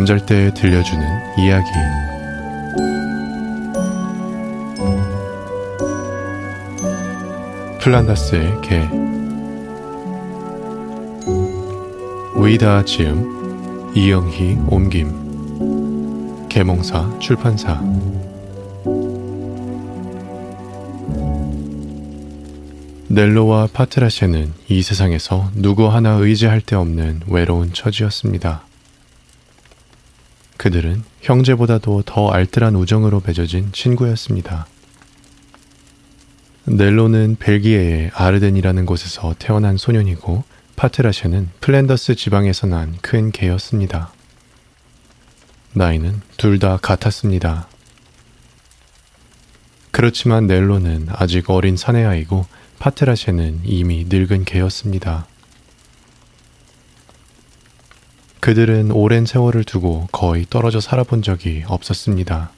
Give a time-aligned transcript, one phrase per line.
[0.00, 1.04] 잠잘 때 들려주는
[1.38, 1.68] 이야기.
[7.80, 8.88] 플란다스의 개.
[12.34, 16.48] 위다 지음, 이영희 옮김.
[16.48, 17.82] 개몽사 출판사.
[23.08, 28.69] 넬로와 파트라셰는 이 세상에서 누구 하나 의지할 데 없는 외로운 처지였습니다.
[30.60, 34.66] 그들은 형제보다도 더 알뜰한 우정으로 맺어진 친구였습니다.
[36.66, 40.44] 넬로는 벨기에의 아르덴이라는 곳에서 태어난 소년이고
[40.76, 44.12] 파트라셰는 플랜더스 지방에서 난 큰 개였습니다.
[45.72, 47.66] 나이는 둘 다 같았습니다.
[49.92, 52.44] 그렇지만 넬로는 아직 어린 사내아이고
[52.78, 55.26] 파트라셰는 이미 늙은 개였습니다.
[58.40, 62.50] 그들은 오랜 세월을 두고 거의 떨어져 살아본 적이 없었습니다.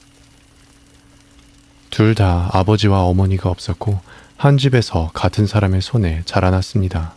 [1.91, 4.01] 둘 다 아버지와 어머니가 없었고
[4.37, 7.15] 한 집에서 같은 사람의 손에 자라났습니다.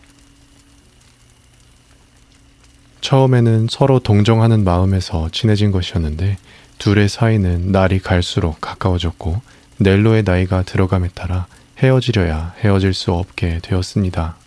[3.02, 6.38] 처음에는 서로 동정하는 마음에서 친해진 것이었는데
[6.80, 9.42] 둘의 사이는 날이 갈수록 가까워졌고
[9.78, 11.46] 넬로의 나이가 들어감에 따라
[11.78, 14.38] 헤어지려야 헤어질 수 없게 되었습니다.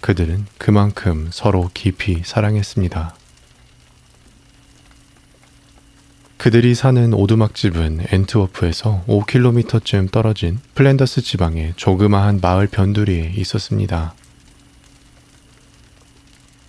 [0.00, 3.14] 그들은 그만큼 서로 깊이 사랑했습니다.
[6.36, 14.14] 그들이 사는 오두막집은 엔트워프에서 5km쯤 떨어진 플랜더스 지방의 조그마한 마을 변두리에 있었습니다.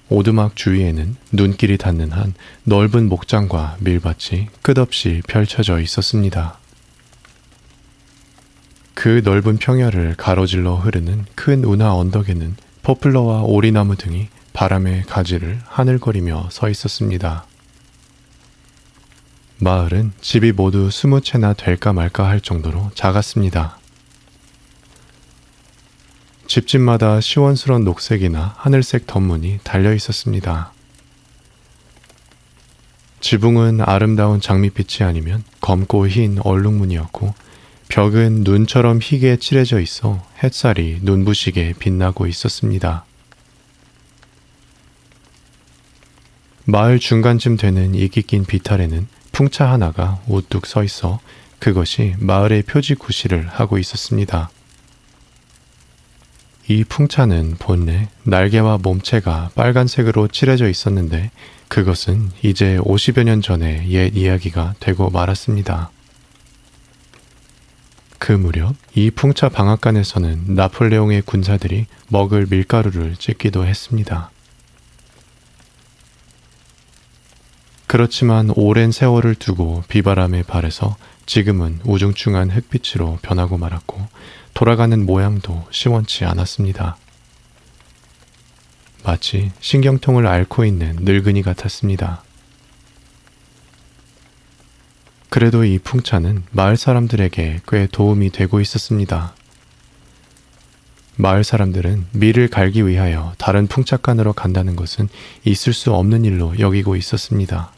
[0.10, 2.34] 오두막 주위에는 눈길이 닿는 한
[2.64, 6.58] 넓은 목장과 밀밭이 끝없이 펼쳐져 있었습니다.
[8.94, 12.56] 그 넓은 평야를 가로질러 흐르는 큰 운하 언덕에는
[12.88, 17.46] 포플러와 오리나무 등이 바람의 가지를 하늘거리며 서 있었습니다.
[19.58, 23.78] 마을은 집이 모두 스무 채나 될까 말까 할 정도로 작았습니다.
[26.48, 30.72] 집집마다 시원스런 녹색이나 하늘색 덧문이 달려 있었습니다.
[33.20, 37.34] 지붕은 아름다운 장밋빛이 아니면 검고 흰 얼룩무늬였고
[37.90, 43.06] 벽은 눈처럼 희게 칠해져 있어 햇살이 눈부시게 빛나고 있었습니다.
[46.66, 51.20] 마을 중간쯤 되는 이기 낀 비탈에는 풍차 하나가 우뚝 서 있어
[51.60, 54.50] 그것이 마을의 표지 구실을 하고 있었습니다.
[56.68, 61.32] 이 풍차는 본래 날개와 몸체가 빨간색으로 칠해져 있었는데
[61.70, 65.92] 그것은 이제 50여 년 전의 옛 이야기가 되고 말았습니다.
[68.20, 74.32] 그 무렵 이 풍차 방앗간에서는 나폴레옹의 군사들이 먹을 밀가루를 찢기도 했습니다.
[77.88, 84.08] 그렇지만 오랜 세월을 두고 비바람에 발해서 지금은 우중충한 흑빛으로 변하고 말았고
[84.54, 86.98] 돌아가는 모양도 시원치 않았습니다.
[89.04, 92.24] 마치 신경통을 앓고 있는 늙은이 같았습니다.
[95.38, 99.36] 그래도 이 풍차는 마을 사람들에게 꽤 도움이 되고 있었습니다.
[101.16, 105.10] 마을 사람들은 밀을 갈기 위하여 다른 풍차간으로 간다는 것은
[105.44, 107.72] 있을 수 없는 일로 여기고 있었습니다.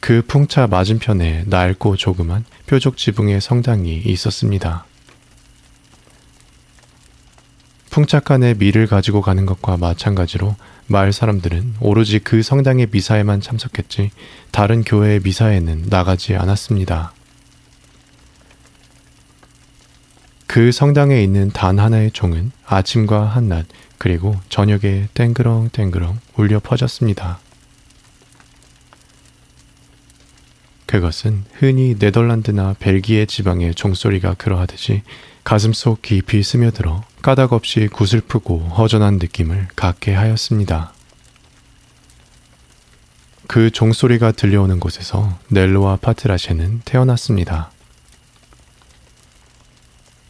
[0.00, 4.84] 그 풍차 맞은편에 낡고 조그만 뾰족 지붕의 성당이 있었습니다.
[7.88, 10.54] 풍차간에 밀을 가지고 가는 것과 마찬가지로
[10.88, 14.10] 마을 사람들은 오로지 그 성당의 미사에만 참석했지
[14.50, 17.12] 다른 교회의 미사에는 나가지 않았습니다.
[20.46, 23.66] 그 성당에 있는 단 하나의 종은 아침과 한낮
[23.98, 27.38] 그리고 저녁에 땡그렁 땡그렁 울려 퍼졌습니다.
[30.86, 35.02] 그것은 흔히 네덜란드나 벨기에 지방의 종소리가 그러하듯이
[35.44, 40.92] 가슴속 깊이 스며들어 까닭없이 구슬프고 허전한 느낌을 갖게 하였습니다.
[43.46, 47.70] 그 종소리가 들려오는 곳에서 넬로와 파트라셰는 태어났습니다.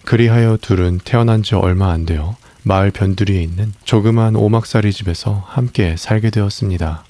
[0.05, 6.31] 그리하여 둘은 태어난 지 얼마 안 되어 마을 변두리에 있는 조그만 오막살이 집에서 함께 살게
[6.31, 7.05] 되었습니다.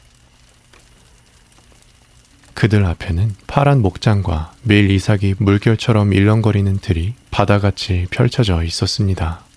[2.55, 9.48] 그들 앞에는 파란 목장과 매일 이삭이 물결처럼 일렁거리는 들이 바다같이 펼쳐져 있었습니다.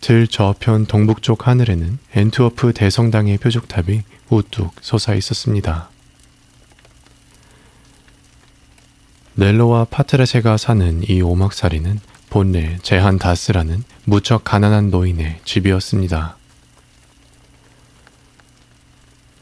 [0.00, 5.90] 들 저편 동북쪽 하늘에는 엔트워프 대성당의 뾰족탑이 우뚝 솟아 있었습니다.
[9.34, 12.00] 넬로와 파트라셰가 사는 이 오막살이는
[12.30, 16.36] 본래 제한 다스라는 무척 가난한 노인의 집이었습니다.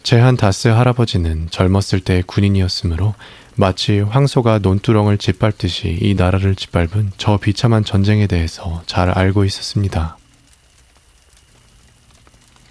[0.02, 3.14] 제한 다스 할아버지는 젊었을 때 군인이었으므로
[3.56, 10.18] 마치 황소가 논두렁을 짓밟듯이 이 나라를 짓밟은 저 비참한 전쟁에 대해서 잘 알고 있었습니다.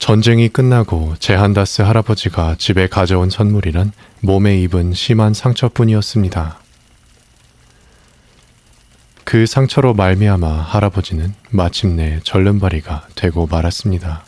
[0.06, 6.60] 전쟁이 끝나고 제한다스 할아버지가 집에 가져온 선물이란 몸에 입은 심한 상처뿐이었습니다.
[9.24, 14.24] 그 상처로 말미암아 할아버지는 마침내 절름발이가 되고 말았습니다.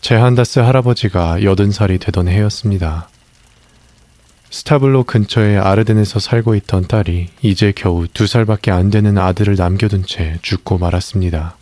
[0.00, 3.10] 제한다스 할아버지가 여든 살이 되던 해였습니다.
[4.48, 10.38] 스타블로 근처의 아르덴에서 살고 있던 딸이 이제 겨우 두 살밖에 안 되는 아들을 남겨둔 채
[10.40, 11.56] 죽고 말았습니다.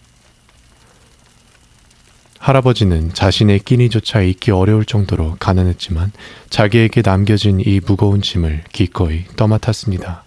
[2.40, 6.10] 할아버지는 자신의 끼니조차 잊기 어려울 정도로 가난했지만
[6.48, 10.25] 자기에게 남겨진 이 무거운 짐을 기꺼이 떠맡았습니다.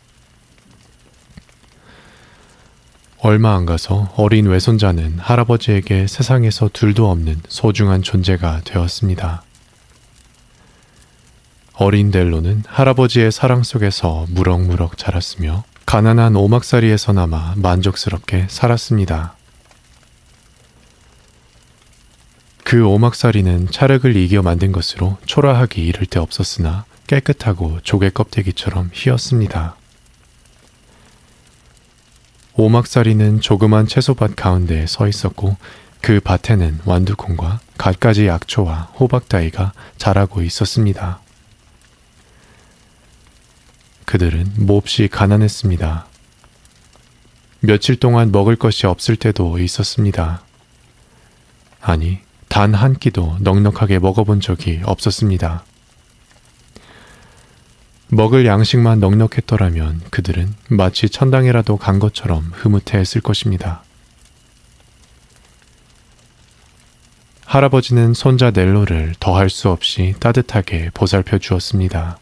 [3.17, 9.41] 얼마 안 가서 어린 외손자는 할아버지에게 세상에서 둘도 없는 소중한 존재가 되었습니다.
[11.73, 19.35] 어린 델로는 할아버지의 사랑 속에서 무럭무럭 자랐으며 가난한 오막살이에서나마 만족스럽게 살았습니다.
[22.63, 29.75] 그 오막살이는 찰흙을 이겨 만든 것으로 초라하기 이를 데 없었으나 깨끗하고 조개 껍데기처럼 휘었습니다.
[32.55, 35.57] 오막살이는 조그만 채소밭 가운데 서 있었고
[36.01, 41.19] 그 밭에는 완두콩과 갖가지 약초와 호박 따위가 자라고 있었습니다.
[44.05, 46.07] 그들은 몹시 가난했습니다.
[47.61, 50.43] 며칠 동안 먹을 것이 없을 때도 있었습니다.
[51.81, 52.19] 아니,
[52.53, 55.65] 단 한 끼도 넉넉하게 먹어본 적이 없었습니다.
[58.09, 63.81] 먹을 양식만 넉넉했더라면 그들은 마치 천당이라도 간 것처럼 흐뭇해 했을 것입니다.
[67.45, 72.19] 할아버지는 손자 넬로를 더할 수 없이 따뜻하게 보살펴 주었습니다.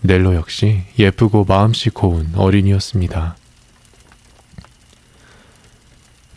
[0.00, 3.36] 넬로 역시 예쁘고 마음씨 고운 어린이였습니다.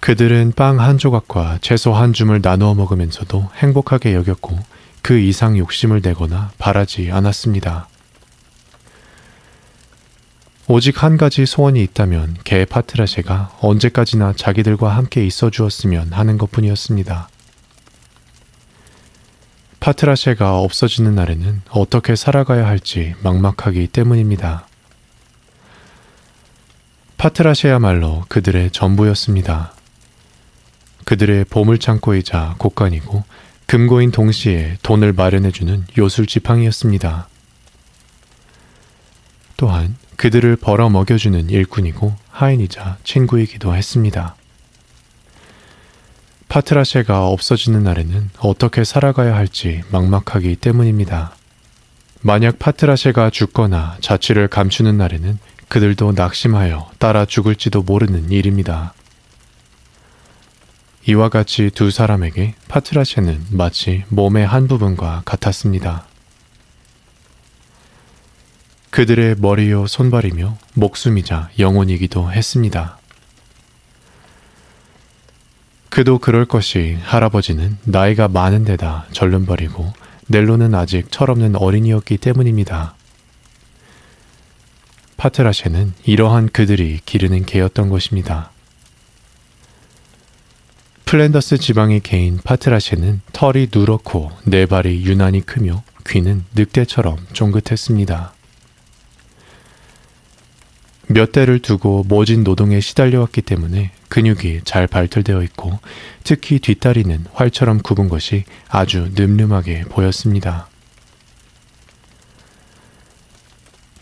[0.05, 4.55] 그들은 빵 한 조각과 채소 한 줌을 나누어 먹으면서도 행복하게 여겼고
[5.01, 7.87] 그 이상 욕심을 내거나 바라지 않았습니다.
[10.67, 17.27] 오직 한 가지 소원이 있다면 개 파트라셰가 언제까지나 자기들과 함께 있어 주었으면 하는 것 뿐이었습니다.
[19.79, 24.67] 파트라셰가 없어지는 날에는 어떻게 살아가야 할지 막막하기 때문입니다.
[27.17, 29.73] 파트라셰야말로 그들의 전부였습니다.
[31.05, 33.23] 그들의 보물창고이자 곳간이고
[33.67, 37.27] 금고인 동시에 돈을 마련해주는 요술 지팡이였습니다.
[39.57, 44.35] 또한 그들을 벌어 먹여주는 일꾼이고 하인이자 친구이기도 했습니다.
[46.47, 51.35] 파트라셰가 없어지는 날에는 어떻게 살아가야 할지 막막하기 때문입니다.
[52.21, 55.37] 만약 파트라셰가 죽거나 자취를 감추는 날에는
[55.67, 58.93] 그들도 낙심하여 따라 죽을지도 모르는 일입니다.
[61.07, 66.07] 이와 같이 두 사람에게 파트라셰는 마치 몸의 한 부분과 같았습니다.
[68.89, 72.97] 그들의 머리요 손발이며 목숨이자 영혼이기도 했습니다.
[75.89, 79.93] 그도 그럴 것이 할아버지는 나이가 많은 데다 절름버리고
[80.27, 82.95] 넬로는 아직 철없는 어린이였기 때문입니다.
[85.17, 88.54] 파트라셰는 이러한 그들이 기르는 개였던 것입니다.
[91.05, 98.33] 플랜더스 지방의 개인 파트라셰는 털이 누렇고 네 발이 유난히 크며 귀는 늑대처럼 쫑긋했습니다.
[101.07, 105.79] 몇 대를 두고 모진 노동에 시달려왔기 때문에 근육이 잘 발달되어 있고
[106.23, 110.67] 특히 뒷다리는 활처럼 굽은 것이 아주 늠름하게 보였습니다.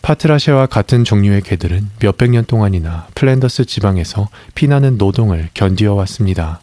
[0.00, 6.60] 파트라셰와 같은 종류의 개들은 몇백 년 동안이나 플랜더스 지방에서 피나는 노동을 견디어 왔습니다.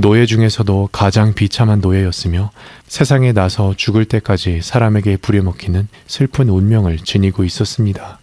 [0.00, 2.52] 노예 중에서도 가장 비참한 노예였으며
[2.86, 8.20] 세상에 나서 죽을 때까지 사람에게 부려먹히는 슬픈 운명을 지니고 있었습니다.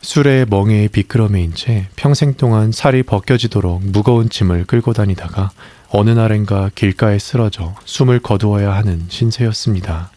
[0.00, 5.50] 술에 멍에에 비끄러매인 채 평생 동안 살이 벗겨지도록 무거운 짐을 끌고 다니다가
[5.88, 10.12] 어느 날엔가 길가에 쓰러져 숨을 거두어야 하는 신세였습니다.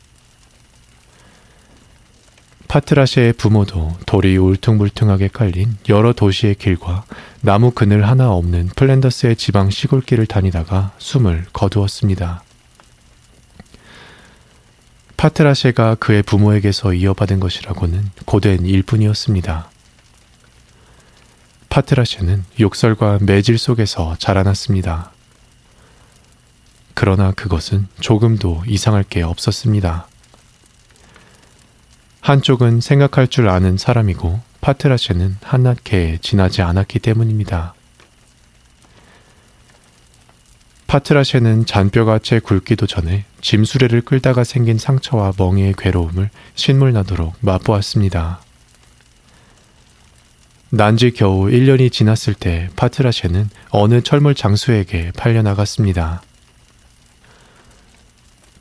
[2.72, 7.04] 파트라시의 부모도 돌이 울퉁불퉁하게 깔린 여러 도시의 길과
[7.42, 12.44] 나무 그늘 하나 없는 플랜더스의 지방 시골길을 다니다가 숨을 거두었습니다.
[15.18, 19.70] 파트라셰가 그의 부모에게서 이어받은 것이라고는 고된 일뿐이었습니다.
[21.68, 25.12] 파트라셰는 욕설과 매질 속에서 자라났습니다.
[26.94, 30.08] 그러나 그것은 조금도 이상할 게 없었습니다.
[32.22, 37.74] 한쪽은 생각할 줄 아는 사람이고 파트라셰는 한낱게 지나지 않았기 때문입니다.
[40.86, 48.42] 파트라셰는 잔뼈가 채 굵기도 전에 짐수레를 끌다가 생긴 상처와 멍해의 괴로움을 신물나도록 맛보았습니다.
[50.70, 56.22] 난지 겨우 1년이 지났을 때 파트라셰는 어느 철물 장수에게 팔려나갔습니다.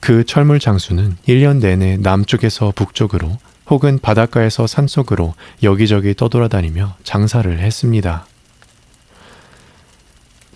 [0.00, 3.38] 그 철물 장수는 1년 내내 남쪽에서 북쪽으로
[3.70, 8.26] 혹은 바닷가에서 산속으로 여기저기 떠돌아다니며 장사를 했습니다.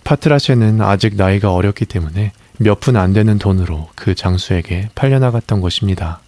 [0.03, 6.19] 파트라셰는 아직 나이가 어렸기 때문에 몇 푼 안 되는 돈으로 그 장수에게 팔려나갔던 것입니다.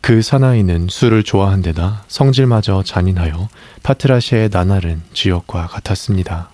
[0.00, 3.48] 그 사나이는 술을 좋아한 데다 성질마저 잔인하여
[3.82, 6.51] 파트라셰의 나날은 지옥과 같았습니다.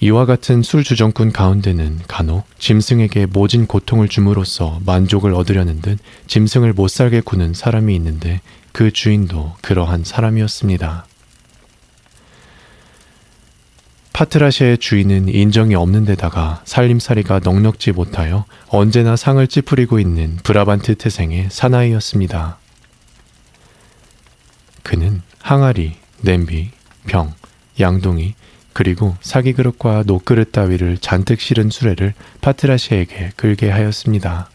[0.00, 6.88] 이와 같은 술 주정꾼 가운데는 간혹 짐승에게 모진 고통을 줌으로써 만족을 얻으려는 듯 짐승을 못
[6.88, 11.06] 살게 구는 사람이 있는데 그 주인도 그러한 사람이었습니다.
[14.12, 22.58] 파트라시의 주인은 인정이 없는 데다가 살림살이가 넉넉지 못하여 언제나 상을 찌푸리고 있는 브라반트 태생의 사나이였습니다.
[24.82, 26.70] 그는 항아리, 냄비,
[27.06, 27.34] 병,
[27.78, 28.34] 양동이,
[28.76, 34.50] 그리고 사기 그릇과 녹그릇 따위를 잔뜩 실은 수레를 파트라시에게 끌게 하였습니다.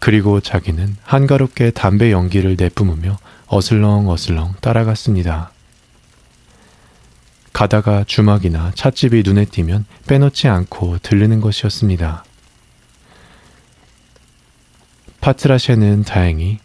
[0.00, 3.18] 그리고 자기는 한가롭게 담배 연기를 내뿜으며
[3.48, 5.52] 어슬렁 어슬렁 따라갔습니다.
[7.52, 12.24] 가다가 주막이나 찻집이 눈에 띄면 빼놓지 않고 들르는 것이었습니다.
[15.20, 16.60] 파트라셰는 다행히,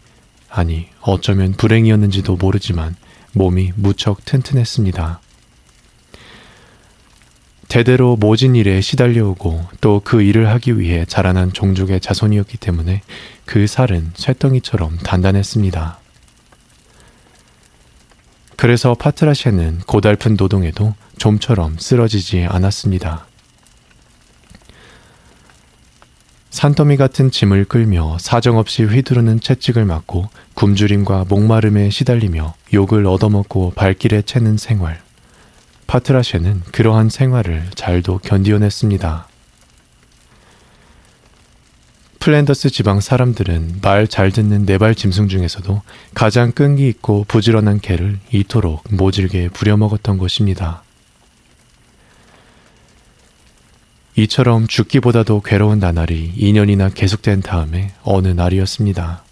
[0.48, 2.96] 아니, 어쩌면 불행이었는지도 모르지만
[3.32, 5.20] 몸이 무척 튼튼했습니다.
[7.68, 13.02] 대대로 모진 일에 시달려오고 또 그 일을 하기 위해 자라난 종족의 자손이었기 때문에
[13.44, 15.98] 그 살은 쇠덩이처럼 단단했습니다.
[18.56, 23.27] 그래서 파트라셰는 고달픈 노동에도 좀처럼 쓰러지지 않았습니다.
[26.50, 34.56] 산더미 같은 짐을 끌며 사정없이 휘두르는 채찍을 맞고 굶주림과 목마름에 시달리며 욕을 얻어먹고 발길에 채는
[34.56, 35.00] 생활.
[35.86, 39.28] 파트라셰는 그러한 생활을 잘도 견디어냈습니다.
[42.20, 45.80] 플랜더스 지방 사람들은 말 잘 듣는 네발 짐승 중에서도
[46.14, 50.82] 가장 끈기 있고 부지런한 개를 이토록 모질게 부려먹었던 것입니다.
[54.18, 59.22] 이처럼 죽기보다도 괴로운 나날이 2년이나 계속된 다음에 어느 날이었습니다.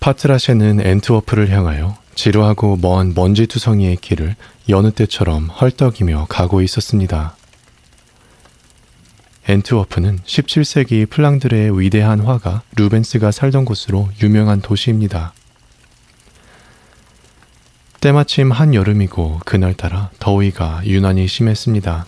[0.00, 4.34] 파트라셰는 앤트워프를 향하여 지루하고 먼 먼지투성이의 길을
[4.68, 7.36] 여느 때처럼 헐떡이며 가고 있었습니다.
[9.46, 15.32] 엔트워프는 17세기 플랑드르의 위대한 화가 루벤스가 살던 곳으로 유명한 도시입니다.
[18.00, 22.06] 때마침 한여름이고 그날따라 더위가 유난히 심했습니다.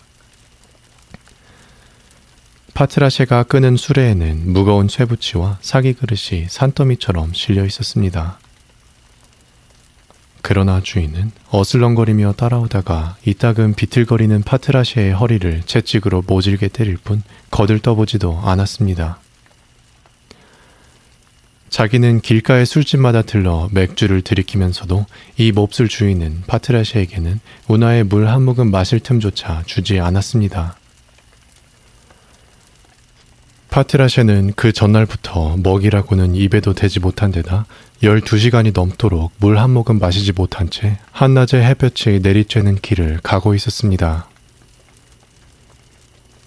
[2.79, 8.39] 파트라셰가 끄는 수레에는 무거운 쇠붙이와 사기 그릇이 산더미처럼 실려 있었습니다.
[10.41, 17.21] 그러나 주인은 어슬렁거리며 따라오다가 이따금 비틀거리는 파트라시의 허리를 채찍으로 모질게 때릴 뿐
[17.51, 19.19] 거들떠보지도 않았습니다.
[21.69, 25.05] 자기는 길가의 술집마다 들러 맥주를 들이키면서도
[25.35, 30.78] 이 몹쓸 주인은 파트라시에게는 운하의 물 한 모금 마실 틈조차 주지 않았습니다.
[33.69, 37.65] 파트라셰는 그 전날부터 먹이라고는 입에도 대지 못한 데다
[38.01, 44.27] 12시간이 넘도록 물 한 모금 마시지 못한 채 한낮에 햇볕이 내리쬐는 길을 가고 있었습니다.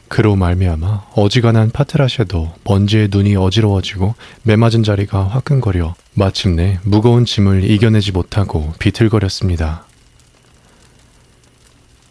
[0.08, 8.74] 그로 말미암아 어지간한 파트라셰도 먼지에 눈이 어지러워지고 매맞은 자리가 화끈거려 마침내 무거운 짐을 이겨내지 못하고
[8.78, 9.86] 비틀거렸습니다.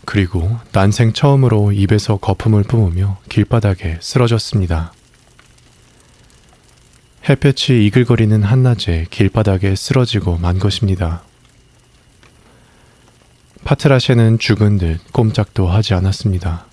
[0.05, 4.93] 그리고 난생 처음으로 입에서 거품을 뿜으며 길바닥에 쓰러졌습니다.
[7.27, 11.21] 햇볕이 이글거리는 한낮에 길바닥에 쓰러지고 만 것입니다.
[13.63, 16.65] 파트라셰는 죽은 듯 꼼짝도 하지 않았습니다.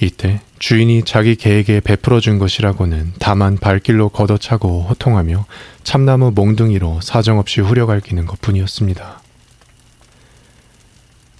[0.00, 5.46] 이때 주인이 자기 개에게 베풀어 준 것이라고는 다만 발길로 걷어차고 호통하며
[5.84, 9.22] 참나무 몽둥이로 사정없이 후려갈기는 것 뿐이었습니다.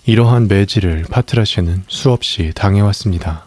[0.06, 3.45] 이러한 매질을 파트라시는 수없이 당해왔습니다.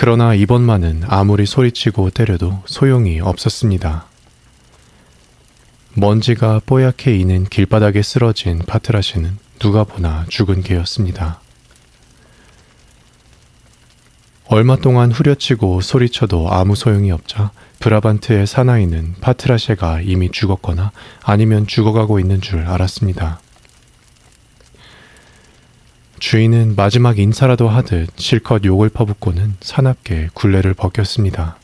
[0.00, 4.06] 그러나 이번만은 아무리 소리치고 때려도 소용이 없었습니다.
[5.94, 11.40] 먼지가 뽀얗게 이는 길바닥에 쓰러진 파트라시는 누가 보나 죽은 개였습니다.
[14.46, 17.50] 얼마 동안 후려치고 소리쳐도 아무 소용이 없자
[17.80, 20.92] 브라반트의 사나이는 파트라셰가 이미 죽었거나
[21.24, 23.40] 아니면 죽어가고 있는 줄 알았습니다.
[26.18, 31.56] 주인은 마지막 인사라도 하듯 실컷 욕을 퍼붓고는 사납게 굴레를 벗겼습니다.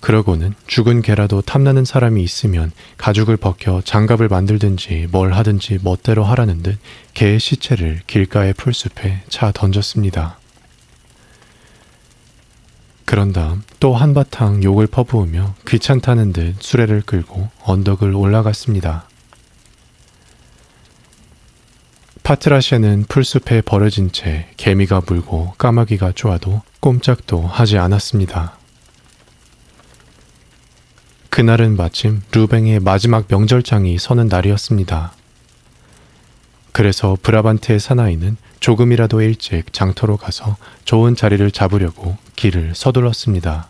[0.00, 6.78] 그러고는 죽은 개라도 탐나는 사람이 있으면 가죽을 벗겨 장갑을 만들든지 뭘 하든지 멋대로 하라는 듯
[7.12, 10.38] 개의 시체를 길가의 풀숲에 차 던졌습니다.
[13.04, 19.09] 그런 다음 또 한바탕 욕을 퍼부으며 귀찮다는 듯 수레를 끌고 언덕을 올라갔습니다.
[22.22, 28.56] 파트라시아는 풀숲에 버려진 채 개미가 물고 까마귀가 쪼아도 꼼짝도 하지 않았습니다.
[31.30, 35.12] 그날은 마침 루뱅의 마지막 명절장이 서는 날이었습니다.
[36.72, 43.68] 그래서 브라반트의 사나이는 조금이라도 일찍 장터로 가서 좋은 자리를 잡으려고 길을 서둘렀습니다.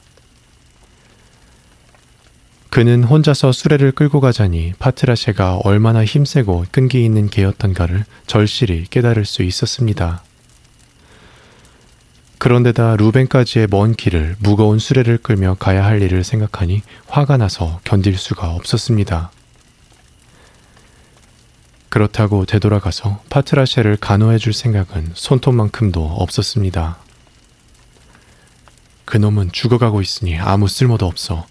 [2.70, 10.22] 그는 혼자서 수레를 끌고 가자니 파트라셰가 얼마나 힘세고 끈기 있는 개였던가를 절실히 깨달을 수 있었습니다.
[12.38, 18.52] 그런데다 루벤까지의 먼 길을 무거운 수레를 끌며 가야 할 일을 생각하니 화가 나서 견딜 수가
[18.52, 19.32] 없었습니다.
[21.88, 26.98] 그렇다고 되돌아가서 파트라셰를 간호해 줄 생각은 손톱만큼도 없었습니다.
[29.06, 31.46] 그놈은 죽어가고 있으니 아무 쓸모도 없어.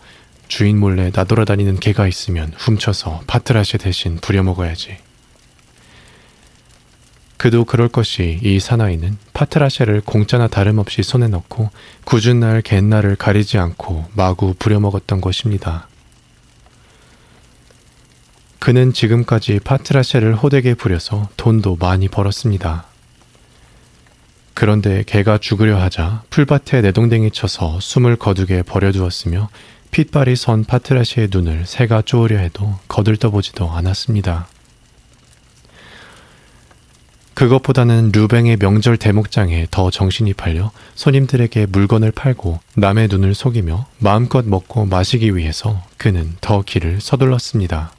[0.49, 4.97] 주인 몰래 나돌아다니는 개가 있으면 훔쳐서 파트라셰 대신 부려먹어야지.
[7.37, 11.69] 그도 그럴 것이 이 사나이는 파트라샤를 공짜나 다름없이 손에 넣고
[12.03, 15.87] 굳은 날 갯날을 가리지 않고 마구 부려먹었던 것입니다.
[18.57, 22.87] 그는 지금까지 파트라샤를 호되게 부려서 돈도 많이 벌었습니다.
[24.53, 29.47] 그런데 개가 죽으려 하자 풀밭에 내동댕이 쳐서 숨을 거두게 버려두었으며
[29.91, 34.47] 핏발이 선 파트라시의 눈을 새가 쪼으려 해도 거들떠보지도 않았습니다.
[37.33, 44.85] 그것보다는 루뱅의 명절 대목장에 더 정신이 팔려 손님들에게 물건을 팔고 남의 눈을 속이며 마음껏 먹고
[44.85, 47.93] 마시기 위해서 그는 더 길을 서둘렀습니다.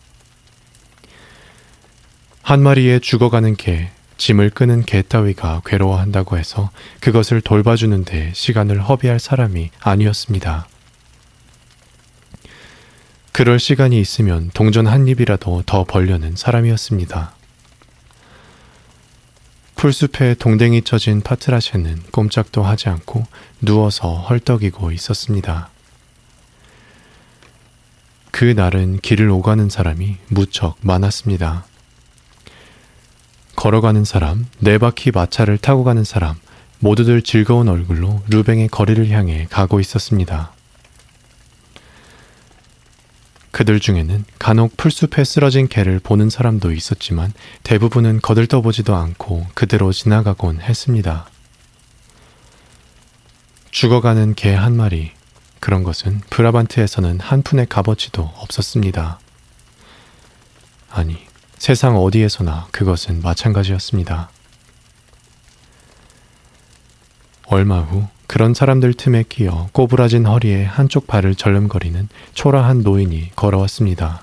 [2.43, 9.71] 한 마리의 죽어가는 개, 짐을 끄는 개 따위가 괴로워한다고 해서 그것을 돌봐주는데 시간을 허비할 사람이
[9.81, 10.69] 아니었습니다.
[13.33, 17.35] 그럴 시간이 있으면 동전 한 입이라도 더 벌려는 사람이었습니다.
[19.77, 23.25] 풀숲에 동댕이 쳐진 파트라셰는 꼼짝도 하지 않고
[23.63, 25.71] 누워서 헐떡이고 있었습니다.
[28.31, 31.65] 그 날은 길을 오가는 사람이 무척 많았습니다.
[33.57, 36.37] 걸어가는 사람, 네 바퀴 마차를 타고 가는 사람,
[36.79, 40.53] 모두들 즐거운 얼굴로 루뱅의 거리를 향해 가고 있었습니다.
[43.53, 47.33] 그들 중에는 간혹 풀숲에 쓰러진 개를 보는 사람도 있었지만
[47.65, 51.29] 대부분은 거들떠보지도 않고 그대로 지나가곤 했습니다.
[53.71, 55.13] 죽어가는 개 한 마리,
[55.61, 59.19] 그런 것은 브라반트에서는 한 푼의 값어치도 없었습니다.
[60.91, 61.19] 아니,
[61.59, 64.31] 세상 어디에서나 그것은 마찬가지였습니다.
[67.47, 74.23] 얼마 후 그런 사람들 틈에 끼어 꼬부라진 허리에 한쪽 발을 절름거리는 초라한 노인이 걸어왔습니다.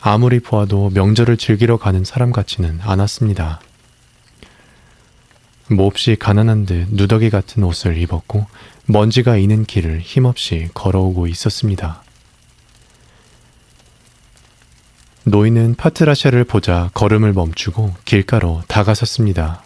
[0.00, 3.60] 아무리 보아도 명절을 즐기러 가는 사람 같지는 않았습니다.
[5.70, 8.46] 몹시 가난한 듯 누더기 같은 옷을 입었고
[8.86, 12.02] 먼지가 이는 길을 힘없이 걸어오고 있었습니다.
[15.22, 19.62] 노인은 파트라샤를 보자 걸음을 멈추고 길가로 다가섰습니다.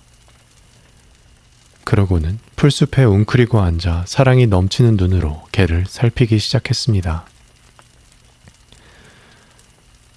[1.86, 7.24] 그러고는 풀숲에 웅크리고 앉아 사랑이 넘치는 눈으로 개를 살피기 시작했습니다.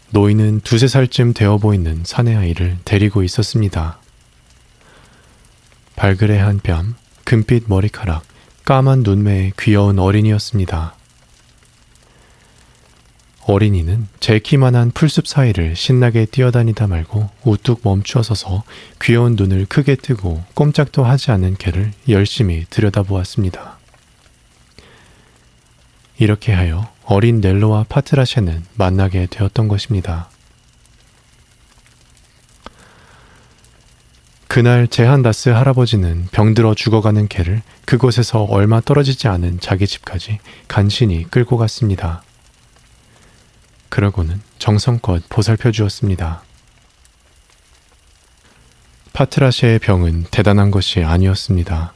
[0.10, 4.00] 노인은 두세 살쯤 되어 보이는 사내 아이를 데리고 있었습니다.
[5.96, 8.24] 발그레한 뺨, 금빛 머리카락,
[8.66, 10.96] 까만 눈매의 귀여운 어린이였습니다.
[13.50, 18.64] 어린이는 제 키만한 풀숲 사이를 신나게 뛰어다니다 말고 우뚝 멈추어 서서
[19.02, 23.80] 귀여운 눈을 크게 뜨고 꼼짝도 하지 않는 개를 열심히 들여다보았습니다.
[26.20, 30.30] 이렇게 하여 어린 넬로와 파트라셰는 만나게 되었던 것입니다.
[34.48, 42.22] 그날 제한다스 할아버지는 병들어 죽어가는 개를 그곳에서 얼마 떨어지지 않은 자기 집까지 간신히 끌고 갔습니다.
[43.90, 46.44] 그러고는 정성껏 보살펴 주었습니다.
[49.14, 51.94] 파트라시의 병은 대단한 것이 아니었습니다.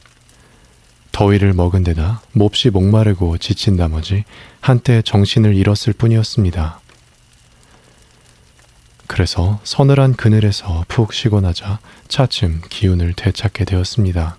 [1.12, 4.24] 더위를 먹은 데다 몹시 목마르고 지친 나머지
[4.60, 6.80] 한때 정신을 잃었을 뿐이었습니다.
[9.06, 11.78] 그래서 서늘한 그늘에서 푹 쉬고 나자
[12.08, 14.36] 차츰 기운을 되찾게 되었습니다.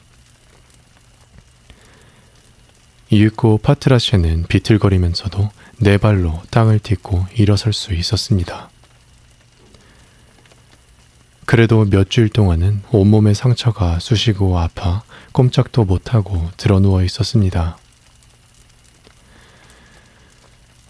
[3.09, 8.69] 이윽고 파트라시는 비틀거리면서도 네 발로 땅을 딛고 일어설 수 있었습니다.
[11.45, 17.77] 그래도 몇 주일 동안은 온몸의 상처가 쑤시고 아파 꼼짝도 못하고 드러누워 있었습니다.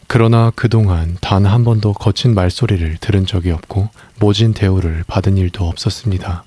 [0.08, 6.46] 그러나 그동안 단 한 번도 거친 말소리를 들은 적이 없고 모진 대우를 받은 일도 없었습니다.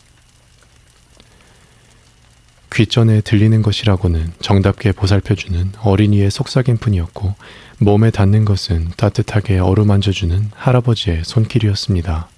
[2.78, 7.34] 귓전에 들리는 것이라고는 정답게 보살펴주는 어린이의 속삭임 뿐이었고
[7.78, 12.28] 몸에 닿는 것은 따뜻하게 어루만져주는 할아버지의 손길이었습니다.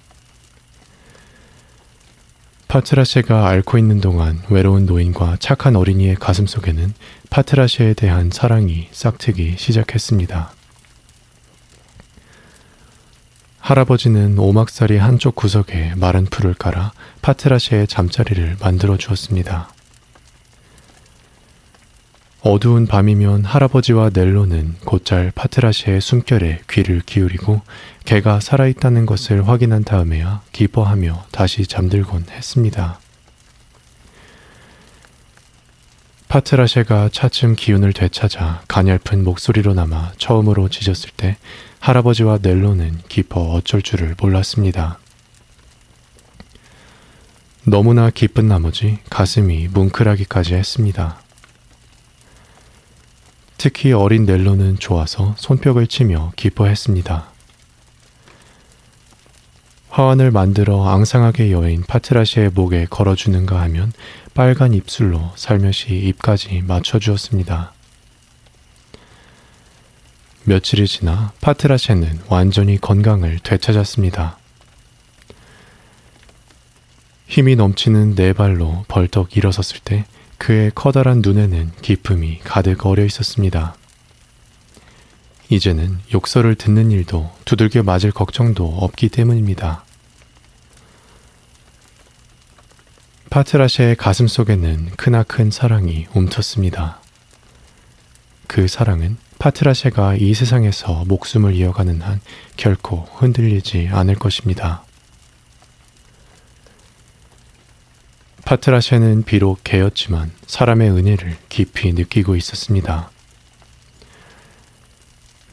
[2.67, 6.91] 파트라셰가 앓고 있는 동안 외로운 노인과 착한 어린이의 가슴 속에는
[7.29, 10.53] 파트라셰에 대한 사랑이 싹트기 시작했습니다.
[13.59, 19.69] 할아버지는 오막살이 한쪽 구석에 마른 풀을 깔아 파트라셰의 잠자리를 만들어 주었습니다.
[22.43, 27.61] 어두운 밤이면 할아버지와 넬로는 곧잘 파트라시의 숨결에 귀를 기울이고
[28.05, 32.99] 개가 살아있다는 것을 확인한 다음에야 기뻐하며 다시 잠들곤 했습니다.
[36.29, 41.37] 파트라셰가 차츰 기운을 되찾아 가냘픈 목소리로 남아 처음으로 짖었을 때
[41.79, 44.97] 할아버지와 넬로는 기뻐 어쩔 줄을 몰랐습니다.
[47.65, 51.20] 너무나 기쁜 나머지 가슴이 뭉클하기까지 했습니다.
[53.63, 57.27] 특히 어린 넬로는 좋아서 손뼉을 치며 기뻐했습니다.
[59.89, 63.93] 화환을 만들어 앙상하게 여인 파트라시의 목에 걸어주는가 하면
[64.33, 67.73] 빨간 입술로 살며시 입까지 맞춰주었습니다.
[70.45, 74.39] 며칠이 지나 파트라시는 완전히 건강을 되찾았습니다.
[77.27, 80.05] 힘이 넘치는 네 발로 벌떡 일어섰을 때
[80.41, 83.75] 그의 커다란 눈에는 기품이 가득 어려 있었습니다.
[85.49, 89.85] 이제는 욕설을 듣는 일도 두들겨 맞을 걱정도 없기 때문입니다.
[93.29, 96.95] 파트라시의 가슴 속에는 크나큰 사랑이 움텄습니다.
[98.47, 102.19] 그 사랑은 파트라시가 이 세상에서 목숨을 이어가는 한
[102.57, 104.85] 결코 흔들리지 않을 것입니다.
[108.51, 113.09] 파트라샤는 비록 개였지만 사람의 은혜를 깊이 느끼고 있었습니다.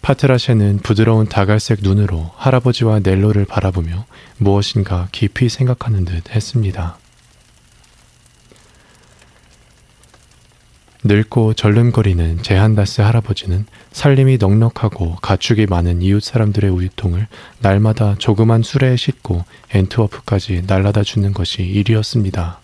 [0.02, 4.04] 파트라샤는 부드러운 다갈색 눈으로 할아버지와 넬로를 바라보며
[4.38, 6.98] 무엇인가 깊이 생각하는 듯 했습니다.
[11.04, 17.28] 늙고 절름거리는 제한다스 할아버지는 살림이 넉넉하고 가축이 많은 이웃 사람들의 우유통을
[17.60, 22.58] 날마다 조그만 수레에 싣고 엔트워프까지 날라다 주는 것이 일이었습니다.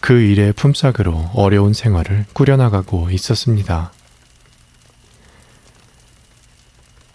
[0.00, 3.92] 그 일의 품삯으로 어려운 생활을 꾸려나가고 있었습니다.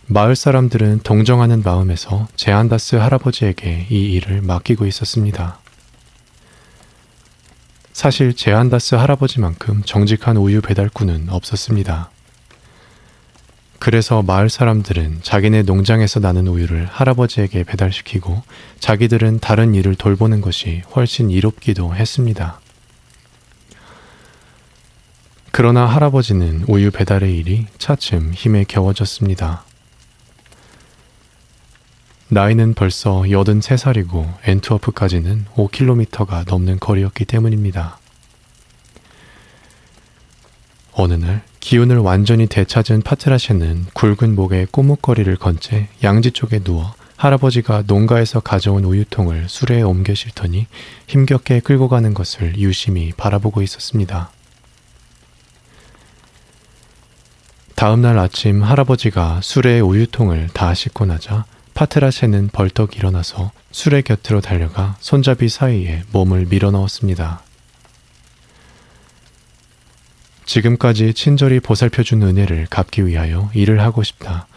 [0.08, 5.60] 마을 사람들은 동정하는 마음에서 제안다스 할아버지에게 이 일을 맡기고 있었습니다.
[7.92, 12.12] 사실 제안다스 할아버지만큼 정직한 우유 배달꾼은 없었습니다.
[13.80, 18.44] 그래서 마을 사람들은 자기네 농장에서 나는 우유를 할아버지에게 배달시키고
[18.80, 22.60] 자기들은 다른 일을 돌보는 것이 훨씬 이롭기도 했습니다.
[25.58, 29.64] 그러나 할아버지는 우유 배달의 일이 차츰 힘에 겨워졌습니다.
[32.28, 38.00] 나이는 벌써 83살이고 엔트워프까지는 5km가 넘는 거리였기 때문입니다.
[40.92, 47.84] 어느 날 기운을 완전히 되찾은 파트라샤는 굵은 목에 꼬뭇거리를 건 채 양지 쪽에 누워 할아버지가
[47.88, 50.68] 농가에서 가져온 우유통을 수레에 옮겨 실더니
[51.08, 54.32] 힘겹게 끌고 가는 것을 유심히 바라보고 있었습니다.
[57.86, 61.46] 다음날 아침 할아버지가 수레의 우유통을 다 싣고 나자
[61.76, 67.44] 파트라셰는 벌떡 일어나서 수레 곁으로 달려가 손잡이 사이에 몸을 밀어 넣었습니다.
[70.46, 74.48] 지금까지 친절히 보살펴준 은혜를 갚기 위하여 일을 하고 싶다.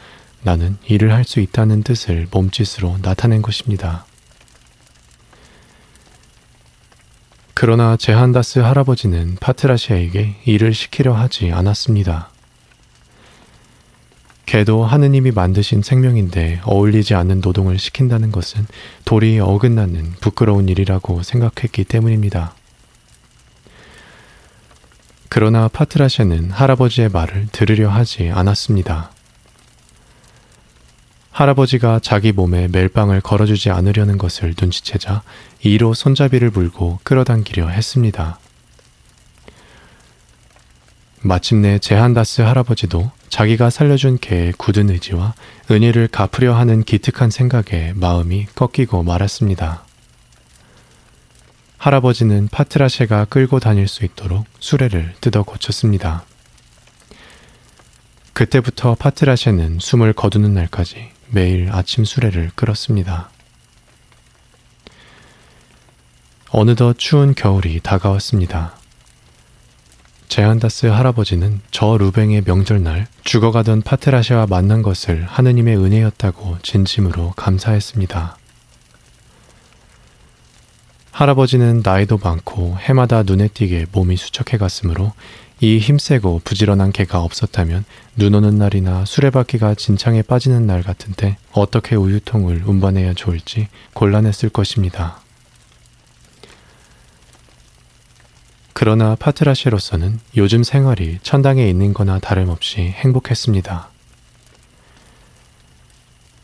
[0.41, 4.07] 나는 일을 할 수 있다는 뜻을 몸짓으로 나타낸 것입니다.
[7.53, 12.31] 그러나 제한다스 할아버지는 파트라시아에게 일을 시키려 하지 않았습니다.
[14.49, 18.67] 개도 하느님이 만드신 생명인데 어울리지 않는 노동을 시킨다는 것은
[19.05, 22.55] 도리에 어긋나는 부끄러운 일이라고 생각했기 때문입니다.
[25.29, 29.11] 그러나 파트라샤는 할아버지의 말을 들으려 하지 않았습니다.
[31.31, 35.25] 할아버지가 자기 몸에 멜빵을 걸어주지 않으려는 것을 눈치채자
[35.61, 38.39] 이로 손잡이를 물고 끌어당기려 했습니다.
[41.21, 45.35] 마침내 제한다스 할아버지도 자기가 살려준 개의 굳은 의지와
[45.71, 49.85] 은혜를 갚으려 하는 기특한 생각에 마음이 꺾이고 말았습니다.
[51.77, 56.25] 할아버지는 파트라셰가 끌고 다닐 수 있도록 수레를 뜯어 고쳤습니다.
[58.33, 63.31] 그때부터 파트라셰는 숨을 거두는 날까지 매일 아침 수레를 끌었습니다.
[66.51, 68.78] 어느덧 추운 겨울이 다가왔습니다.
[70.29, 78.37] 제한다스 할아버지는 저 루뱅의 명절날 죽어가던 파트라시와 만난 것을 하느님의 은혜였다고 진심으로 감사했습니다.
[81.11, 85.13] 할아버지는 나이도 많고 해마다 눈에 띄게 몸이 수척해 갔으므로
[85.61, 92.63] 이 힘세고 부지런한 개가 없었다면 눈 오는 날이나 수레바퀴가 진창에 빠지는 날 같은데 어떻게 우유통을
[92.65, 95.21] 운반해야 좋을지 곤란했을 것입니다.
[98.81, 103.89] 그러나 파트라시로서는 요즘 생활이 천당에 있는 거나 다름없이 행복했습니다.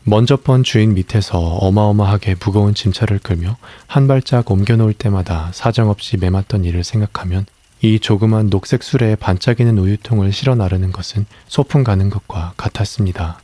[0.03, 3.55] 먼저 번 주인 밑에서 어마어마하게 무거운 짐차를 끌며
[3.87, 7.45] 한 발짝 옮겨놓을 때마다 사정없이 매맞던 일을 생각하면
[7.81, 13.39] 이 조그만 녹색 수레에 반짝이는 우유통을 실어 나르는 것은 소풍 가는 것과 같았습니다.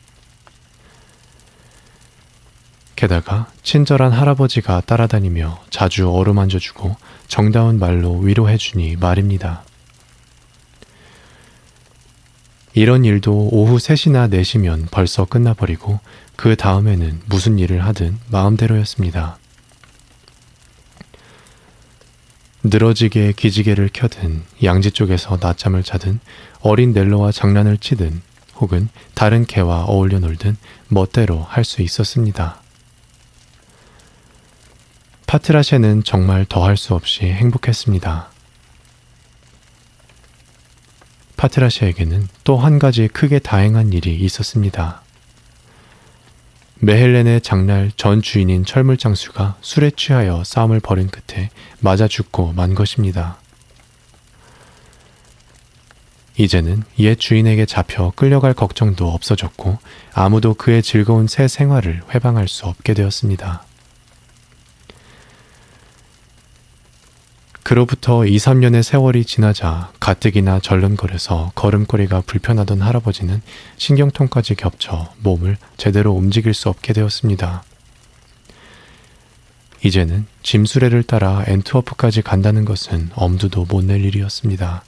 [3.02, 6.96] 게다가 친절한 할아버지가 따라다니며 자주 어루만져주고
[7.28, 9.64] 정다운 말로 위로해주니 말입니다.
[12.76, 16.00] 이런 일도 오후 3시나 4시면 벌써 끝나버리고
[16.36, 19.40] 그 다음에는 무슨 일을 하든 마음대로였습니다.
[22.62, 26.20] 늘어지게 기지개를 켜든 양지 쪽에서 낮잠을 자든
[26.60, 28.22] 어린 넬로와 장난을 치든
[28.58, 30.56] 혹은 다른 개와 어울려 놀든
[30.88, 32.62] 멋대로 할 수 있었습니다.
[35.32, 38.30] 파트라셰는 정말 더할 수 없이 행복했습니다.
[41.38, 45.02] 파트라셰에게는 또 한 가지 크게 다행한 일이 있었습니다.
[46.80, 53.38] 메헬렌의 장날 전 주인인 철물장수가 술에 취하여 싸움을 벌인 끝에 맞아 죽고 만 것입니다.
[56.36, 59.78] 이제는 옛 주인에게 잡혀 끌려갈 걱정도 없어졌고
[60.12, 63.71] 아무도 그의 즐거운 새 생활을 회방할 수 없게 되었습니다.
[67.64, 73.42] 그로부터 2, 3년의 세월이 지나자 가뜩이나 절름거려서 걸음걸이가 불편하던 할아버지는
[73.78, 77.64] 신경통까지 겹쳐 몸을 제대로 움직일 수 없게 되었습니다.
[79.84, 84.84] 이제는 짐수레를 따라 엔트워프까지 간다는 것은 엄두도 못 낼 일이었습니다.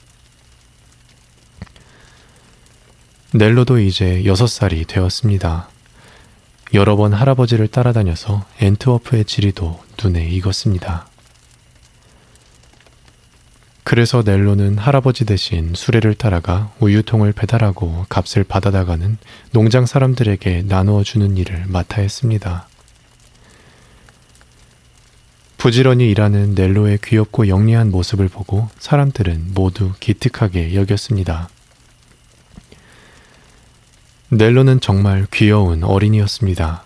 [3.32, 5.68] 넬로도 이제 6살이 되었습니다.
[6.74, 11.08] 여러 번 할아버지를 따라다녀서 엔트워프의 지리도 눈에 익었습니다.
[13.84, 19.18] 그래서 넬로는 할아버지 대신 수레를 따라가 우유통을 배달하고 값을 받아다가는
[19.50, 22.66] 농장 사람들에게 나누어 주는 일을 맡아 했습니다.
[25.58, 31.50] 부지런히 일하는 넬로의 귀엽고 영리한 모습을 보고 사람들은 모두 기특하게 여겼습니다.
[34.30, 36.84] 넬로는 정말 귀여운 어린이였습니다.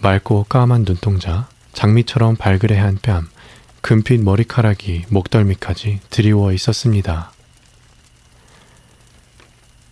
[0.00, 3.28] 맑고 까만 눈동자, 장미처럼 발그레한 뺨,
[3.82, 7.32] 금빛 머리카락이 목덜미까지 드리워 있었습니다.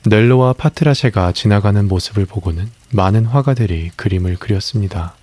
[0.06, 5.14] 넬로와 파트라셰가 지나가는 모습을 보고는 많은 화가들이 그림을 그렸습니다.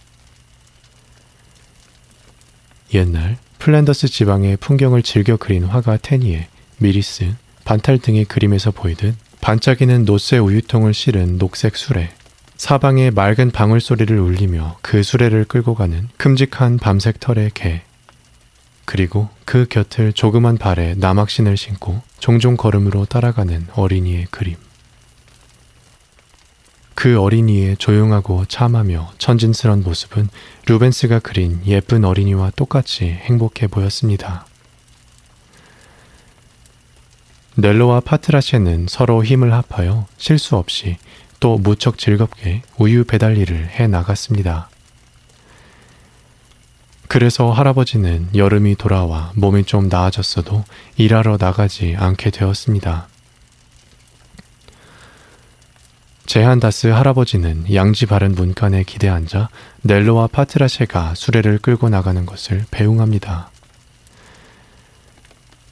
[2.93, 7.33] 옛날 플랜더스 지방의 풍경을 즐겨 그린 화가 테니에, 미리스,
[7.65, 12.11] 반탈 등의 그림에서 보이듯 반짝이는 놋쇠 우유통을 실은 녹색 수레,
[12.57, 17.81] 사방에 맑은 방울 소리를 울리며 그 수레를 끌고 가는 큼직한 밤색 털의 개,
[18.87, 24.55] 그리고 그 곁을 조그만 발에 남학신을 신고 종종 걸음으로 따라가는 어린이의 그림.
[26.95, 30.29] 그 어린이의 조용하고 참하며 천진스런 모습은
[30.67, 34.45] 루벤스가 그린 예쁜 어린이와 똑같이 행복해 보였습니다.
[37.55, 40.95] 넬로와 파트라셰는 서로 힘을 합하여 실수 없이
[41.41, 44.69] 또 무척 즐겁게 우유 배달 일을 해 나갔습니다.
[47.07, 50.65] 그래서 할아버지는 여름이 돌아와 몸이 좀 나아졌어도
[50.97, 53.07] 일하러 나가지 않게 되었습니다.
[56.25, 59.47] 제한다스 할아버지는 양지 바른 문간에 기대 앉아
[59.83, 63.49] 넬로와 파트라셰가 수레를 끌고 나가는 것을 배웅합니다.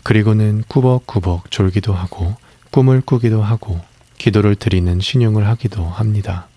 [0.03, 2.35] 그리고는 꾸벅꾸벅 졸기도 하고
[2.71, 3.81] 꿈을 꾸기도 하고
[4.17, 6.47] 기도를 드리는 신용을 하기도 합니다.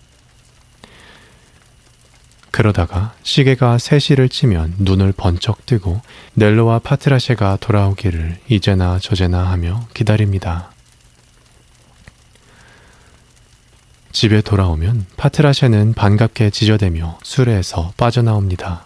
[2.59, 6.01] 그러다가 시계가 3시를 치면 눈을 번쩍 뜨고
[6.33, 10.69] 넬로와 파트라셰가 돌아오기를 이제나 저제나 하며 기다립니다.
[14.11, 18.83] 집에 돌아오면 파트라셰는 반갑게 지저대며 수레에서 빠져나옵니다.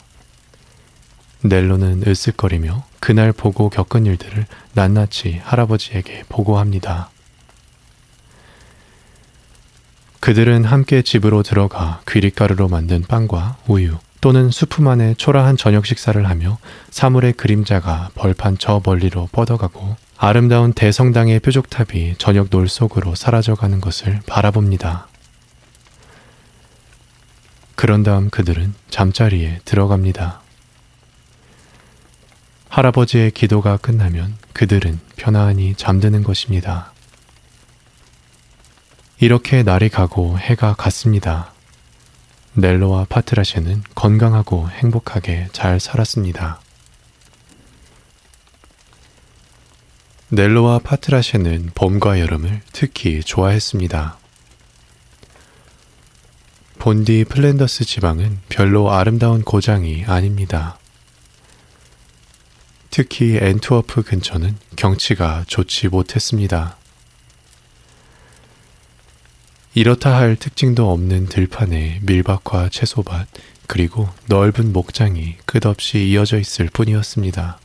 [1.42, 7.10] 넬로는 으쓱거리며 그날 보고 겪은 일들을 낱낱이 할아버지에게 보고합니다.
[10.24, 16.60] 그들은 함께 집으로 들어가 귀릿가루로 만든 빵과 우유 또는 수프만의 초라한 저녁 식사를 하며
[16.92, 25.10] 사물의 그림자가 벌판 저 멀리로 뻗어가고 아름다운 대성당의 뾰족탑이 저녁 놀 속으로 사라져가는 것을 바라봅니다.
[27.76, 30.40] 그런 다음 그들은 잠자리에 들어갑니다.
[32.70, 36.93] 할아버지의 기도가 끝나면 그들은 편안히 잠드는 것입니다.
[39.20, 41.54] 이렇게 날이 가고 해가 갔습니다.
[42.54, 46.60] 넬로와 파트라셰는 건강하고 행복하게 잘 살았습니다.
[50.30, 54.18] 넬로와 파트라셰는 봄과 여름을 특히 좋아했습니다.
[56.80, 60.78] 본디 플랜더스 지방은 별로 아름다운 고장이 아닙니다.
[62.90, 66.78] 특히 앤트워프 근처는 경치가 좋지 못했습니다.
[69.76, 73.28] 이렇다 할 특징도 없는 들판에 밀밭과 채소밭,
[73.66, 77.60] 그리고 넓은 목장이 끝없이 이어져 있을 뿐이었습니다.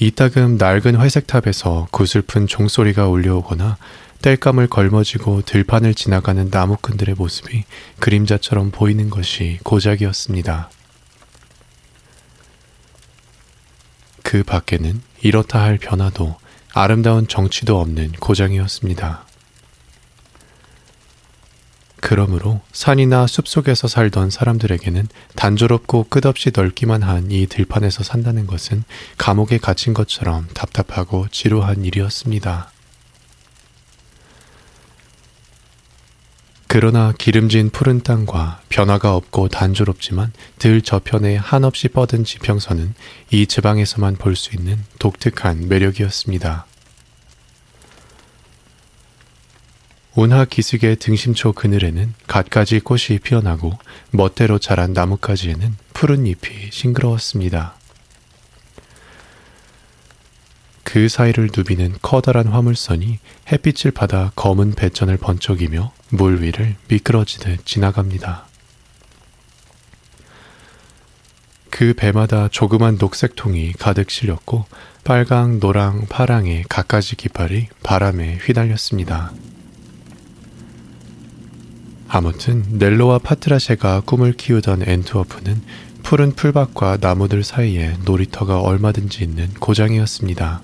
[0.00, 3.76] 이따금 낡은 회색탑에서 구슬픈 종소리가 울려오거나
[4.20, 7.64] 땔감을 걸머지고 들판을 지나가는 나무꾼들의 모습이
[8.00, 10.70] 그림자처럼 보이는 것이 고작이었습니다.
[14.24, 16.36] 그 밖에는 이렇다 할 변화도
[16.80, 19.24] 아름다운 정치도 없는 고장이었습니다.
[22.00, 28.84] 그러므로 산이나 숲속에서 살던 사람들에게는 단조롭고 끝없이 넓기만 한 이 들판에서 산다는 것은
[29.18, 32.70] 감옥에 갇힌 것처럼 답답하고 지루한 일이었습니다.
[36.70, 42.94] 그러나 기름진 푸른 땅과 변화가 없고 단조롭지만 들 저편에 한없이 뻗은 지평선은
[43.30, 46.67] 이 지방에서만 볼 수 있는 독특한 매력이었습니다.
[50.18, 53.78] 운하 기슭의 등심초 그늘에는 갖가지 꽃이 피어나고
[54.10, 57.76] 멋대로 자란 나뭇가지에는 푸른 잎이 싱그러웠습니다.
[60.82, 63.20] 그 사이를 누비는 커다란 화물선이
[63.52, 68.48] 햇빛을 받아 검은 배전을 번쩍이며 물 위를 미끄러지듯 지나갑니다.
[71.70, 74.64] 그 배마다 조그만 녹색 통이 가득 실렸고
[75.04, 79.32] 빨강, 노랑, 파랑의 갖가지 깃발이 바람에 휘날렸습니다.
[82.08, 85.60] 아무튼 넬로와 파트라셰가 꿈을 키우던 앤투어프는
[86.02, 90.62] 푸른 풀밭과 나무들 사이에 놀이터가 얼마든지 있는 고장이었습니다.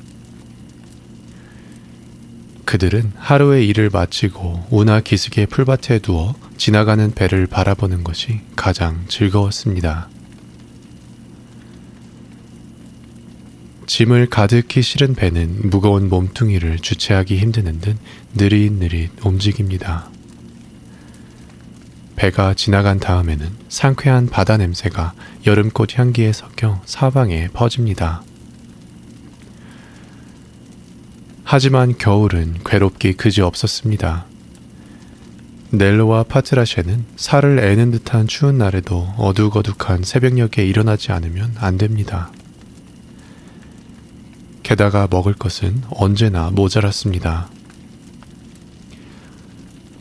[2.64, 10.08] 그들은 하루의 일을 마치고 운하 기슭의 풀밭에 누워 지나가는 배를 바라보는 것이 가장 즐거웠습니다.
[13.86, 17.98] 짐을 가득히 실은 배는 무거운 몸뚱이를 주체하기 힘드는 듯
[18.34, 20.13] 느릿느릿 움직입니다.
[22.16, 25.14] 배가 지나간 다음에는 상쾌한 바다 냄새가
[25.46, 28.22] 여름꽃 향기에 섞여 사방에 퍼집니다.
[31.42, 34.26] 하지만 겨울은 괴롭기 그지 없었습니다.
[35.70, 42.30] 넬로와 파트라셰는 살을 애는 듯한 추운 날에도 어둑어둑한 새벽녘에 일어나지 않으면 안 됩니다.
[44.62, 47.48] 게다가 먹을 것은 언제나 모자랐습니다.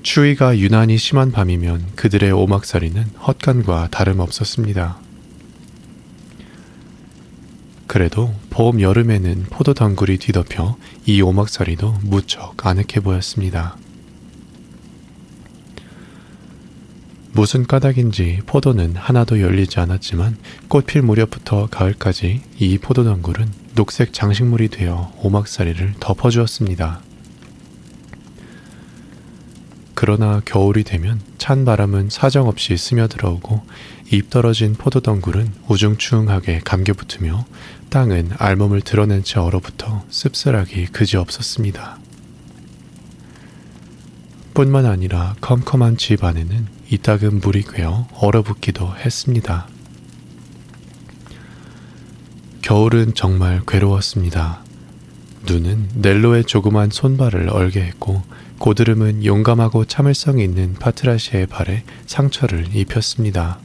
[0.04, 4.98] 추위가 유난히 심한 밤이면 그들의 오막살이는 헛간과 다름없었습니다.
[7.88, 10.76] 그래도 봄, 여름에는 포도 덩굴이 뒤덮여
[11.06, 13.78] 이 오막살이도 무척 아늑해 보였습니다.
[17.32, 20.38] 무슨 까닭인지 포도는 하나도 열리지 않았지만
[20.68, 27.13] 꽃필 무렵부터 가을까지 이 포도 덩굴은 녹색 장식물이 되어 오막살이를 덮어주었습니다.
[30.06, 33.66] 그러나 겨울이 되면 찬 바람은 사정없이 스며들어오고
[34.12, 37.46] 입 떨어진 포도덩굴은 우중충하게 감겨붙으며
[37.90, 42.00] 땅은 알몸을 드러낸 채 얼어붙어 씁쓸하기 그지없었습니다.
[44.54, 49.70] 뿐만 아니라 컴컴한 집 안에는 이따금 물이 괴어 얼어붙기도 했습니다.
[52.62, 54.66] 겨울은 정말 괴로웠습니다.
[55.46, 58.22] 눈은 넬로의 조그만 손발을 얼게 했고
[58.64, 63.60] 고드름은 용감하고 참을성이 있는 파트라시의 발에 상처를 입혔습니다.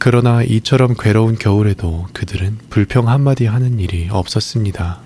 [0.00, 4.98] 그러나 이처럼 괴로운 겨울에도 그들은 불평 한마디 하는 일이 없었습니다.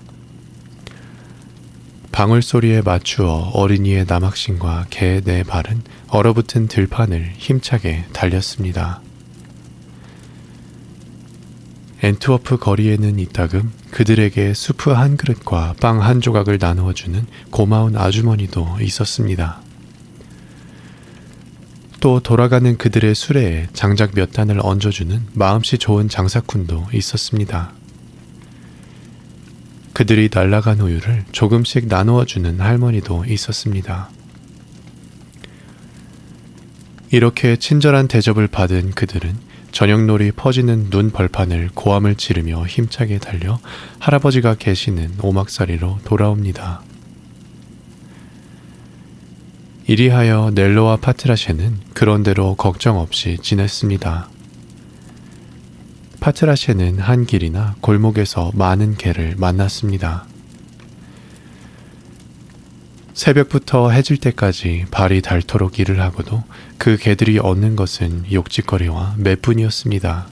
[2.11, 9.03] 방울 소리에 맞추어 어린이의 남학신과 개의 네 발은 얼어붙은 들판을 힘차게 달렸습니다.
[12.01, 19.61] 앤트워프 거리에는 이따금 그들에게 수프 한 그릇과 빵 한 조각을 나누어 주는 고마운 아주머니도 있었습니다.
[21.99, 27.73] 또 돌아가는 그들의 수레에 장작 몇 단을 얹어주는 마음씨 좋은 장사꾼도 있었습니다.
[29.93, 34.09] 그들이 날라간 우유를 조금씩 나누어 주는 할머니도 있었습니다.
[37.11, 39.35] 이렇게 친절한 대접을 받은 그들은
[39.71, 43.59] 저녁놀이 퍼지는 눈 벌판을 고함을 지르며 힘차게 달려
[43.99, 46.81] 할아버지가 계시는 오막살이로 돌아옵니다.
[49.87, 54.29] 이리하여 넬로와 파트라셰는 그런대로 걱정 없이 지냈습니다.
[56.19, 60.25] 파트라셰는 한 길이나 골목에서 많은 개를 만났습니다.
[63.13, 66.43] 새벽부터 해질 때까지 발이 닳도록 일을 하고도
[66.79, 70.27] 그 개들이 얻는 것은 욕짓거리와 매뿐이었습니다.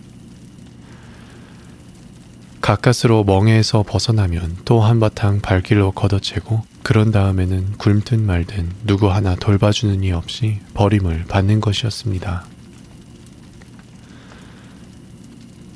[2.62, 10.14] 가까스로 멍에에서 벗어나면 또 한바탕 발길로 걷어채고 그런 다음에는 굶든 말든 누구 하나 돌봐주는 이
[10.14, 12.45] 없이 버림을 받는 것이었습니다.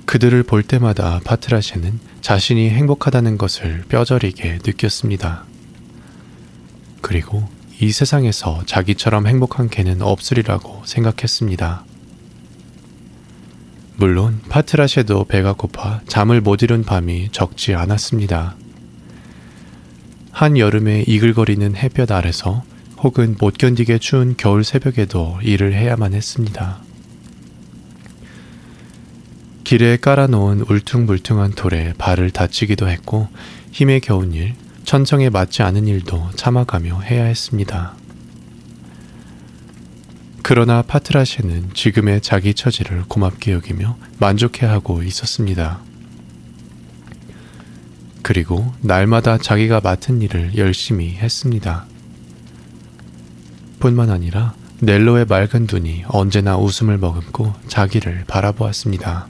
[0.06, 5.44] 그들을 볼 때마다 파트라시는 자신이 행복하다는 것을 뼈저리게 느꼈습니다.
[7.02, 7.48] 그리고
[7.82, 11.84] 이 세상에서 자기처럼 행복한 개는 없으리라고 생각했습니다.
[13.96, 18.56] 물론 파트라셰도 배가 고파 잠을 못 이룬 밤이 적지 않았습니다.
[20.30, 22.64] 한 여름에 이글거리는 햇볕 아래서
[23.00, 26.84] 혹은 못 견디게 추운 겨울 새벽에도 일을 해야만 했습니다.
[29.64, 33.28] 길에 깔아놓은 울퉁불퉁한 돌에 발을 다치기도 했고
[33.72, 34.54] 힘에 겨운 일,
[34.84, 37.96] 천성에 맞지 않은 일도 참아가며 해야 했습니다.
[40.44, 45.80] 그러나 파트라시는 지금의 자기 처지를 고맙게 여기며 만족해하고 있었습니다.
[48.24, 51.86] 그리고 날마다 자기가 맡은 일을 열심히 했습니다.
[53.80, 59.28] 뿐만 아니라 넬로의 맑은 눈이 언제나 웃음을 머금고 자기를 바라보았습니다.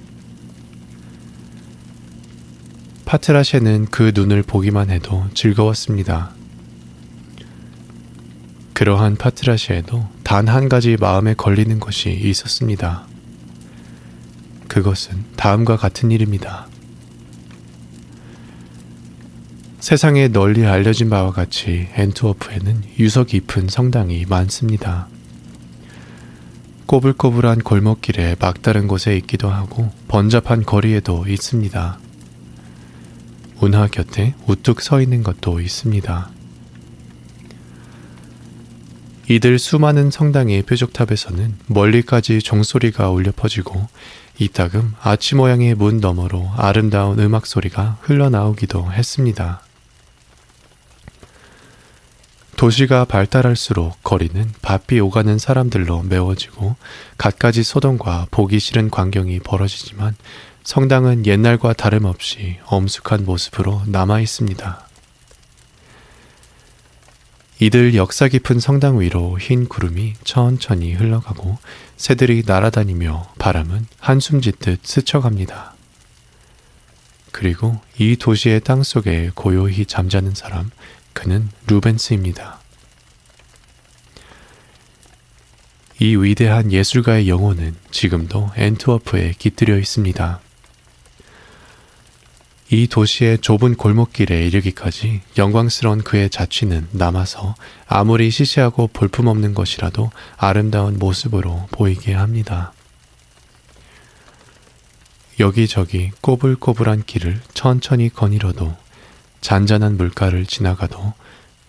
[3.11, 6.31] 파트라셰는 그 눈을 보기만 해도 즐거웠습니다.
[8.71, 13.05] 그러한 파트라시에도 단 한 가지 마음에 걸리는 것이 있었습니다.
[14.69, 16.67] 그것은 다음과 같은 일입니다.
[19.81, 25.09] 세상에 널리 알려진 바와 같이 엔트워프에는 유서 깊은 성당이 많습니다.
[26.85, 31.99] 꼬불꼬불한 골목길에 막다른 곳에 있기도 하고 번잡한 거리에도 있습니다.
[33.61, 36.29] 운하 곁에 우뚝 서 있는 것도 있습니다.
[39.29, 43.87] 이들 수많은 성당의 뾰족탑에서는 멀리까지 종소리가 울려 퍼지고
[44.39, 49.61] 이따금 아치 모양의 문 너머로 아름다운 음악 소리가 흘러나오기도 했습니다.
[52.57, 56.75] 도시가 발달할수록 거리는 바삐 오가는 사람들로 메워지고
[57.17, 60.15] 갖가지 소동과 보기 싫은 광경이 벌어지지만
[60.63, 64.87] 성당은 옛날과 다름없이 엄숙한 모습으로 남아 있습니다.
[67.59, 71.57] 이들 역사 깊은 성당 위로 흰 구름이 천천히 흘러가고
[71.95, 75.75] 새들이 날아다니며 바람은 한숨 짓듯 스쳐갑니다.
[77.31, 80.71] 그리고 이 도시의 땅 속에 고요히 잠자는 사람,
[81.13, 82.59] 그는 루벤스입니다.
[85.99, 90.41] 이 위대한 예술가의 영혼은 지금도 엔트워프에 깃들여 있습니다.
[92.73, 97.55] 이 도시의 좁은 골목길에 이르기까지 영광스러운 그의 자취는 남아서
[97.85, 102.71] 아무리 시시하고 볼품없는 것이라도 아름다운 모습으로 보이게 합니다.
[105.37, 108.73] 여기저기 꼬불꼬불한 길을 천천히 거닐어도
[109.41, 111.13] 잔잔한 물가를 지나가도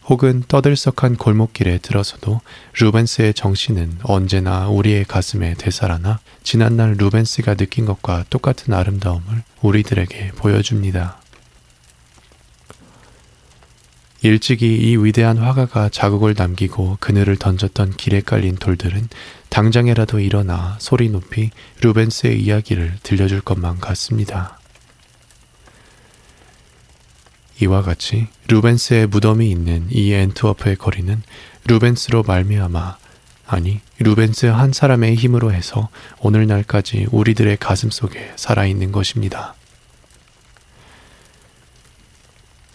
[0.08, 2.40] 혹은 떠들썩한 골목길에 들어서도
[2.80, 11.22] 루벤스의 정신은 언제나 우리의 가슴에 되살아나 지난날 루벤스가 느낀 것과 똑같은 아름다움을 우리들에게 보여줍니다.
[14.24, 19.08] 일찍이 이 위대한 화가가 자국을 남기고 그늘을 던졌던 길에 깔린 돌들은
[19.48, 21.50] 당장에라도 일어나 소리 높이
[21.80, 24.61] 루벤스의 이야기를 들려줄 것만 같습니다.
[27.62, 31.22] 이와 같이 루벤스의 무덤이 있는 이 앤트워프의 거리는
[31.66, 32.98] 루벤스로 말미암아
[33.46, 35.88] 아니 루벤스 한 사람의 힘으로 해서
[36.20, 39.54] 오늘날까지 우리들의 가슴 속에 살아있는 것입니다.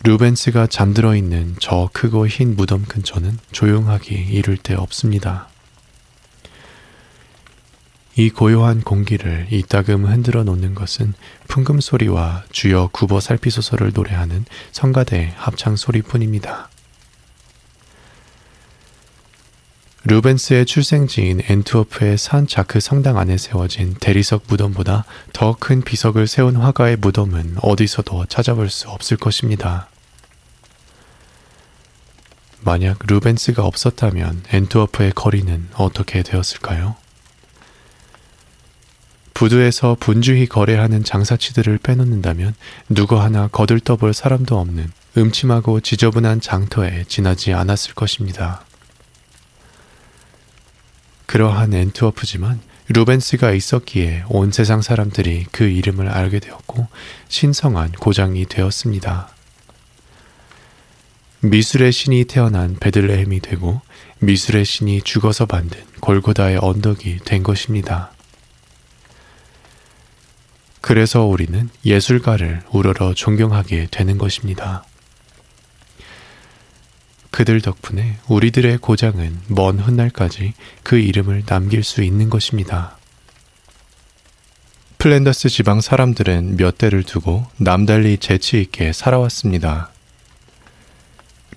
[0.05, 5.49] 루벤스가 잠들어 있는 저 크고 흰 무덤 근처는 조용하기 이를 데 없습니다.
[8.19, 11.13] 이 고요한 공기를 이따금 흔들어 놓는 것은
[11.47, 16.69] 풍금 소리와 주여 굽어 살피소서를 노래하는 성가대 합창 소리뿐입니다.
[20.05, 26.95] 루벤스의 출생지인 엔트워프의 산 자크 성당 안에 세워진 대리석 무덤보다 더 큰 비석을 세운 화가의
[26.97, 29.89] 무덤은 어디서도 찾아볼 수 없을 것입니다.
[32.61, 36.95] 만약 루벤스가 없었다면 엔트워프의 거리는 어떻게 되었을까요?
[39.37, 42.55] 부두에서 분주히 거래하는 장사치들을 빼놓는다면
[42.89, 48.65] 누구 하나 거들떠볼 사람도 없는 음침하고 지저분한 장터에 지나지 않았을 것입니다.
[51.27, 52.59] 그러한 엔트워프지만
[52.89, 56.87] 루벤스가 있었기에 온 세상 사람들이 그 이름을 알게 되었고
[57.27, 59.29] 신성한 고장이 되었습니다.
[61.41, 63.81] 미술의 신이 태어난 베들레헴이 되고
[64.17, 68.16] 미술의 신이 죽어서 만든 골고다의 언덕이 된 것입니다.
[70.87, 74.85] 그래서 우리는 예술가를 우러러 존경하게 되는 것입니다.
[77.29, 82.95] 그들 덕분에 우리들의 고장은 먼 훗날까지 그 이름을 남길 수 있는 것입니다.
[84.97, 89.91] 플랜더스 지방 사람들은 몇 대를 두고 남달리 재치 있게 살아왔습니다.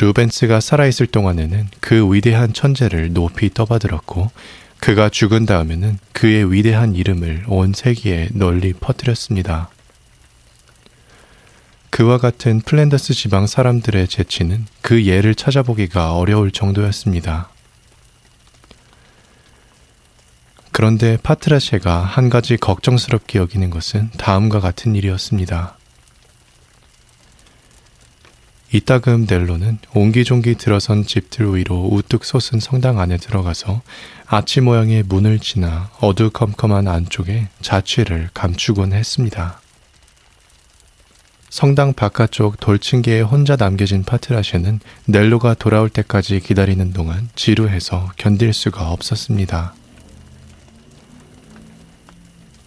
[0.01, 4.33] 루벤스가 살아있을 동안에는 그 위대한 천재를 높이 떠받들었고
[4.81, 9.69] 그가 죽은 다음에는 그의 위대한 이름을 온 세계에 널리 퍼뜨렸습니다.
[11.91, 17.51] 그와 같은 플랜더스 지방 사람들의 재치는 그 예를 찾아보기가 어려울 정도였습니다.
[20.73, 25.77] 그런데 파트라셰가 한 가지 걱정스럽게 여기는 것은 다음과 같은 일이었습니다.
[28.73, 33.83] 이따금 넬로는 옹기종기 들어선 집들 위로 우뚝 솟은 성당 안에 들어가서
[34.27, 39.61] 아치 모양의 문을 지나 어두컴컴한 안쪽에 자취를 감추곤 했습니다.
[41.49, 49.75] 성당 바깥쪽 돌층계에 혼자 남겨진 파트라시는 넬로가 돌아올 때까지 기다리는 동안 지루해서 견딜 수가 없었습니다.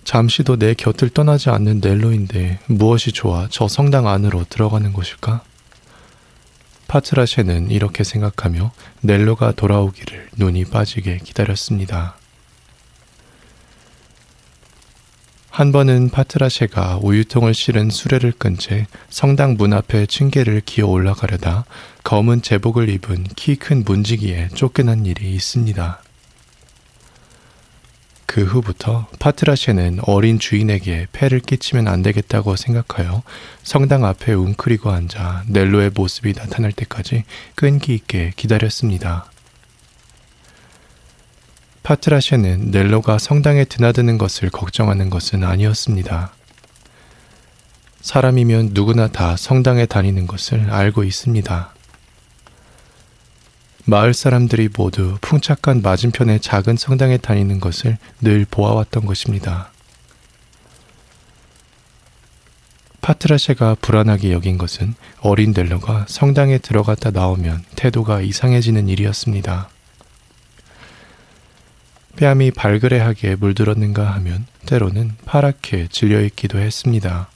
[0.04, 5.44] 잠시도 내 곁을 떠나지 않는 넬로인데 무엇이 좋아 저 성당 안으로 들어가는 것일까?
[6.94, 8.72] 파트라셰는 이렇게 생각하며
[9.02, 12.18] 넬로가 돌아오기를 눈이 빠지게 기다렸습니다.
[15.50, 21.66] 한 번은 파트라셰가 우유통을 실은 수레를 끈 채 성당 문 앞에 층계를 기어 올라가려다
[22.04, 26.00] 검은 제복을 입은 키 큰 문지기에 쫓겨난 일이 있습니다.
[28.34, 33.22] 그 후부터 파트라셰는 어린 주인에게 폐를 끼치면 안 되겠다고 생각하여
[33.62, 39.30] 성당 앞에 웅크리고 앉아 넬로의 모습이 나타날 때까지 끈기 있게 기다렸습니다.
[41.84, 46.34] 파트라셰는 넬로가 성당에 드나드는 것을 걱정하는 것은 아니었습니다.
[48.02, 51.72] 사람이면 누구나 다 성당에 다니는 것을 알고 있습니다.
[53.86, 59.72] 마을 사람들이 모두 풍착한 맞은편의 작은 성당에 다니는 것을 늘 보아왔던 것입니다.
[63.02, 69.70] 파트라셰가 불안하게 여긴 것은 어린 델러가 성당에 들어갔다 나오면 태도가 이상해지는 일이었습니다.
[72.16, 77.28] 뺨이 발그레하게 물들었는가 하면 때로는 파랗게 질려있기도 했습니다.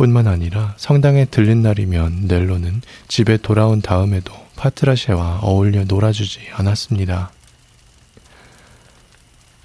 [0.00, 7.30] 뿐만 아니라 성당에 들린 날이면 넬로는 집에 돌아온 다음에도 파트라셰와 어울려 놀아주지 않았습니다.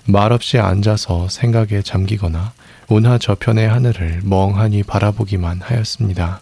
[0.04, 2.52] 말없이 앉아서 생각에 잠기거나
[2.90, 6.42] 운하 저편의 하늘을 멍하니 바라보기만 하였습니다.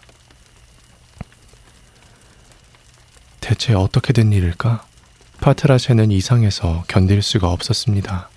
[3.38, 4.84] 대체 어떻게 된 일일까?
[5.40, 8.28] 파트라셰는 이상해서 견딜 수가 없었습니다.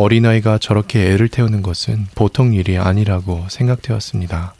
[0.00, 4.54] 어린아이가 저렇게 애를 태우는 것은 보통 일이 아니라고 생각되었습니다.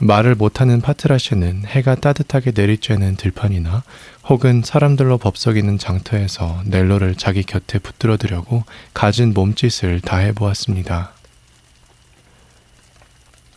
[0.00, 3.82] 말을 못하는 파트라시는 해가 따뜻하게 내리쬐는 들판이나
[4.28, 8.62] 혹은 사람들로 법석이는 장터에서 넬로를 자기 곁에 붙들어두려고
[8.94, 11.12] 가진 몸짓을 다 해보았습니다.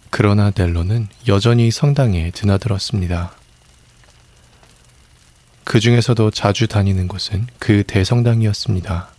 [0.09, 3.44] 그러나 넬로는 여전히 성당에 드나들었습니다.
[5.65, 9.09] 그 중에서도 자주 다니는 곳은 그 대성당이었습니다.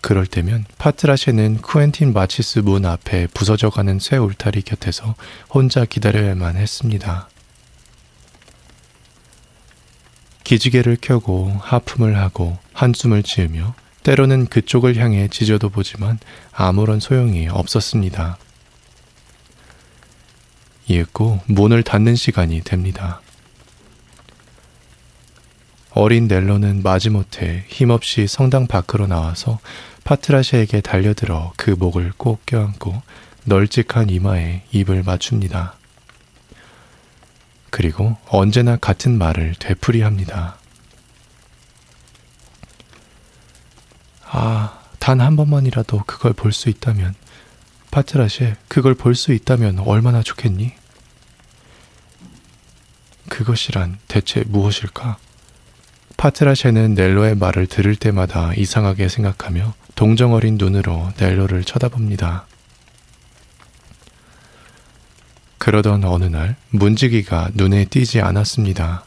[0.00, 5.14] 그럴 때면 파트라셰는 쿠엔틴 마치스 문 앞에 부서져가는 쇠 울타리 곁에서
[5.48, 7.28] 혼자 기다려야만 했습니다.
[10.44, 16.18] 기지개를 켜고 하품을 하고 한숨을 지으며 때로는 그쪽을 향해 지져도 보지만
[16.52, 18.38] 아무런 소용이 없었습니다.
[20.86, 23.20] 이윽고 문을 닫는 시간이 됩니다.
[26.00, 29.58] 어린 넬로는 마지못해 힘없이 성당 밖으로 나와서
[30.04, 33.02] 파트라시에게 달려들어 그 목을 꼭 껴안고
[33.46, 35.74] 널찍한 이마에 입을 맞춥니다.
[37.70, 40.58] 그리고 언제나 같은 말을 되풀이합니다.
[44.26, 47.16] 아, 단 한 번만이라도 그걸 볼 수 있다면,
[47.90, 50.74] 파트라시에 그걸 볼 수 있다면 얼마나 좋겠니?
[53.28, 55.18] 그것이란 대체 무엇일까?
[56.18, 62.44] 파트라셰는 넬로의 말을 들을 때마다 이상하게 생각하며 동정 어린 눈으로 넬로를 쳐다봅니다.
[65.58, 69.04] 그러던 어느 날 문지기가 눈에 띄지 않았습니다.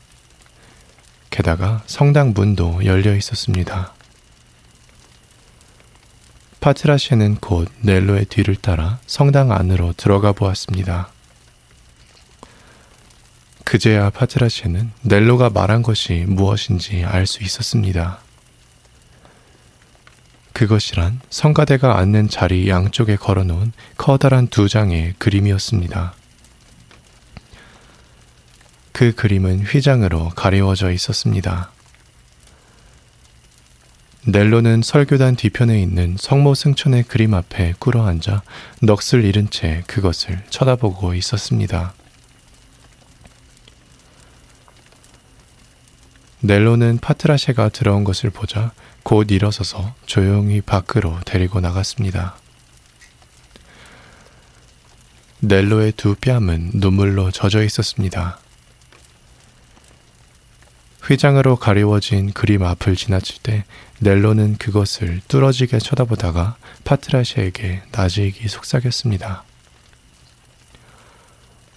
[1.30, 3.94] 게다가 성당 문도 열려 있었습니다.
[6.62, 11.10] 파트라셰는 곧 넬로의 뒤를 따라 성당 안으로 들어가 보았습니다.
[13.72, 18.20] 그제야 파트라시는 넬로가 말한 것이 무엇인지 알 수 있었습니다.
[20.52, 26.14] 그것이란 성가대가 앉는 자리 양쪽에 걸어놓은 커다란 두 장의 그림이었습니다.
[28.92, 31.72] 그 그림은 휘장으로 가리워져 있었습니다.
[34.26, 38.44] 넬로는 설교단 뒤편에 있는 성모 승천의 그림 앞에 꿇어 앉아
[38.82, 41.94] 넋을 잃은 채 그것을 쳐다보고 있었습니다.
[46.44, 48.72] 넬로는 파트라셰가 들어온 것을 보자
[49.04, 52.36] 곧 일어서서 조용히 밖으로 데리고 나갔습니다.
[55.40, 58.40] 넬로의 두 뺨은 눈물로 젖어 있었습니다.
[61.04, 63.66] 휘장으로 가리워진 그림 앞을 지나칠 때
[64.00, 69.44] 넬로는 그것을 뚫어지게 쳐다보다가 파트라시에게 나지익이 속삭였습니다.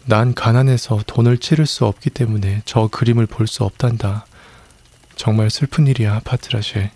[0.06, 4.26] 난 가난해서 돈을 치를 수 없기 때문에 저 그림을 볼 수 없단다.
[5.16, 6.90] 정말 슬픈 일이야, 파트라셰.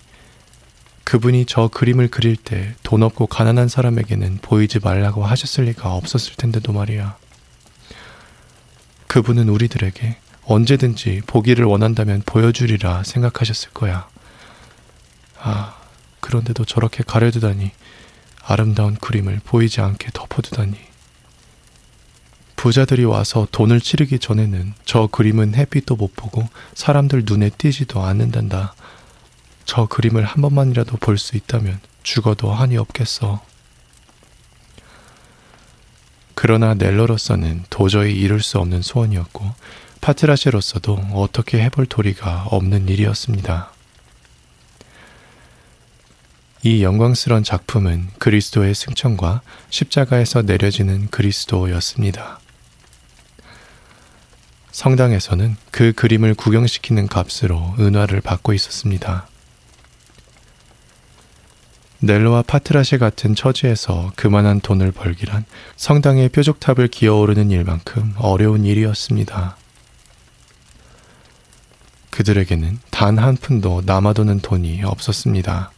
[1.05, 6.73] 그분이 저 그림을 그릴 때 돈 없고 가난한 사람에게는 보이지 말라고 하셨을 리가 없었을 텐데도
[6.73, 7.16] 말이야.
[9.07, 14.09] 그분은 우리들에게 언제든지 보기를 원한다면 보여주리라 생각하셨을 거야.
[15.41, 15.77] 아,
[16.21, 17.71] 그런데도 저렇게 가려두다니,
[18.45, 20.88] 아름다운 그림을 보이지 않게 덮어두다니.
[22.59, 26.45] 부자들이 와서 돈을 치르기 전에는 저 그림은 햇빛도 못 보고
[26.75, 28.75] 사람들 눈에 띄지도 않는단다.
[29.65, 33.41] 저 그림을 한 번만이라도 볼 수 있다면 죽어도 한이 없겠어.
[36.35, 39.55] 그러나 넬러로서는 도저히 이룰 수 없는 소원이었고
[40.01, 43.71] 파트라시로서도 어떻게 해볼 도리가 없는 일이었습니다.
[46.65, 52.41] 이 영광스러운 작품은 그리스도의 승천과 십자가에서 내려지는 그리스도였습니다.
[54.79, 59.26] 성당에서는 그 그림을 구경시키는 값으로 은화를 받고 있었습니다.
[61.99, 69.57] 넬로와 파트라시 같은 처지에서 그만한 돈을 벌기란 성당의 뾰족탑을 기어오르는 일만큼 어려운 일이었습니다.
[72.11, 75.72] 그들에게는 단 한 푼도 남아도는 돈이 없었습니다.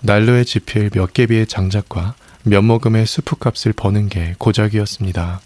[0.00, 2.14] 난로에 지필 몇 개비의 장작과
[2.44, 5.42] 몇 모금의 수프값을 버는 게 고작이었습니다.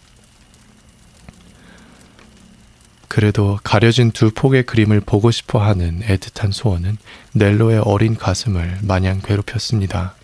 [3.09, 6.97] 그래도 가려진 두 폭의 그림을 보고 싶어 하는 애틋한 소원은
[7.33, 10.15] 넬로의 어린 가슴을 마냥 괴롭혔습니다.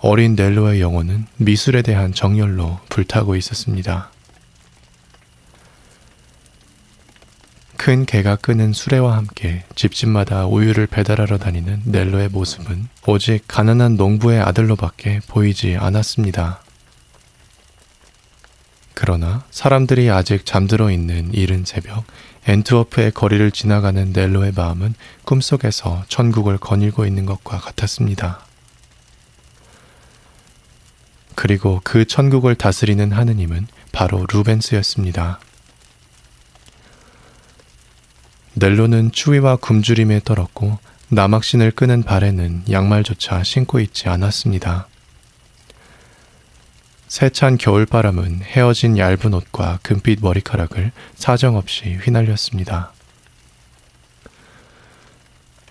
[0.00, 4.10] 어린 넬로의 영혼은 미술에 대한 정열로 불타고 있었습니다.
[7.76, 15.20] 큰 개가 끄는 수레와 함께 집집마다 우유를 배달하러 다니는 넬로의 모습은 오직 가난한 농부의 아들로밖에
[15.26, 16.60] 보이지 않았습니다.
[19.00, 22.02] 그러나 사람들이 아직 잠들어 있는 이른 새벽
[22.48, 24.92] 엔트워프의 거리를 지나가는 넬로의 마음은
[25.24, 28.40] 꿈속에서 천국을 거닐고 있는 것과 같았습니다.
[31.36, 35.38] 그리고 그 천국을 다스리는 하느님은 바로 루벤스였습니다.
[38.54, 40.76] 넬로는 추위와 굶주림에 떨었고
[41.10, 44.88] 남학신을 끄는 발에는 양말조차 신고 있지 않았습니다.
[47.08, 52.92] 세찬 겨울바람은 헤어진 얇은 옷과 금빛 머리카락을 사정없이 휘날렸습니다.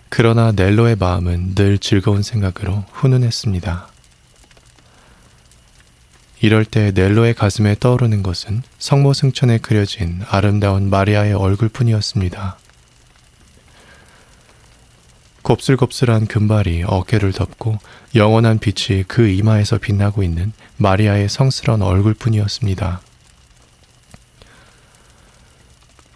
[0.08, 3.86] 그러나 넬로의 마음은 늘 즐거운 생각으로 훈훈했습니다.
[6.40, 12.58] 이럴 때 넬로의 가슴에 떠오르는 것은 성모 승천에 그려진 아름다운 마리아의 얼굴뿐이었습니다.
[15.48, 17.78] 곱슬곱슬한 금발이 어깨를 덮고
[18.14, 23.00] 영원한 빛이 그 이마에서 빛나고 있는 마리아의 성스러운 얼굴뿐이었습니다.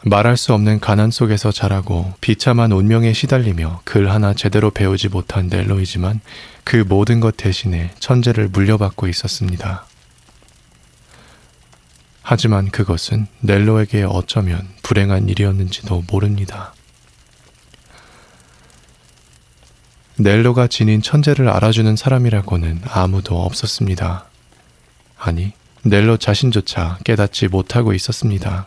[0.04, 6.20] 말할 수 없는 가난 속에서 자라고 비참한 운명에 시달리며 글 하나 제대로 배우지 못한 넬로이지만
[6.64, 9.86] 그 모든 것 대신에 천재를 물려받고 있었습니다.
[12.20, 16.74] 하지만 그것은 넬로에게 어쩌면 불행한 일이었는지도 모릅니다.
[20.16, 24.26] 넬로가 지닌 천재를 알아주는 사람이라고는 아무도 없었습니다.
[25.18, 25.52] 아니,
[25.84, 28.66] 넬로 자신조차 깨닫지 못하고 있었습니다.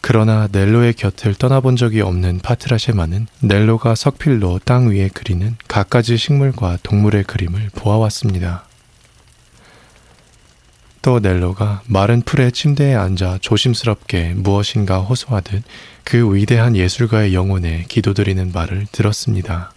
[0.00, 7.24] 그러나 넬로의 곁을 떠나본 적이 없는 파트라셰마는 넬로가 석필로 땅 위에 그리는 갖가지 식물과 동물의
[7.24, 8.64] 그림을 보아왔습니다.
[11.02, 15.62] 또 넬로가 마른 풀의 침대에 앉아 조심스럽게 무엇인가 호소하듯
[16.04, 19.72] 그 위대한 예술가의 영혼에 기도드리는 말을 들었습니다.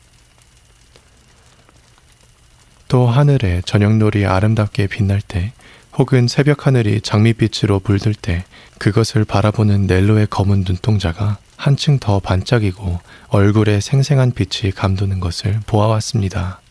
[2.89, 5.53] 또 하늘에 저녁놀이 아름답게 빛날 때
[5.97, 8.43] 혹은 새벽 하늘이 장밋빛으로 물들 때
[8.77, 12.99] 그것을 바라보는 넬로의 검은 눈동자가 한층 더 반짝이고
[13.29, 16.62] 얼굴에 생생한 빛이 감도는 것을 보아왔습니다.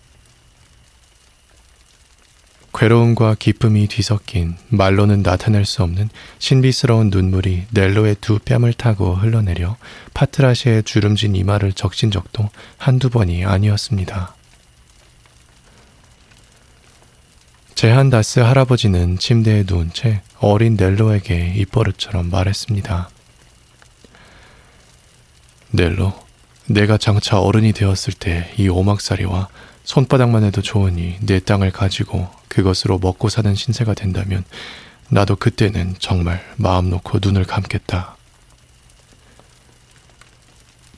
[2.75, 6.09] 괴로움과 기쁨이 뒤섞인 말로는 나타낼 수 없는
[6.39, 9.77] 신비스러운 눈물이 넬로의 두 뺨을 타고 흘러내려
[10.15, 12.49] 파트라시의 주름진 이마를 적신 적도
[12.79, 14.35] 한두 번이 아니었습니다.
[17.75, 23.11] 제한다스 할아버지는 침대에 누운 채 어린 넬로에게 입버릇처럼 말했습니다.
[25.73, 26.15] 넬로,
[26.67, 29.49] 내가 장차 어른이 되었을 때 이 오막살이와
[29.85, 34.45] 손바닥만 해도 좋으니 내 땅을 가지고 그것으로 먹고 사는 신세가 된다면
[35.09, 38.17] 나도 그때는 정말 마음 놓고 눈을 감겠다.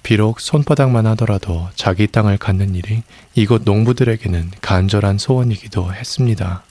[0.03, 3.03] 비록 손바닥만 하더라도 자기 땅을 갖는 일이
[3.35, 6.63] 이곳 농부들에게는 간절한 소원이기도 했습니다.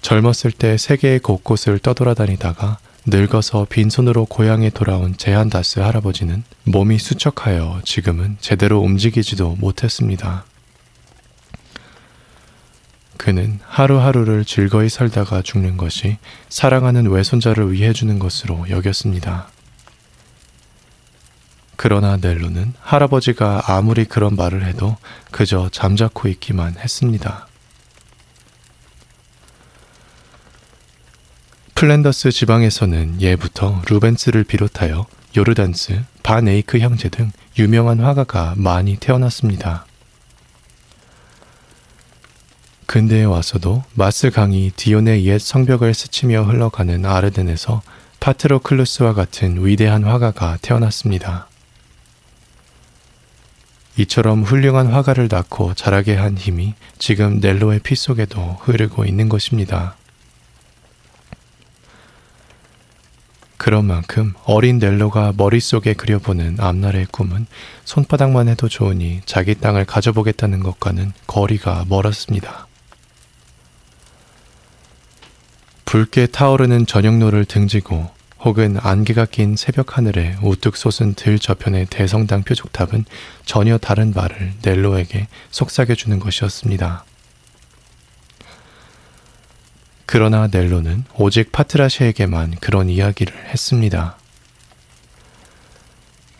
[0.00, 8.80] 젊었을 때 세계 곳곳을 떠돌아다니다가 늙어서 빈손으로 고향에 돌아온 제한다스 할아버지는 몸이 수척하여 지금은 제대로
[8.80, 10.44] 움직이지도 못했습니다.
[13.16, 16.16] 그는 하루하루를 즐거이 살다가 죽는 것이
[16.48, 19.48] 사랑하는 외손자를 위해 주는 것으로 여겼습니다.
[21.76, 24.96] 그러나 넬로는 할아버지가 아무리 그런 말을 해도
[25.30, 27.49] 그저 잠자코 있기만 했습니다.
[31.80, 39.86] 플랜더스 지방에서는 예부터 루벤스를 비롯하여 요르단스, 반에이크 형제 등 유명한 화가가 많이 태어났습니다.
[42.84, 47.80] 근대에 와서도 마스 강이 디온의 옛 성벽을 스치며 흘러가는 아르덴에서
[48.20, 51.48] 파트로클루스와 같은 위대한 화가가 태어났습니다.
[53.96, 59.96] 이처럼 훌륭한 화가를 낳고 자라게 한 힘이 지금 넬로의 피 속에도 흐르고 있는 것입니다.
[63.60, 67.46] 그런 만큼 어린 넬로가 머릿속에 그려보는 앞날의 꿈은
[67.84, 72.66] 손바닥만 해도 좋으니 자기 땅을 가져보겠다는 것과는 거리가 멀었습니다.
[75.84, 78.08] 붉게 타오르는 저녁노를 등지고
[78.40, 83.04] 혹은 안개가 낀 새벽 하늘에 우뚝 솟은 들 저편의 대성당 표적탑은
[83.44, 87.04] 전혀 다른 말을 넬로에게 속삭여주는 것이었습니다.
[90.12, 94.16] 그러나 넬로는 오직 파트라시에게만 그런 이야기를 했습니다.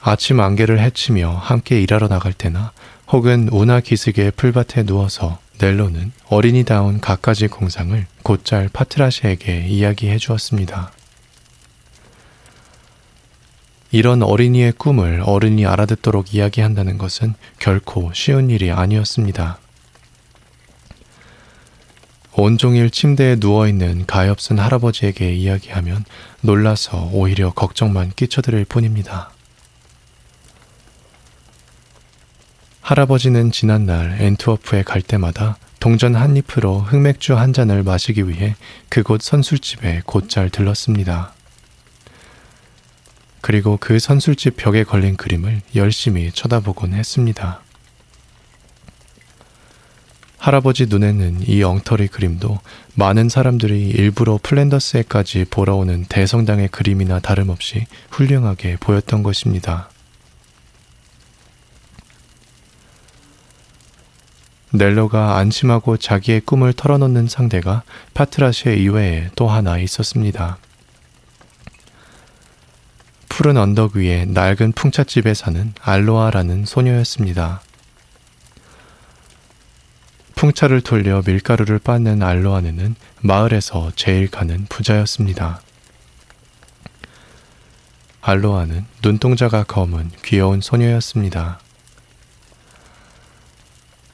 [0.00, 2.72] 아침 안개를 헤치며 함께 일하러 나갈 때나
[3.06, 10.90] 혹은 운하 기슭의 풀밭에 누워서 넬로는 어린이다운 갖가지 공상을 곧잘 파트라시에게 이야기해 주었습니다.
[13.92, 19.60] 이런 어린이의 꿈을 어른이 알아듣도록 이야기한다는 것은 결코 쉬운 일이 아니었습니다.
[22.32, 26.04] 온종일 침대에 누워있는 가엾은 할아버지에게 이야기하면
[26.42, 29.30] 놀라서 오히려 걱정만 끼쳐드릴 뿐입니다.
[32.80, 38.54] 할아버지는 지난날 엔트워프에 갈 때마다 동전 한 잎으로 흑맥주 한 잔을 마시기 위해
[38.88, 41.32] 그곳 선술집에 곧잘 들렀습니다.
[43.40, 47.60] 그리고 그 선술집 벽에 걸린 그림을 열심히 쳐다보곤 했습니다.
[50.40, 52.60] 할아버지 눈에는 이 엉터리 그림도
[52.94, 59.90] 많은 사람들이 일부러 플랜더스에까지 보러 오는 대성당의 그림이나 다름없이 훌륭하게 보였던 것입니다.
[64.72, 67.82] 넬로가 안심하고 자기의 꿈을 털어놓는 상대가
[68.14, 70.56] 파트라시에 이외에 또 하나 있었습니다.
[73.28, 77.60] 푸른 언덕 위에 낡은 풍차집에 사는 알로아라는 소녀였습니다.
[80.40, 85.60] 풍차를 돌려 밀가루를 빻는 알로아네는 마을에서 제일 가는 부자였습니다.
[88.22, 91.60] 알로아는 눈동자가 검은 귀여운 소녀였습니다.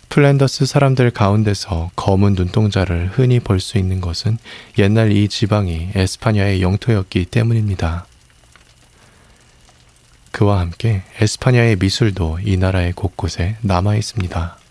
[0.09, 4.39] 플랜더스 사람들 가운데서 검은 눈동자를 흔히 볼 수 있는 것은
[4.79, 8.05] 옛날 이 지방이 에스파냐의 영토였기 때문입니다.
[10.33, 14.66] 그와 함께 에스파냐의 미술도 이 나라의 곳곳에 남아 있습니다.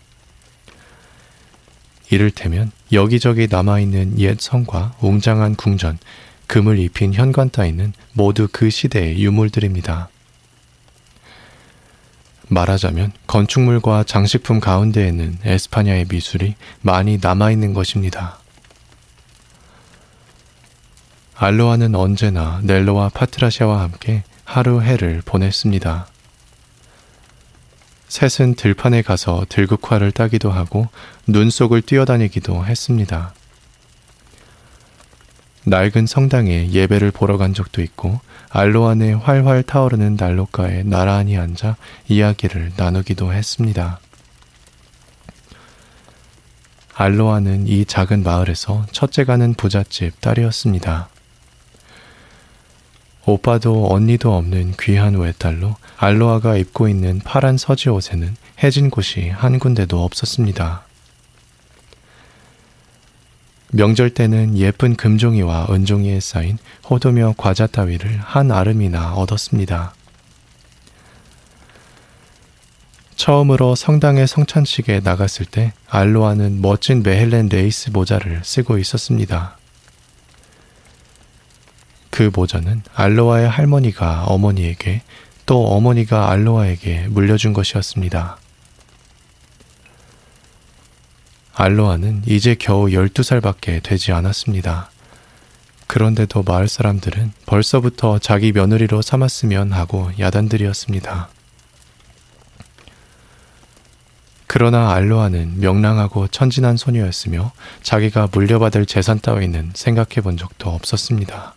[2.10, 5.98] 이를테면 여기저기 남아있는 옛 성과 웅장한 궁전,
[6.46, 10.08] 금을 입힌 현관 따위는 모두 그 시대의 유물들입니다.
[12.48, 18.38] 말하자면 건축물과 장식품 가운데에는 에스파냐의 미술이 많이 남아있는 것입니다.
[21.34, 26.06] 알로아는 언제나 넬로와 파트라샤와 함께 하루 해를 보냈습니다.
[28.08, 30.88] 셋은 들판에 가서 들국화를 따기도 하고
[31.28, 33.34] 눈 속을 뛰어다니기도 했습니다.
[35.64, 38.20] 낡은 성당에 예배를 보러 간 적도 있고
[38.50, 43.98] 알로안에 활활 타오르는 난로가에 나란히 앉아 이야기를 나누기도 했습니다.
[46.94, 51.08] 알로아는 이 작은 마을에서 첫째 가는 부잣집 딸이었습니다.
[53.26, 60.04] 오빠도 언니도 없는 귀한 외딸로 알로아가 입고 있는 파란 서지 옷에는 해진 곳이 한 군데도
[60.04, 60.85] 없었습니다.
[63.76, 66.56] 명절 때는 예쁜 금종이와 은종이에 쌓인
[66.88, 69.92] 호두며 과자 따위를 한 아름이나 얻었습니다.
[73.16, 79.58] 처음으로 성당의 성찬식에 나갔을 때 알로아는 멋진 메헬렌 레이스 모자를 쓰고 있었습니다.
[82.08, 85.02] 그 모자는 알로아의 할머니가 어머니에게
[85.44, 88.38] 또 어머니가 알로아에게 물려준 것이었습니다.
[91.58, 94.90] 알로아는 이제 겨우 12살밖에 되지 않았습니다.
[95.86, 101.30] 그런데도 마을 사람들은 벌써부터 자기 며느리로 삼았으면 하고 야단들이었습니다.
[104.46, 107.52] 그러나 알로아는 명랑하고 천진한 소녀였으며
[107.82, 111.54] 자기가 물려받을 재산 따위는 생각해 본 적도 없었습니다.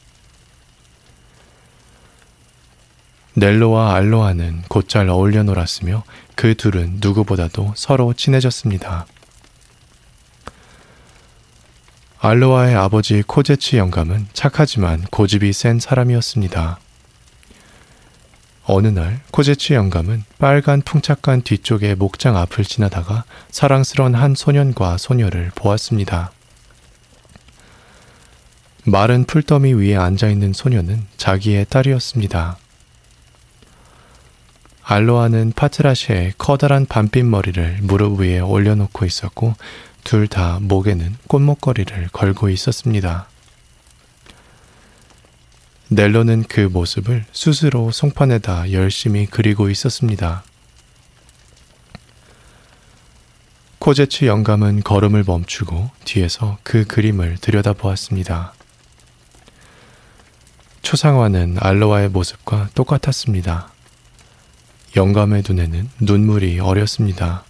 [3.33, 6.03] 넬로와 알로아는 곧잘 어울려 놀았으며
[6.35, 9.05] 그 둘은 누구보다도 서로 친해졌습니다.
[12.21, 16.77] 알로아의 아버지 코제치 영감은 착하지만 고집이 센 사람이었습니다.
[18.65, 26.33] 어느 날 코제치 영감은 빨간 풍착간 뒤쪽의 목장 앞을 지나다가 사랑스러운 한 소년과 소녀를 보았습니다.
[28.83, 32.57] 마른 풀더미 위에 앉아있는 소녀는 자기의 딸이었습니다.
[34.83, 39.55] 알로아는 파트라시의 커다란 반빛 머리를 무릎 위에 올려놓고 있었고
[40.09, 43.27] 둘 다 목에는 꽃목걸이를 걸고 있었습니다.
[45.89, 50.43] 넬로는 그 모습을 스스로 송판에다 열심히 그리고 있었습니다.
[53.77, 58.53] 코제츠 영감은 걸음을 멈추고 뒤에서 그 그림을 들여다보았습니다.
[60.81, 63.71] 초상화는 알로아의 모습과 똑같았습니다.
[64.95, 67.43] 영감의 눈에는 눈물이 어렸습니다.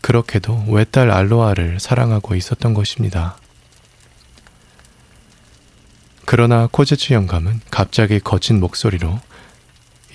[0.00, 3.36] 그렇게도 외딸 알로아를 사랑하고 있었던 것입니다.
[6.24, 9.20] 그러나 코제츠 영감은 갑자기 거친 목소리로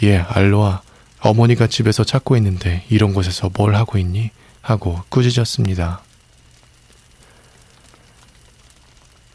[0.04, 0.82] 예, 알로아,
[1.20, 4.32] 어머니가 집에서 찾고 있는데 이런 곳에서 뭘 하고 있니?
[4.62, 6.02] 하고 꾸짖었습니다.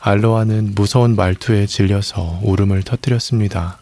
[0.00, 3.78] 알로아는 무서운 말투에 질려서 울음을 터뜨렸습니다.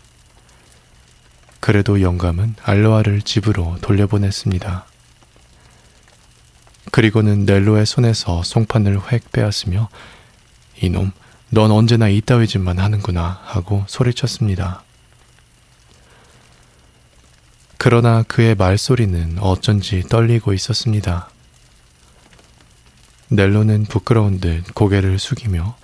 [1.60, 4.86] 그래도 영감은 알로아를 집으로 돌려보냈습니다.
[6.94, 9.88] 그리고는 넬로의 손에서 송판을 획 빼앗으며
[10.80, 11.10] 이놈,
[11.50, 14.84] 넌 언제나 이따위 짓만 하는구나 하고 소리쳤습니다.
[17.78, 21.30] 그러나 그의 말소리는 어쩐지 떨리고 있었습니다.
[23.26, 25.76] 넬로는 부끄러운 듯 고개를 숙이며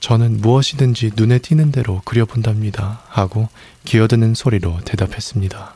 [0.00, 3.00] 저는 무엇이든지 눈에 띄는 대로 그려본답니다.
[3.08, 3.48] 하고
[3.86, 5.75] 기어드는 소리로 대답했습니다.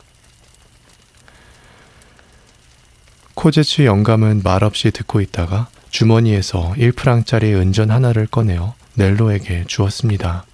[3.41, 10.45] 코제츠 영감은 말없이 듣고 있다가 주머니에서 1프랑짜리 은전 하나를 꺼내어 넬로에게 주었습니다.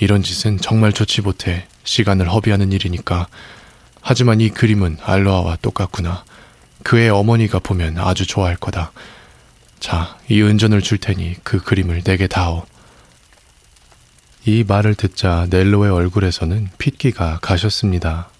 [0.00, 3.28] 이런 짓은 정말 좋지 못해 시간을 허비하는 일이니까.
[4.00, 6.24] 하지만 이 그림은 알로아와 똑같구나.
[6.82, 8.90] 그의 어머니가 보면 아주 좋아할 거다.
[9.78, 12.66] 자, 이 은전을 줄 테니 그 그림을 내게 다오.
[14.44, 18.33] 이 말을 듣자 넬로의 얼굴에서는 핏기가 가셨습니다.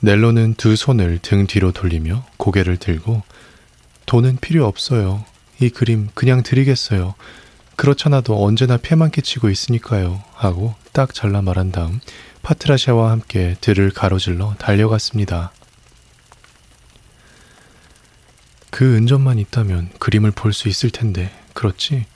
[0.00, 3.22] 넬로는 두 손을 등 뒤로 돌리며 고개를 들고
[4.06, 5.24] 돈은 필요 없어요.
[5.60, 7.14] 이 그림 그냥 드리겠어요.
[7.76, 10.22] 그렇잖아도 언제나 폐만 끼치고 있으니까요.
[10.34, 12.00] 하고 딱 잘라 말한 다음
[12.42, 15.52] 파트라샤와 함께 들을 가로질러 달려갔습니다.
[18.70, 22.06] 그 은전만 있다면 그림을 볼 수 있을 텐데, 그렇지?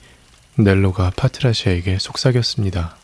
[0.57, 2.97] 넬로가 파트라샤에게 속삭였습니다.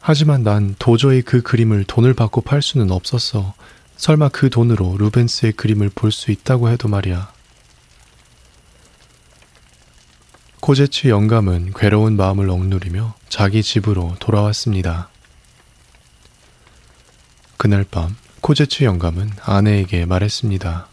[0.00, 3.54] 하지만 난 도저히 그 그림을 돈을 받고 팔 수는 없었어.
[3.96, 7.30] 설마 그 돈으로 루벤스의 그림을 볼 수 있다고 해도 말이야.
[10.60, 15.08] 코제츠 영감은 괴로운 마음을 억누리며 자기 집으로 돌아왔습니다.
[17.56, 20.86] 그날 밤 코제츠 영감은 아내에게 말했습니다.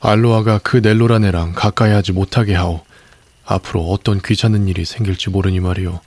[0.00, 2.84] 알로아가 그 넬로란 애랑 가까이 하지 못하게 하오.
[3.44, 6.00] 앞으로 어떤 귀찮은 일이 생길지 모르니 말이오.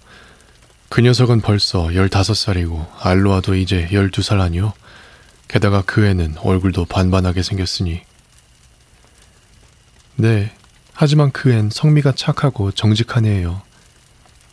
[0.92, 4.74] 그 녀석은 벌써 15살이고 알로아도 이제 12살 아니오.
[5.48, 8.02] 게다가 그 애는 얼굴도 반반하게 생겼으니.
[10.18, 10.52] 네,
[10.94, 13.62] 하지만 그 앤 성미가 착하고 정직한 애예요.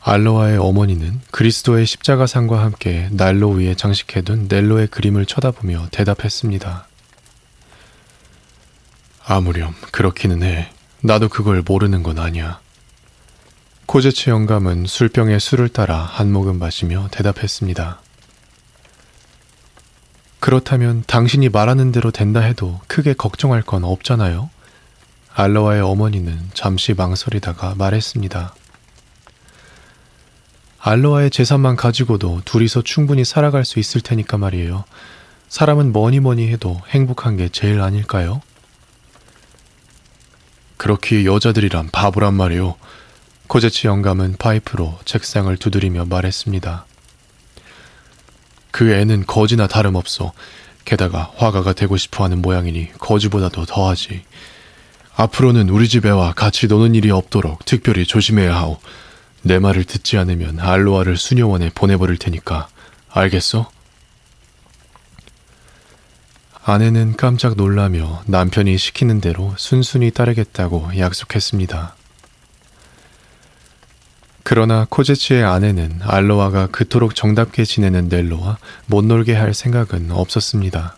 [0.01, 6.87] 알로아의 어머니는 그리스도의 십자가상과 함께 난로 위에 장식해둔 넬로의 그림을 쳐다보며 대답했습니다.
[9.25, 10.71] 아무렴 그렇기는 해.
[11.01, 12.61] 나도 그걸 모르는 건 아니야.
[13.89, 18.03] 코제츠 영감은 술병에 술을 따라 한 모금 마시며 대답했습니다.
[20.41, 24.51] 그렇다면 당신이 말하는 대로 된다 해도 크게 걱정할 건 없잖아요.
[25.33, 28.55] 알로아의 어머니는 잠시 망설이다가 말했습니다.
[30.81, 34.85] 알로아의 재산만 가지고도 둘이서 충분히 살아갈 수 있을 테니까 말이에요.
[35.49, 38.43] 사람은 뭐니 뭐니 해도 행복한 게 제일 아닐까요?
[40.77, 42.77] 그렇게 여자들이란 바보란 말이오.
[43.49, 46.85] 코제치 영감은 파이프로 책상을 두드리며 말했습니다.
[48.71, 50.33] 그 애는 거지나 다름없어.
[50.85, 54.23] 게다가 화가가 되고 싶어 하는 모양이니 거지보다도 더하지.
[55.17, 58.79] 앞으로는 우리 집 애와 같이 노는 일이 없도록 특별히 조심해야 하오.
[59.43, 62.69] 내 말을 듣지 않으면 알로아를 수녀원에 보내버릴 테니까.
[63.09, 63.71] 알겠어?
[66.65, 71.98] 아내는 깜짝 놀라며 남편이 시키는 대로 순순히 따르겠다고 약속했습니다.
[74.51, 80.97] 그러나 코제치의 아내는 알로아가 그토록 정답게 지내는 넬로와 못 놀게 할 생각은 없었습니다.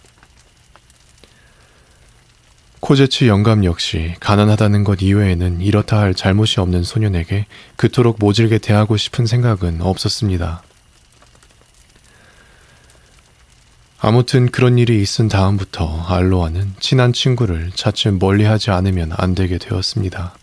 [2.79, 9.27] 코제치 영감 역시 가난하다는 것 이외에는 이렇다 할 잘못이 없는 소년에게 그토록 모질게 대하고 싶은
[9.27, 10.63] 생각은 없었습니다.
[13.99, 20.37] 아무튼 그런 일이 있은 다음부터 알로아는 친한 친구를 차츰 멀리하지 않으면 안 되게 되었습니다.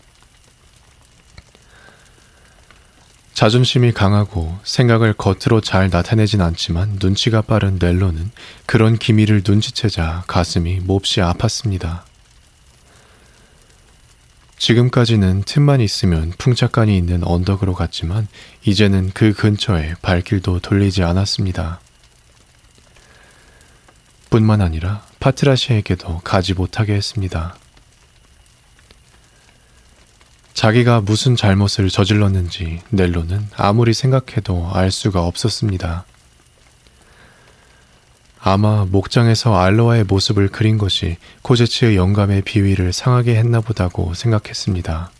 [3.38, 8.32] 자존심이 강하고 생각을 겉으로 잘 나타내진 않지만 눈치가 빠른 넬로는
[8.66, 12.00] 그런 기미를 눈치채자 가슴이 몹시 아팠습니다.
[14.58, 18.26] 지금까지는 틈만 있으면 풍차간이 있는 언덕으로 갔지만
[18.64, 21.78] 이제는 그 근처에 발길도 돌리지 않았습니다.
[24.30, 27.54] 뿐만 아니라 파트라시에게도 가지 못하게 했습니다.
[30.58, 36.04] 자기가 무슨 잘못을 저질렀는지 넬로는 아무리 생각해도 알 수가 없었습니다.
[38.40, 45.12] 아마 목장에서 알로아의 모습을 그린 것이 코제츠의 영감의 비위를 상하게 했나 보다고 생각했습니다.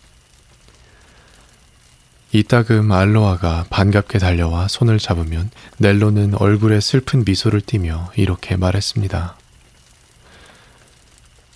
[2.33, 9.37] 이따금 알로아가 반갑게 달려와 손을 잡으면 넬로는 얼굴에 슬픈 미소를 띠며 이렇게 말했습니다.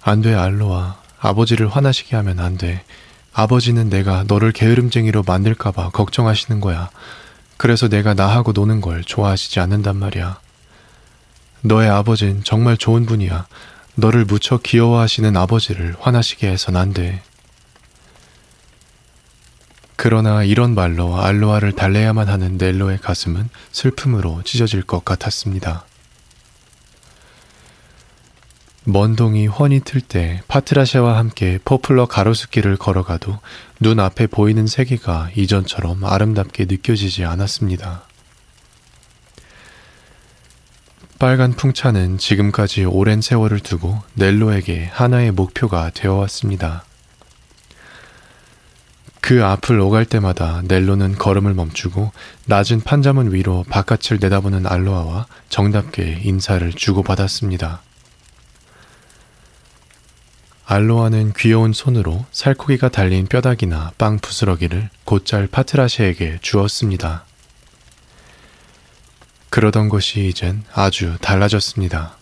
[0.03, 1.03] 안 돼, 알로아.
[1.18, 2.85] 아버지를 화나시게 하면 안 돼.
[3.33, 6.91] 아버지는 내가 너를 게으름쟁이로 만들까봐 걱정하시는 거야.
[7.57, 10.39] 그래서 내가 나하고 노는 걸 좋아하시지 않는단 말이야.
[11.62, 13.47] 너의 아버진 정말 좋은 분이야.
[13.95, 17.22] 너를 무척 귀여워하시는 아버지를 화나시게 해선 안 돼.
[19.97, 25.85] 그러나 이런 말로 알로아를 달래야만 하는 넬로의 가슴은 슬픔으로 찢어질 것 같았습니다.
[28.85, 33.39] 먼 동이 훤히 틀 때 파트라샤와 함께 포플러 가로수길을 걸어가도
[33.78, 38.03] 눈앞에 보이는 세계가 이전처럼 아름답게 느껴지지 않았습니다.
[41.20, 46.85] 빨간 풍차는 지금까지 오랜 세월을 두고 넬로에게 하나의 목표가 되어왔습니다.
[49.20, 52.11] 그 앞을 오갈 때마다 넬로는 걸음을 멈추고
[52.47, 57.83] 낮은 판자문 위로 바깥을 내다보는 알로아와 정답게 인사를 주고받았습니다.
[60.64, 67.24] 알로아는 귀여운 손으로 살코기가 달린 뼈다귀나 빵 부스러기를 곧잘 파트라시에게 주었습니다.
[69.50, 72.16] 그러던 것이 이젠 아주 달라졌습니다.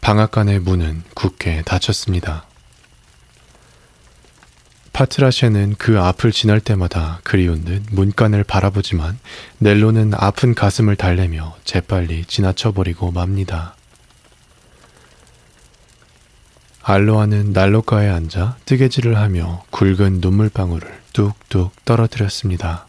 [0.00, 2.46] 방앗간의 문은 굳게 닫혔습니다.
[4.92, 9.18] 파트라시에는 그 앞을 지날 때마다 그리운 듯 문간을 바라보지만
[9.58, 13.74] 넬로는 아픈 가슴을 달래며 재빨리 지나쳐버리고 맙니다.
[16.88, 22.86] 알로아는 난로가에 앉아 뜨개질을 하며 굵은 눈물방울을 뚝뚝 떨어뜨렸습니다.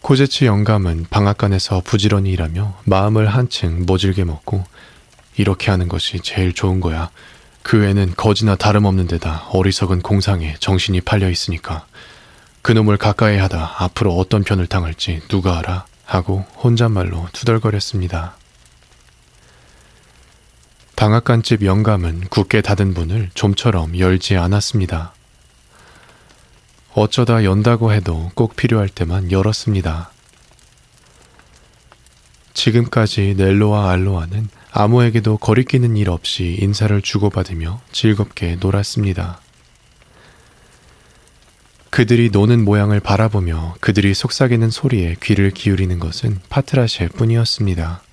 [0.00, 4.64] 코제츠 영감은 방앗간에서 부지런히 일하며 마음을 한층 모질게 먹고
[5.36, 7.10] 이렇게 하는 것이 제일 좋은 거야.
[7.62, 11.84] 그 애는 거지나 다름없는 데다 어리석은 공상에 정신이 팔려 있으니까
[12.62, 15.84] 그놈을 가까이 하다 앞으로 어떤 편을 당할지 누가 알아?
[16.06, 18.36] 하고 혼잣말로 투덜거렸습니다.
[20.96, 25.12] 방앗간집 영감은 굳게 닫은 문을 좀처럼 열지 않았습니다.
[26.94, 30.10] 어쩌다 연다고 해도 꼭 필요할 때만 열었습니다.
[32.54, 39.42] 지금까지 넬로와 알로아는 아무에게도 거리끼는 일 없이 인사를 주고받으며 즐겁게 놀았습니다.
[41.90, 48.05] 그들이 노는 모양을 바라보며 그들이 속삭이는 소리에 귀를 기울이는 것은 파트라셰 뿐이었습니다.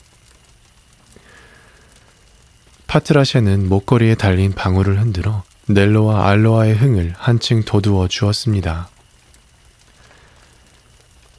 [2.87, 8.89] 파트라셰는 목걸이에 달린 방울을 흔들어 넬로와 알로아의 흥을 한층 돋우어 주었습니다.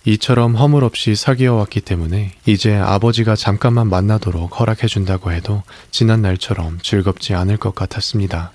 [0.06, 6.78] 이처럼 허물 없이 사귀어 왔기 때문에 이제 아버지가 잠깐만 만나도록 허락해 준다고 해도 지난 날처럼
[6.82, 8.52] 즐겁지 않을 것 같았습니다.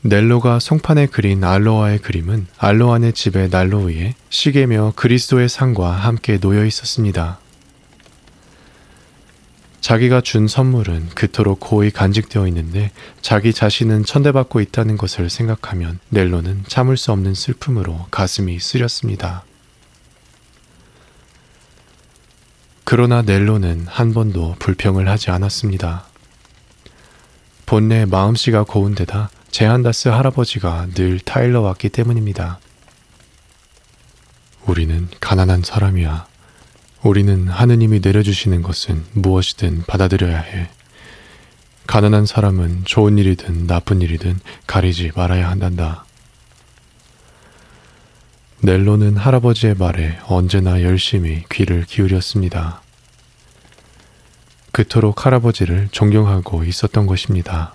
[0.00, 7.40] 넬로가 송판에 그린 알로아의 그림은 알로아네 집의 난로 위에 시계며 그리스도의 상과 함께 놓여 있었습니다.
[9.80, 12.90] 자기가 준 선물은 그토록 고이 간직되어 있는데
[13.22, 19.44] 자기 자신은 천대받고 있다는 것을 생각하면 넬로는 참을 수 없는 슬픔으로 가슴이 쓰렸습니다.
[22.84, 26.06] 그러나 넬로는 한 번도 불평을 하지 않았습니다.
[27.66, 32.58] 본래 마음씨가 고운 데다 제한다스 할아버지가 늘 타일러 왔기 때문입니다.
[34.64, 36.26] 우리는 가난한 사람이야.
[37.02, 40.68] 우리는 하느님이 내려주시는 것은 무엇이든 받아들여야 해.
[41.86, 46.04] 가난한 사람은 좋은 일이든 나쁜 일이든 가리지 말아야 한단다.
[48.60, 52.82] 넬로는 할아버지의 말에 언제나 열심히 귀를 기울였습니다.
[54.72, 57.74] 그토록 할아버지를 존경하고 있었던 것입니다.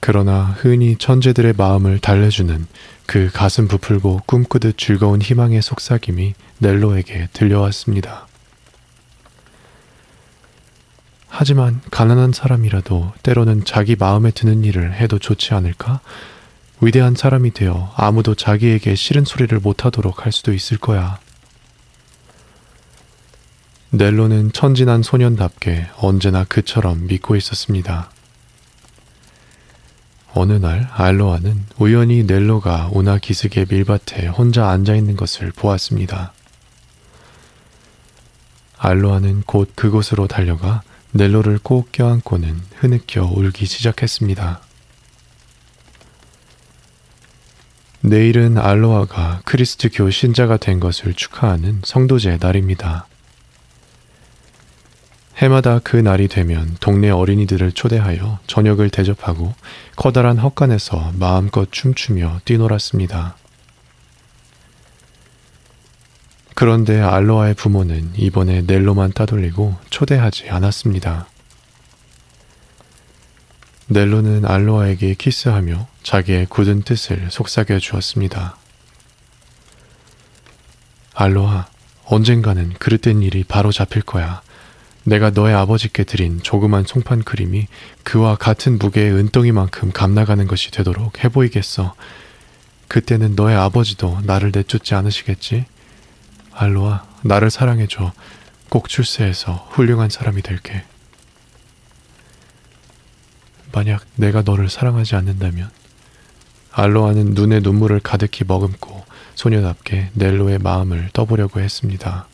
[0.00, 2.66] 그러나 흔히 천재들의 마음을 달래주는
[3.06, 8.26] 그 가슴 부풀고 꿈꾸듯 즐거운 희망의 속삭임이 넬로에게 들려왔습니다.
[11.28, 16.00] 하지만 가난한 사람이라도 때로는 자기 마음에 드는 일을 해도 좋지 않을까?
[16.80, 21.18] 위대한 사람이 되어 아무도 자기에게 싫은 소리를 못하도록 할 수도 있을 거야.
[23.90, 28.10] 넬로는 천진한 소년답게 언제나 그처럼 믿고 있었습니다.
[30.36, 36.34] 어느 날 알로아는 우연히 넬로가 오나 기슭의 밀밭에 혼자 앉아 있는 것을 보았습니다.
[38.76, 40.82] 알로아는 곧 그곳으로 달려가
[41.12, 44.60] 넬로를 꼭 껴안고는 흐느껴 울기 시작했습니다.
[48.02, 53.06] 내일은 알로아가 크리스트교 신자가 된 것을 축하하는 성도제 날입니다.
[55.38, 59.54] 해마다 그 날이 되면 동네 어린이들을 초대하여 저녁을 대접하고
[59.96, 63.36] 커다란 헛간에서 마음껏 춤추며 뛰놀았습니다.
[66.54, 71.28] 그런데 알로아의 부모는 이번에 넬로만 따돌리고 초대하지 않았습니다.
[73.88, 78.56] 넬로는 알로아에게 키스하며 자기의 굳은 뜻을 속삭여 주었습니다.
[81.14, 81.66] 알로아,
[82.04, 84.42] 언젠가는 그릇된 일이 바로 잡힐 거야.
[85.06, 87.68] 내가 너의 아버지께 드린 조그만 송판 그림이
[88.02, 91.94] 그와 같은 무게의 은덩이만큼 감나가는 것이 되도록 해보이겠어.
[92.88, 95.64] 그때는 너의 아버지도 나를 내쫓지 않으시겠지?
[96.52, 98.12] 알로아, 나를 사랑해줘.
[98.68, 100.82] 꼭 출세해서 훌륭한 사람이 될게.
[103.70, 105.70] 만약 내가 너를 사랑하지 않는다면
[106.72, 109.04] 알로아는 눈에 눈물을 가득히 머금고
[109.36, 112.26] 소녀답게 넬로의 마음을 떠보려고 했습니다.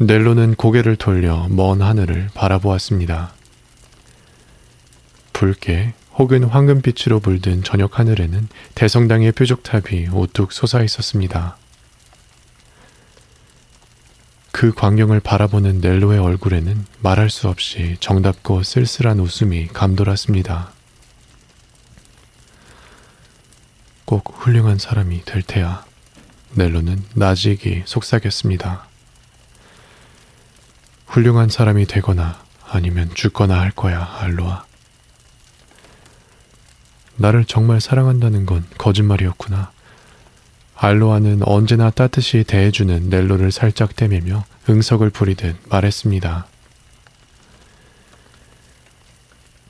[0.00, 3.32] 넬로는 고개를 돌려 먼 하늘을 바라보았습니다.
[5.32, 11.56] 붉게 혹은 황금빛으로 물든 저녁 하늘에는 대성당의 표적탑이 우뚝 솟아 있었습니다.
[14.52, 20.72] 그 광경을 바라보는 넬로의 얼굴에는 말할 수 없이 정답고 쓸쓸한 웃음이 감돌았습니다.
[24.04, 25.84] 꼭 훌륭한 사람이 될 테야.
[26.54, 28.87] 넬로는 나직이 속삭였습니다.
[31.08, 32.38] 훌륭한 사람이 되거나
[32.70, 34.64] 아니면 죽거나 할 거야, 알로아.
[37.16, 39.72] 나를 정말 사랑한다는 건 거짓말이었구나.
[40.76, 46.46] 알로아는 언제나 따뜻이 대해주는 넬로를 살짝 떼매며 응석을 부리듯 말했습니다.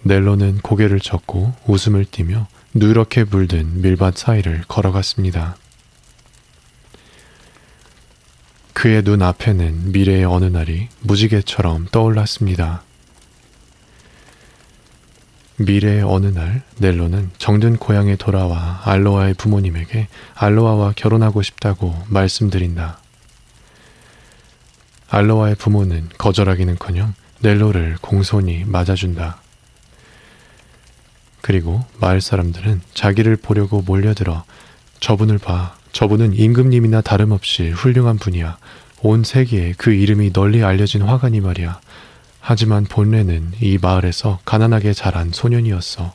[0.02, 5.56] 넬로는 고개를 젓고 웃음을 띠며 누렇게 물든 밀밭 사이를 걸어갔습니다.
[8.78, 12.84] 그의 눈 앞에는 미래의 어느 날이 무지개처럼 떠올랐습니다.
[15.56, 20.06] 미래의 어느 날 넬로는 정든 고향에 돌아와 알로아의 부모님에게
[20.36, 23.00] 알로아와 결혼하고 싶다고 말씀드린다.
[25.10, 29.42] 알로아의 부모는 거절하기는커녕 넬로를 공손히 맞아준다.
[31.40, 34.44] 그리고 마을 사람들은 자기를 보려고 몰려들어
[35.00, 35.77] 저분을 봐.
[35.98, 38.56] 저분은 임금님이나 다름없이 훌륭한 분이야.
[39.02, 41.80] 온 세계에 그 이름이 널리 알려진 화가니 말이야.
[42.38, 46.14] 하지만 본래는 이 마을에서 가난하게 자란 소년이었어.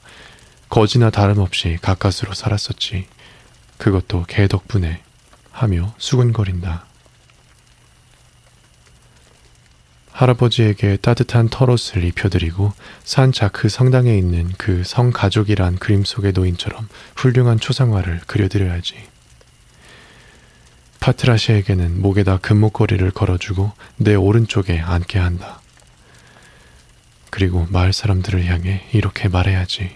[0.70, 3.08] 거지나 다름없이 가까스로 살았었지.
[3.78, 5.02] 그것도 개 덕분에
[5.52, 6.86] 하며 수근거린다.
[10.14, 12.72] 할아버지에게 따뜻한 털옷을 입혀드리고
[13.04, 16.88] 산 자크 성당에 있는 그 성가족이란 그림 속의 노인처럼
[17.18, 19.12] 훌륭한 초상화를 그려드려야지.
[21.04, 25.60] 파트라시에게는 목에다 금목걸이를 걸어주고 내 오른쪽에 앉게 한다.
[27.30, 29.92] 그리고 마을 사람들을 향해 이렇게 말해야지.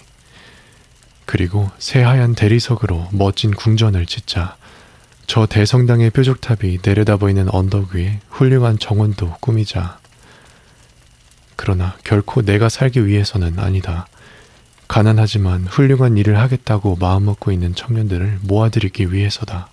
[1.26, 4.58] 그리고 새하얀 대리석으로 멋진 궁전을 짓자.
[5.28, 10.00] 저 대성당의 뾰족탑이 내려다 보이는 언덕 위에 훌륭한 정원도 꾸미자.
[11.56, 14.08] 그러나 결코 내가 살기 위해서는 아니다.
[14.90, 19.70] 가난하지만 훌륭한 일을 하겠다고 마음먹고 있는 청년들을 모아들이기 위해서다.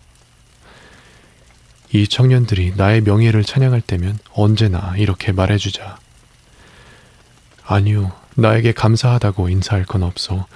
[1.94, 5.96] 이 청년들이 나의 명예를 찬양할 때면 언제나 이렇게 말해주자.
[7.64, 10.48] 아니요, 나에게 감사하다고 인사할 건 없어.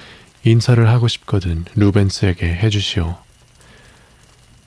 [0.43, 3.17] 인사를 하고 싶거든 루벤스에게 해주시오.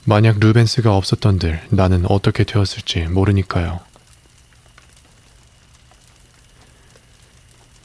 [0.06, 3.82] 만약 루벤스가 없었던들 나는 어떻게 되었을지 모르니까요.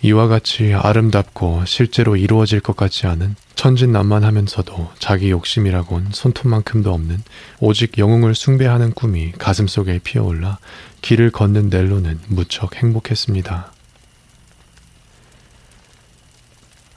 [0.06, 7.24] 이와 같이 아름답고 실제로 이루어질 것 같지 않은 천진난만하면서도 자기 욕심이라곤 손톱만큼도 없는
[7.58, 10.58] 오직 영웅을 숭배하는 꿈이 가슴속에 피어올라
[11.02, 13.72] 길을 걷는 넬로는 무척 행복했습니다.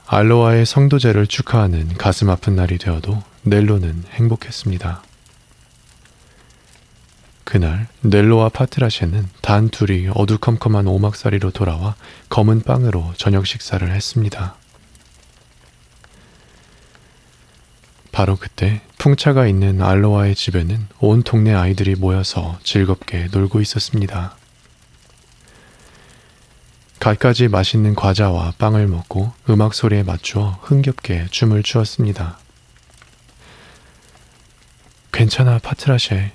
[0.06, 5.02] 알로아의 성도제를 축하하는 가슴 아픈 날이 되어도 넬로는 행복했습니다.
[7.44, 11.96] 그날 넬로와 파트라시는 단 둘이 어두컴컴한 오막살이로 돌아와
[12.28, 14.56] 검은 빵으로 저녁 식사를 했습니다.
[18.12, 24.36] 바로 그때 풍차가 있는 알로아의 집에는 온 동네 아이들이 모여서 즐겁게 놀고 있었습니다.
[26.98, 32.38] 갖가지 맛있는 과자와 빵을 먹고 음악 소리에 맞추어 흥겹게 춤을 추었습니다.
[35.10, 36.32] 괜찮아, 파트라쉐.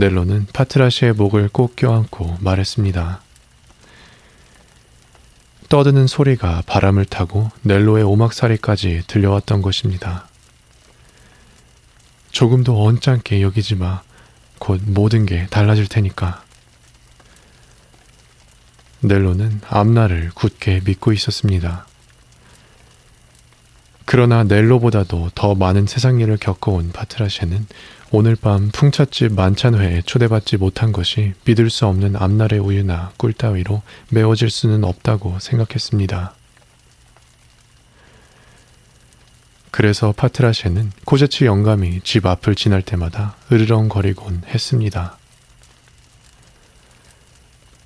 [0.00, 3.20] 넬로는 파트라시의 목을 꼭 껴안고 말했습니다.
[5.68, 10.26] 떠드는 소리가 바람을 타고 넬로의 오막살이까지 들려왔던 것입니다.
[12.30, 14.00] 조금도 언짢게 여기지 마.
[14.58, 16.44] 곧 모든 게 달라질 테니까.
[19.00, 21.86] 넬로는 앞날을 굳게 믿고 있었습니다.
[24.06, 27.66] 그러나 넬로보다도 더 많은 세상 일을 겪어온 파트라시는
[28.12, 34.50] 오늘 밤 풍찻집 만찬회에 초대받지 못한 것이 믿을 수 없는 앞날의 우유나 꿀 따위로 메워질
[34.50, 36.34] 수는 없다고 생각했습니다.
[39.70, 45.16] 그래서 파트라시는 코제츠 영감이 집 앞을 지날 때마다 으르렁거리곤 했습니다.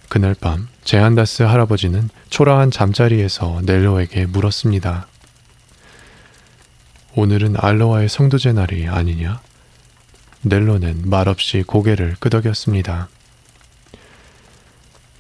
[0.09, 5.06] 그날 밤 제한다스 할아버지는 초라한 잠자리에서 넬로에게 물었습니다.
[7.14, 9.42] 오늘은 알로와의 성도제 날이 아니냐?
[10.46, 13.08] 넬로는 말없이 고개를 끄덕였습니다.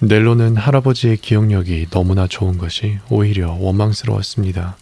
[0.00, 4.76] 넬로는 할아버지의 기억력이 너무나 좋은 것이 오히려 원망스러웠습니다.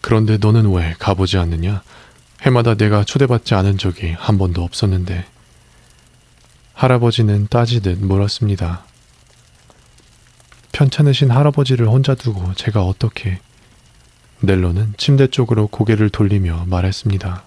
[0.00, 1.82] 그런데 너는 왜 가보지 않느냐?
[2.42, 5.26] 해마다 내가 초대받지 않은 적이 한 번도 없었는데.
[6.74, 8.84] 할아버지는 따지듯 물었습니다.
[10.72, 13.40] 편찮으신 할아버지를 혼자 두고 제가 어떻게...
[14.40, 17.44] 넬로는 침대 쪽으로 고개를 돌리며 말했습니다.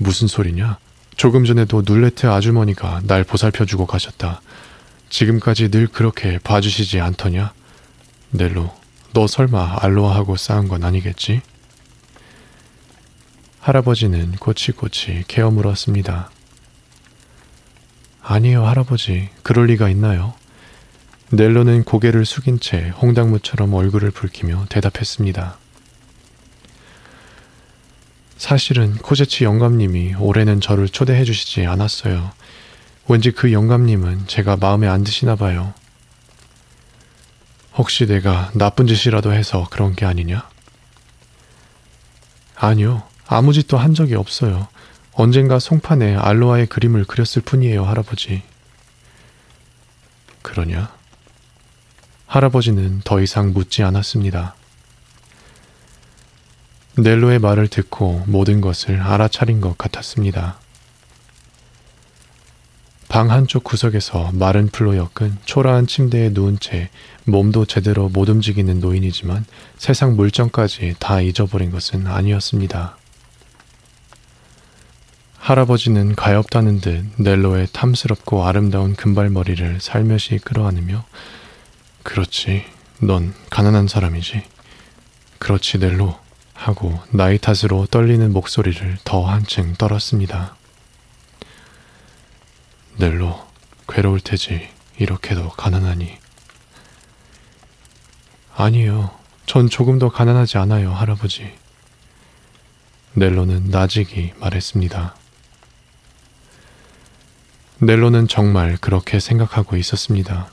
[0.00, 0.78] 무슨 소리냐?
[1.16, 4.40] 조금 전에도 눌레트 아주머니가 날 보살펴주고 가셨다.
[5.10, 7.52] 지금까지 늘 그렇게 봐주시지 않더냐?
[8.30, 8.74] 넬로,
[9.12, 11.42] 너 설마 알로하하고 싸운 건 아니겠지?
[13.60, 16.30] 할아버지는 꼬치꼬치 개어 물었습니다.
[18.22, 19.28] 아니요, 할아버지.
[19.42, 20.32] 그럴 리가 있나요?
[21.30, 25.58] 넬로는 고개를 숙인 채 홍당무처럼 얼굴을 붉히며 대답했습니다.
[28.40, 32.32] 사실은 코제치 영감님이 올해는 저를 초대해 주시지 않았어요.
[33.06, 35.74] 왠지 그 영감님은 제가 마음에 안 드시나 봐요.
[37.74, 40.48] 혹시 내가 나쁜 짓이라도 해서 그런 게 아니냐?
[42.56, 43.02] 아니요.
[43.26, 44.68] 아무 짓도 한 적이 없어요.
[45.12, 48.42] 언젠가 송판에 알로아의 그림을 그렸을 뿐이에요, 할아버지.
[50.40, 50.90] 그러냐?
[52.26, 54.54] 할아버지는 더 이상 묻지 않았습니다.
[57.02, 60.58] 넬로의 말을 듣고 모든 것을 알아차린 것 같았습니다.
[63.08, 66.90] 방 한쪽 구석에서 마른 풀로 엮은 초라한 침대에 누운 채
[67.24, 69.44] 몸도 제대로 못 움직이는 노인이지만
[69.76, 72.96] 세상 물정까지 다 잊어버린 것은 아니었습니다.
[75.38, 81.04] 할아버지는 가엾다는 듯 넬로의 탐스럽고 아름다운 금발머리를 살며시 끌어안으며
[82.04, 82.64] 그렇지,
[83.00, 84.42] 넌 가난한 사람이지.
[85.38, 86.29] 그렇지, 넬로.
[86.60, 90.56] 하고 나이 탓으로 떨리는 목소리를 더 한층 떨었습니다.
[92.96, 93.46] 넬로,
[93.88, 94.68] 괴로울 테지.
[94.98, 96.18] 이렇게도 가난하니.
[98.54, 99.10] 아니요.
[99.46, 101.50] 전 조금 더 가난하지 않아요, 할아버지.
[103.14, 105.16] 넬로는 나직이 말했습니다.
[107.78, 110.50] 넬로는 정말 그렇게 생각하고 있었습니다.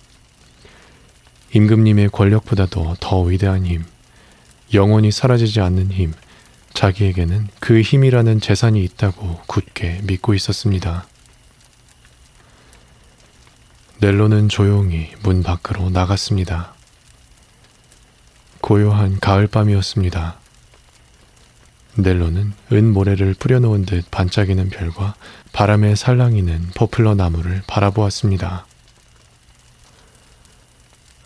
[1.53, 3.83] 임금님의 권력보다도 더 위대한 힘,
[4.73, 6.13] 영원히 사라지지 않는 힘,
[6.73, 11.07] 자기에게는 그 힘이라는 재산이 있다고 굳게 믿고 있었습니다.
[13.99, 16.75] 넬로는 조용히 문 밖으로 나갔습니다.
[18.61, 20.37] 고요한 가을밤이었습니다.
[21.95, 25.15] 넬로는 은 모래를 뿌려놓은 듯 반짝이는 별과
[25.51, 28.67] 바람에 살랑이는 포플러 나무를 바라보았습니다.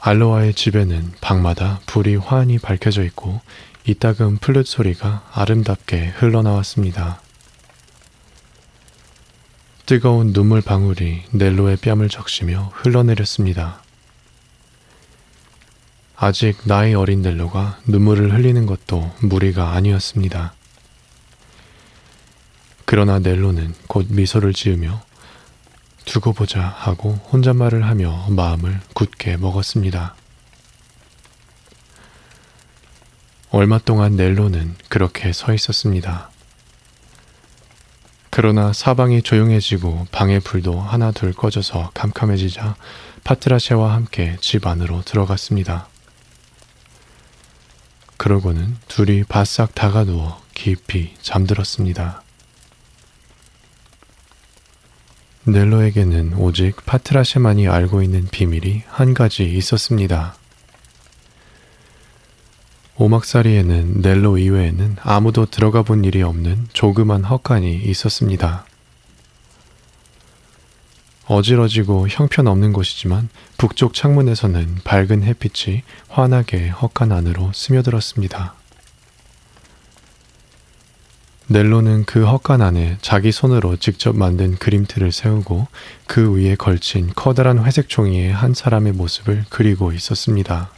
[0.04, 3.40] 알로아의 집에는 방마다 불이 환히 밝혀져 있고
[3.86, 7.22] 이따금 플룻 소리가 아름답게 흘러나왔습니다.
[9.86, 13.84] 뜨거운 눈물 방울이 넬로의 뺨을 적시며 흘러내렸습니다.
[16.16, 20.54] 아직 나이 어린 넬로가 눈물을 흘리는 것도 무리가 아니었습니다.
[22.86, 25.04] 그러나 넬로는 곧 미소를 지으며
[26.06, 30.16] 두고 보자 하고 혼잣말을 하며 마음을 굳게 먹었습니다.
[33.52, 36.30] 얼마 동안 넬로는 그렇게 서 있었습니다.
[38.30, 42.76] 그러나 사방이 조용해지고 방의 불도 하나 둘 꺼져서 캄캄해지자
[43.26, 45.90] 파트라샤와 함께 집 안으로 들어갔습니다.
[48.16, 52.24] 그러고는 둘이 바싹 다가누워 깊이 잠들었습니다.
[55.46, 60.36] 넬로에게는 오직 파트라샤만이 알고 있는 비밀이 한 가지 있었습니다.
[62.98, 68.66] 오막사리에는 넬로 이외에는 아무도 들어가 본 일이 없는 조그만 헛간이 있었습니다.
[71.26, 78.61] 어지러지고 형편없는 곳이지만 북쪽 창문에서는 밝은 햇빛이 환하게 헛간 안으로 스며들었습니다.
[81.52, 85.68] 넬로는 그 헛간 안에 자기 손으로 직접 만든 그림틀을 세우고
[86.08, 90.70] 그 위에 걸친 커다란 회색 종이에 한 사람의 모습을 그리고 있었습니다.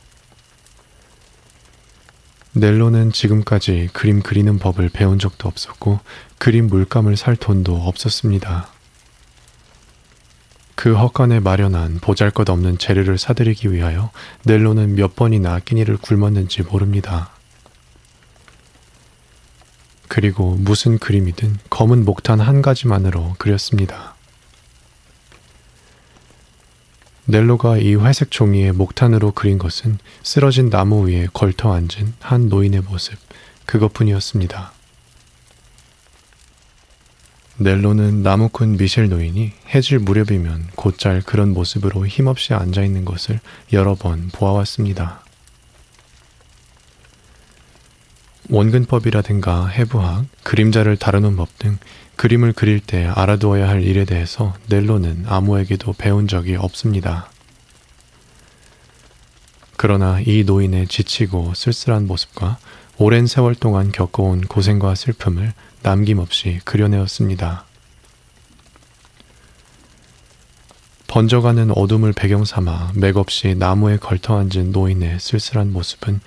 [2.54, 6.00] 넬로는 지금까지 그림 그리는 법을 배운 적도 없었고
[6.40, 8.68] 그림 물감을 살 돈도 없었습니다.
[10.74, 14.10] 그 헛간에 마련한 보잘것없는 재료를 사들이기 위하여
[14.42, 17.33] 넬로는 몇 번이나 끼니를 굶었는지 모릅니다.
[20.14, 24.14] 그리고 무슨 그림이든 검은 목탄 한 가지만으로 그렸습니다.
[27.26, 33.18] 넬로가 이 회색 종이에 목탄으로 그린 것은 쓰러진 나무 위에 걸터 앉은 한 노인의 모습,
[33.66, 34.72] 그것뿐이었습니다.
[37.58, 43.40] 넬로는 나무꾼 미셸 노인이 해질 무렵이면 곧잘 그런 모습으로 힘없이 앉아 있는 것을
[43.72, 45.23] 여러 번 보아왔습니다.
[48.54, 51.80] 원근법이라든가 해부학, 그림자를 다루는 법 등
[52.18, 57.32] 그림을 그릴 때 알아두어야 할 일에 대해서 넬로는 아무에게도 배운 적이 없습니다.
[59.76, 62.60] 그러나 이 노인의 지치고 쓸쓸한 모습과
[63.00, 67.66] 오랜 세월 동안 겪어온 고생과 슬픔을 남김없이 그려내었습니다.
[71.08, 76.22] 번져가는 어둠을 배경 삼아 맥없이 나무에 걸터 앉은 노인의 쓸쓸한 모습은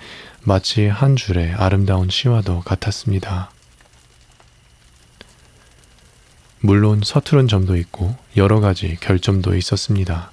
[0.47, 3.51] 마치 한 줄의 아름다운 시와도 같았습니다.
[6.61, 10.31] 물론 서투른 점도 있고 여러 가지 결점도 있었습니다.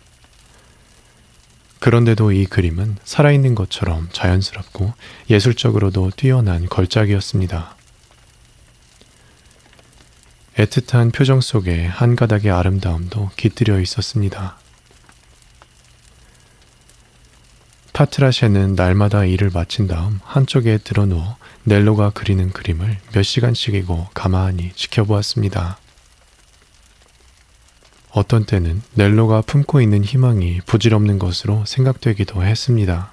[1.80, 4.92] 그런데도 이 그림은 살아있는 것처럼 자연스럽고
[5.30, 7.74] 예술적으로도 뛰어난 걸작이었습니다.
[10.54, 14.58] 애틋한 표정 속에 한 가닥의 아름다움도 깃들여 있었습니다.
[17.94, 25.78] 파트라셰는 날마다 일을 마친 다음 한쪽에 드러누워 넬로가 그리는 그림을 몇 시간씩이고 가만히 지켜보았습니다.
[28.10, 33.12] 어떤 때는 넬로가 품고 있는 희망이 부질없는 것으로 생각되기도 했습니다.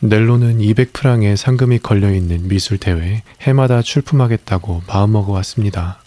[0.00, 6.02] 넬로는 200프랑의 상금이 걸려있는 미술 대회에 해마다 출품하겠다고 마음먹어 왔습니다.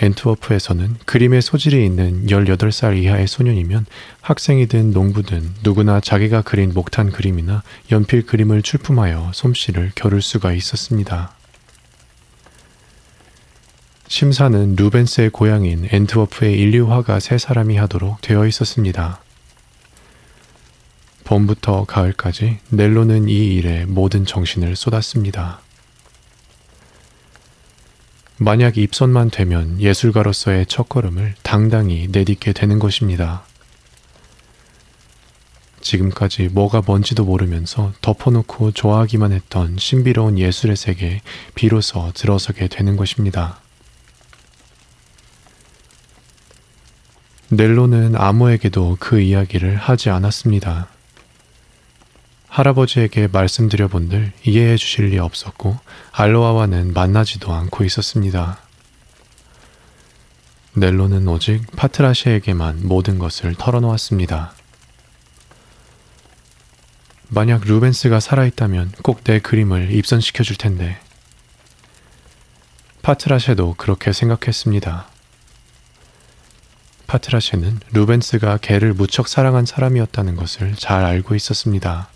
[0.00, 3.86] 엔트워프에서는 그림의 소질이 있는 18살 이하의 소년이면
[4.20, 7.62] 학생이든 농부든 누구나 자기가 그린 목탄 그림이나
[7.92, 11.34] 연필 그림을 출품하여 솜씨를 겨룰 수가 있었습니다.
[14.06, 19.20] 심사는 루벤스의 고향인 엔트워프의 인류화가 세 사람이 하도록 되어 있었습니다.
[21.24, 25.63] 봄부터 가을까지 넬로는 이 일에 모든 정신을 쏟았습니다.
[28.36, 33.44] 만약 입선만 되면 예술가로서의 첫걸음을 당당히 내딛게 되는 것입니다.
[35.80, 41.20] 지금까지 뭐가 뭔지도 모르면서 덮어놓고 좋아하기만 했던 신비로운 예술의 세계에
[41.54, 43.60] 비로소 들어서게 되는 것입니다.
[47.50, 50.88] 넬로는 아무에게도 그 이야기를 하지 않았습니다.
[52.54, 55.76] 할아버지에게 말씀드려 본들 이해해 주실 리 없었고
[56.12, 58.60] 알로아와는 만나지도 않고 있었습니다.
[60.74, 64.52] 넬로는 오직 파트라시에게만 모든 것을 털어놓았습니다.
[67.28, 71.00] 만약 루벤스가 살아있다면 꼭 내 그림을 입선시켜 줄 텐데.
[73.02, 75.08] 파트라셰도 그렇게 생각했습니다.
[77.08, 82.13] 파트라셰는 루벤스가 개를 무척 사랑한 사람이었다는 것을 잘 알고 있었습니다.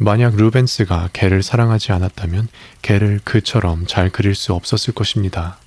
[0.00, 2.46] 만약 루벤스가 개를 사랑하지 않았다면
[2.82, 5.58] 개를 그처럼 잘 그릴 수 없었을 것입니다.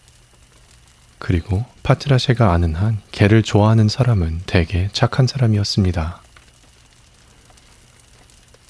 [1.19, 6.21] 그리고 파트라셰가 아는 한 개를 좋아하는 사람은 대개 착한 사람이었습니다.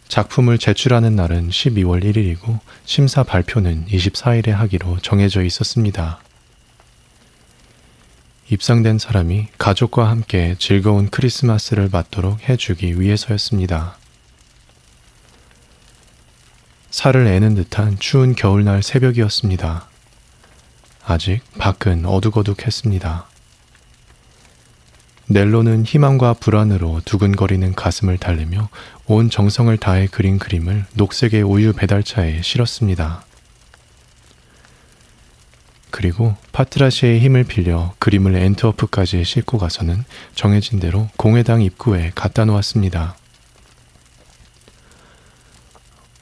[0.08, 6.20] 작품을 제출하는 날은 12월 1일이고 심사 발표는 24일에 하기로 정해져 있었습니다.
[8.50, 14.01] 입상된 사람이 가족과 함께 즐거운 크리스마스를 맞도록 해주기 위해서였습니다.
[16.92, 19.88] 살을 애는 듯한 추운 겨울날 새벽이었습니다.
[21.06, 23.26] 아직 밖은 어둑어둑했습니다.
[25.28, 28.68] 넬로는 희망과 불안으로 두근거리는 가슴을 달래며
[29.08, 33.24] 온 정성을 다해 그린 그림을 녹색의 우유 배달차에 실었습니다.
[35.92, 40.04] 그리고 파트라시의 힘을 빌려 그림을 엔트워프까지 싣고 가서는
[40.36, 43.16] 정해진 대로 공회당 입구에 갖다 놓았습니다.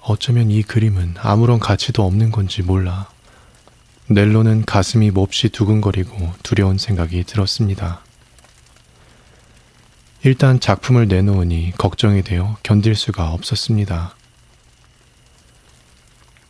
[0.02, 3.08] 어쩌면 이 그림은 아무런 가치도 없는 건지 몰라.
[4.08, 8.02] 넬로는 가슴이 몹시 두근거리고 두려운 생각이 들었습니다.
[10.24, 14.16] 일단 작품을 내놓으니 걱정이 되어 견딜 수가 없었습니다.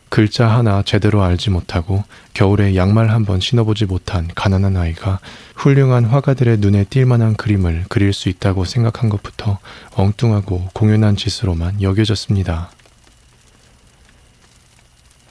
[0.08, 2.02] 글자 하나 제대로 알지 못하고
[2.34, 5.20] 겨울에 양말 한 번 신어보지 못한 가난한 아이가
[5.54, 9.58] 훌륭한 화가들의 눈에 띌 만한 그림을 그릴 수 있다고 생각한 것부터
[9.94, 12.70] 엉뚱하고 공연한 짓으로만 여겨졌습니다.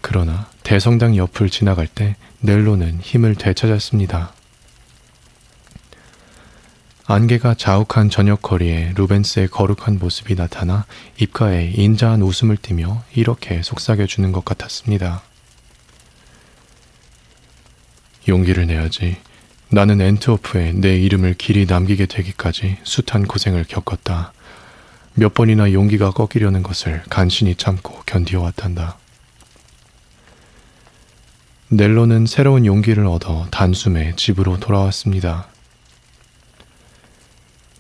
[0.02, 4.34] 그러나 대성당 옆을 지나갈 때 넬로는 힘을 되찾았습니다.
[7.12, 10.86] 안개가 자욱한 저녁 거리에 루벤스의 거룩한 모습이 나타나
[11.18, 15.24] 입가에 인자한 웃음을 띠며 이렇게 속삭여 주는 것 같았습니다.
[18.28, 19.18] 용기를 내야지.
[19.70, 24.32] 나는 엔트워프에 내 이름을 길이 남기게 되기까지 숱한 고생을 겪었다.
[25.16, 28.99] 몇 번이나 용기가 꺾이려는 것을 간신히 참고 견디어왔단다.
[31.72, 35.48] 넬로는 새로운 용기를 얻어 단숨에 집으로 돌아왔습니다.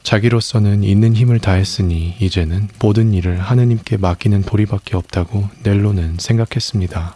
[0.03, 7.15] 자기로서는 있는 힘을 다했으니 이제는 모든 일을 하느님께 맡기는 도리밖에 없다고 넬로는 생각했습니다.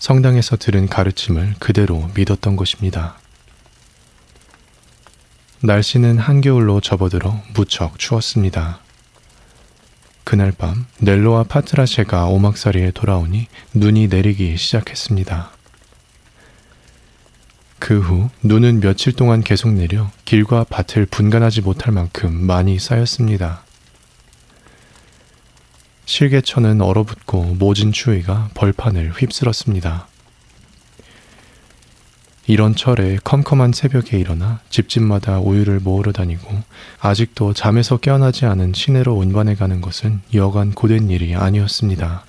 [0.00, 3.16] 성당에서 들은 가르침을 그대로 믿었던 것입니다.
[5.60, 8.83] 날씨는 한겨울로 접어들어 무척 추웠습니다.
[10.24, 15.50] 그날 밤 넬로와 파트라셰가 오막살이에 돌아오니 눈이 내리기 시작했습니다.
[17.78, 23.62] 그 후 눈은 며칠 동안 계속 내려 길과 밭을 분간하지 못할 만큼 많이 쌓였습니다.
[26.06, 30.08] 실개천은 얼어붙고 모진 추위가 벌판을 휩쓸었습니다.
[32.46, 36.62] 이런 철에 컴컴한 새벽에 일어나 집집마다 우유를 모으러 다니고
[37.00, 42.26] 아직도 잠에서 깨어나지 않은 시내로 운반해 가는 것은 여간 고된 일이 아니었습니다.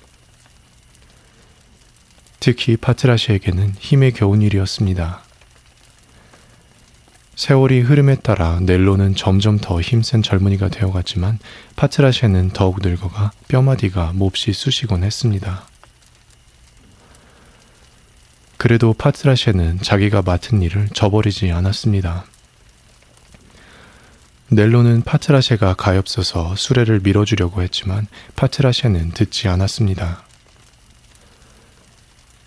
[2.40, 5.22] 특히 파트라시에게는 힘에 겨운 일이었습니다.
[7.34, 11.38] 세월이 흐름에 따라 넬로는 점점 더 힘센 젊은이가 되어갔지만
[11.76, 15.66] 파트라시에는 더욱 늙어가 뼈마디가 몹시 쑤시곤 했습니다.
[18.56, 22.24] 그래도 파트라셰는 자기가 맡은 일을 저버리지 않았습니다.
[24.48, 28.06] 넬로는 파트라셰가 가엾어서 수레를 밀어주려고 했지만
[28.36, 30.22] 파트라셰는 듣지 않았습니다.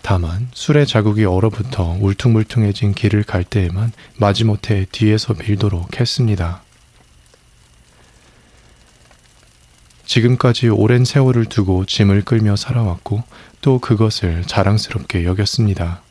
[0.02, 6.62] 다만 수레 자국이 얼어붙어 울퉁불퉁해진 길을 갈 때에만 마지못해 뒤에서 밀도록 했습니다.
[10.06, 13.22] 지금까지 오랜 세월을 두고 짐을 끌며 살아왔고
[13.60, 16.02] 또 그것을 자랑스럽게 여겼습니다.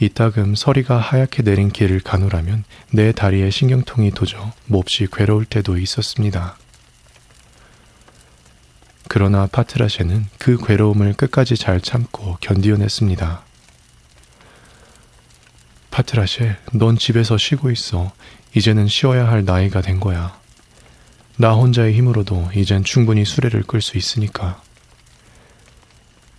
[0.00, 6.56] 이따금 서리가 하얗게 내린 길을 가노라면 내 다리에 신경통이 도져 몹시 괴로울 때도 있었습니다.
[9.08, 13.42] 그러나 파트라셰는 그 괴로움을 끝까지 잘 참고 견디어냈습니다.
[15.90, 18.12] 파트라셰, 넌 집에서 쉬고 있어.
[18.56, 20.36] 이제는 쉬어야 할 나이가 된 거야.
[21.36, 24.60] 나 혼자의 힘으로도 이젠 충분히 수레를 끌 수 있으니까.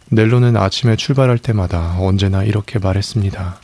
[0.09, 3.59] 넬로는 아침에 출발할 때마다 언제나 이렇게 말했습니다.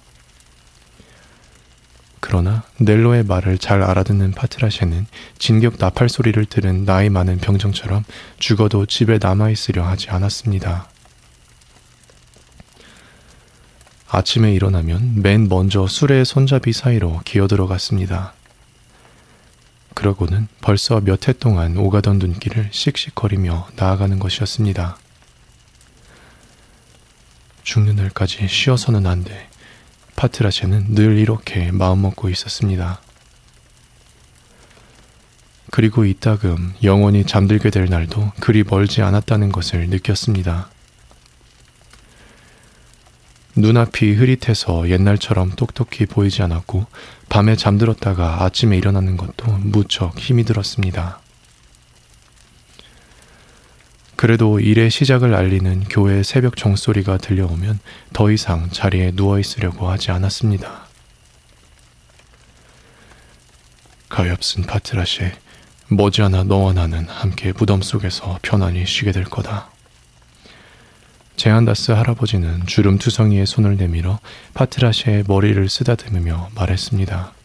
[2.19, 5.07] 그러나 넬로의 말을 잘 알아듣는 파트라셰는
[5.37, 8.03] 진격 나팔 소리를 들은 나이 많은 병정처럼
[8.39, 10.87] 죽어도 집에 남아있으려 하지 않았습니다.
[14.07, 18.33] 아침에 일어나면 맨 먼저 수레의 손잡이 사이로 기어들어갔습니다.
[19.93, 24.97] 그러고는 벌써 몇 해 동안 오가던 눈길을 씩씩거리며 나아가는 것이었습니다.
[27.63, 29.49] 죽는 날까지 쉬어서는 안 돼.
[30.15, 33.01] 파트라체는 늘 이렇게 마음먹고 있었습니다.
[35.71, 40.69] 그리고 이따금 영원히 잠들게 될 날도 그리 멀지 않았다는 것을 느꼈습니다.
[43.55, 46.85] 눈앞이 흐릿해서 옛날처럼 똑똑히 보이지 않았고
[47.29, 51.21] 밤에 잠들었다가 아침에 일어나는 것도 무척 힘이 들었습니다.
[54.21, 57.79] 그래도 일의 시작을 알리는 교회 새벽 종소리가 들려오면
[58.13, 60.85] 더 이상 자리에 누워 있으려고 하지 않았습니다.
[64.09, 65.23] 가엾은 파트라시,
[65.87, 69.71] 머지않아 너와 나는 함께 무덤 속에서 편안히 쉬게 될 거다.
[71.35, 74.19] 제안다스 할아버지는 주름투성이의 손을 내밀어
[74.53, 77.40] 파트라시의 머리를 쓰다듬으며 말했습니다.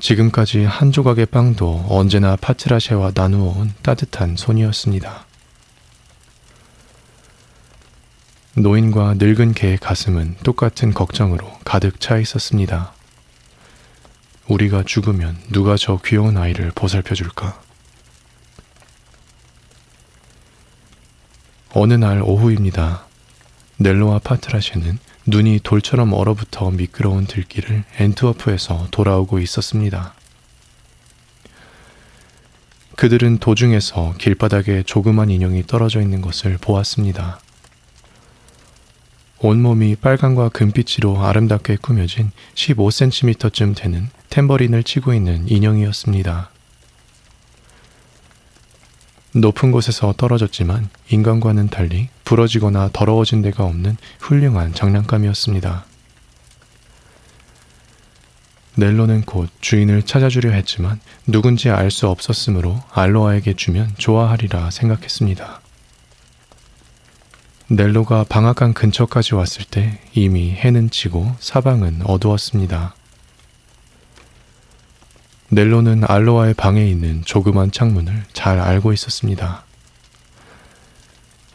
[0.00, 5.26] 지금까지 한 조각의 빵도 언제나 파트라셰와 나누어 온 따뜻한 손이었습니다.
[8.56, 12.92] 노인과 늙은 개의 가슴은 똑같은 걱정으로 가득 차 있었습니다.
[14.48, 17.60] 우리가 죽으면 누가 저 귀여운 아이를 보살펴 줄까?
[21.72, 23.04] 어느 날 오후입니다.
[23.76, 24.98] 넬로와 파트라셰는
[25.30, 30.14] 눈이 돌처럼 얼어붙어 미끄러운 들길을 엔트워프에서 돌아오고 있었습니다.
[32.96, 37.40] 그들은 도중에서 길바닥에 조그만 인형이 떨어져 있는 것을 보았습니다.
[39.38, 46.49] 온몸이 빨강과 금빛으로 아름답게 꾸며진 15cm쯤 되는 탬버린을 치고 있는 인형이었습니다.
[49.32, 55.84] 높은 곳에서 떨어졌지만 인간과는 달리 부러지거나 더러워진 데가 없는 훌륭한 장난감이었습니다.
[58.76, 65.60] 넬로는 곧 주인을 찾아주려 했지만 누군지 알 수 없었으므로 알로아에게 주면 좋아하리라 생각했습니다.
[67.68, 72.94] 넬로가 방앗간 근처까지 왔을 때 이미 해는 지고 사방은 어두웠습니다.
[75.52, 79.64] 넬로는 알로아의 방에 있는 조그만 창문을 잘 알고 있었습니다.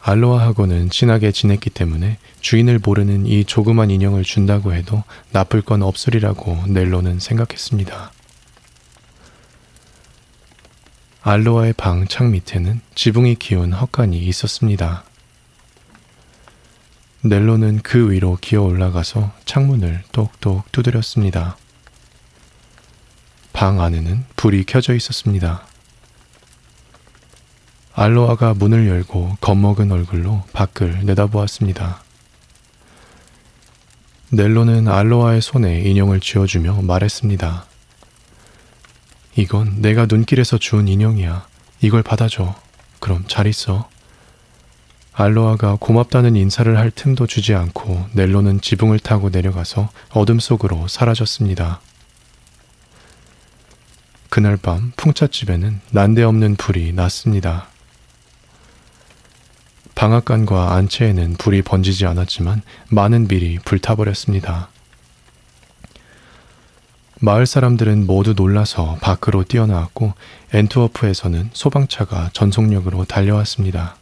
[0.02, 5.02] 알로아하고는 친하게 지냈기 때문에 주인을 모르는 이 조그만 인형을 준다고 해도
[5.32, 8.12] 나쁠 건 없으리라고 넬로는 생각했습니다.
[11.22, 15.04] 알로아의 방 창 밑에는 지붕이 기운 헛간이 있었습니다.
[17.22, 21.56] 넬로는 그 위로 기어 올라가서 창문을 똑똑 두드렸습니다.
[23.56, 25.62] 방 안에는 불이 켜져 있었습니다.
[27.94, 32.02] 알로아가 문을 열고 겁먹은 얼굴로 밖을 내다보았습니다.
[34.28, 37.64] 넬로는 알로아의 손에 인형을 쥐어주며 말했습니다.
[39.36, 41.46] 이건 내가 눈길에서 주운 인형이야.
[41.80, 42.54] 이걸 받아줘.
[43.00, 43.88] 그럼 잘 있어.
[45.14, 51.80] 알로아가 고맙다는 인사를 할 틈도 주지 않고 넬로는 지붕을 타고 내려가서 어둠 속으로 사라졌습니다.
[54.36, 57.68] 그날 밤 풍차집에는 난데없는 불이 났습니다.
[59.94, 62.60] 방앗간과 안채에는 불이 번지지 않았지만
[62.90, 64.68] 많은 밀이 불타버렸습니다.
[67.18, 70.12] 마을 사람들은 모두 놀라서 밖으로 뛰어나왔고
[70.52, 73.96] 엔트워프에서는 소방차가 전속력으로 달려왔습니다.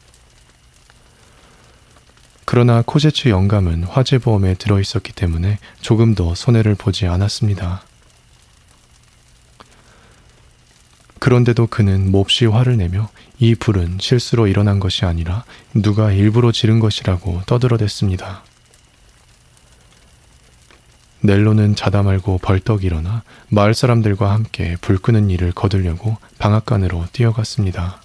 [2.45, 7.85] 그러나 코제츠 영감은 화재 보험에 들어 있었기 때문에 조금도 손해를 보지 않았습니다.
[11.25, 17.41] 그런데도 그는 몹시 화를 내며 이 불은 실수로 일어난 것이 아니라 누가 일부러 지른 것이라고
[17.47, 18.45] 떠들어댔습니다.
[21.23, 28.03] 넬로는 자다 말고 벌떡 일어나 마을 사람들과 함께 불 끄는 일을 거두려고 방앗간으로 뛰어갔습니다.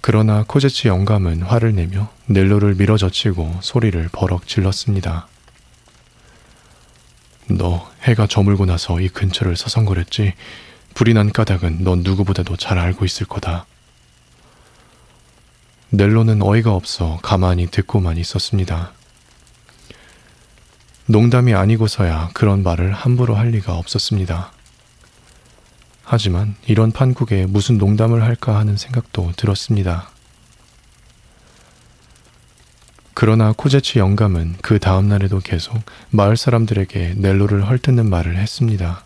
[0.00, 5.28] 그러나 코제치 영감은 화를 내며 넬로를 밀어젖히고 소리를 버럭 질렀습니다.
[7.48, 10.34] 너 해가 저물고 나서 이 근처를 서성거렸지.
[10.94, 13.66] 불이 난 까닭은 넌 누구보다도 잘 알고 있을 거다.
[15.90, 18.92] 넬로는 어이가 없어 가만히 듣고만 있었습니다.
[21.06, 24.52] 농담이 아니고서야 그런 말을 함부로 할 리가 없었습니다.
[26.04, 30.10] 하지만 이런 판국에 무슨 농담을 할까 하는 생각도 들었습니다.
[33.20, 35.76] 그러나 코제치 영감은 그 다음 날에도 계속
[36.10, 39.02] 마을 사람들에게 넬로를 헐뜯는 말을 했습니다.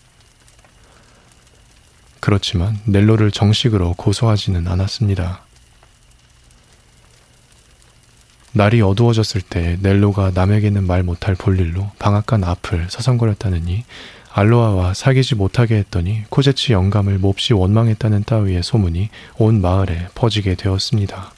[2.21, 5.41] 그렇지만 넬로를 정식으로 고소하지는 않았습니다.
[8.53, 13.85] 날이 어두워졌을 때 넬로가 남에게는 말 못할 볼일로 방앗간 앞을 서성거렸다느니
[14.31, 19.09] 알로아와 사귀지 못하게 했더니 코제치 영감을 몹시 원망했다는 따위의 소문이
[19.39, 21.33] 온 마을에 퍼지게 되었습니다.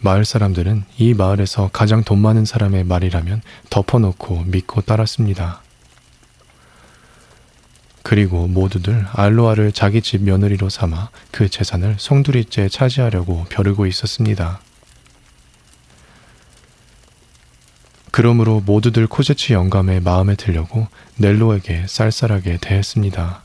[0.00, 5.62] 마을 사람들은 이 마을에서 가장 돈 많은 사람의 말이라면 덮어놓고 믿고 따랐습니다.
[8.02, 14.60] 그리고 모두들 알로아를 자기 집 며느리로 삼아 그 재산을 송두리째 차지하려고 벼르고 있었습니다.
[18.12, 20.86] 그러므로 모두들 코제치 영감의 마음에 들려고
[21.16, 23.42] 넬로에게 쌀쌀하게 대했습니다.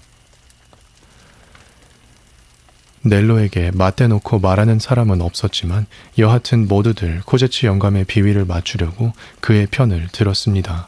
[3.03, 5.85] 넬로에게 맞대놓고 말하는 사람은 없었지만
[6.17, 10.87] 여하튼 모두들 코제치 영감의 비위를 맞추려고 그의 편을 들었습니다.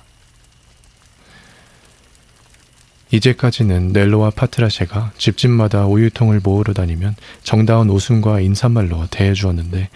[3.12, 9.90] 이제까지는 넬로와 파트라셰가 집집마다 우유통을 모으러 다니면 정다운 웃음과 인사말로 대해주었는데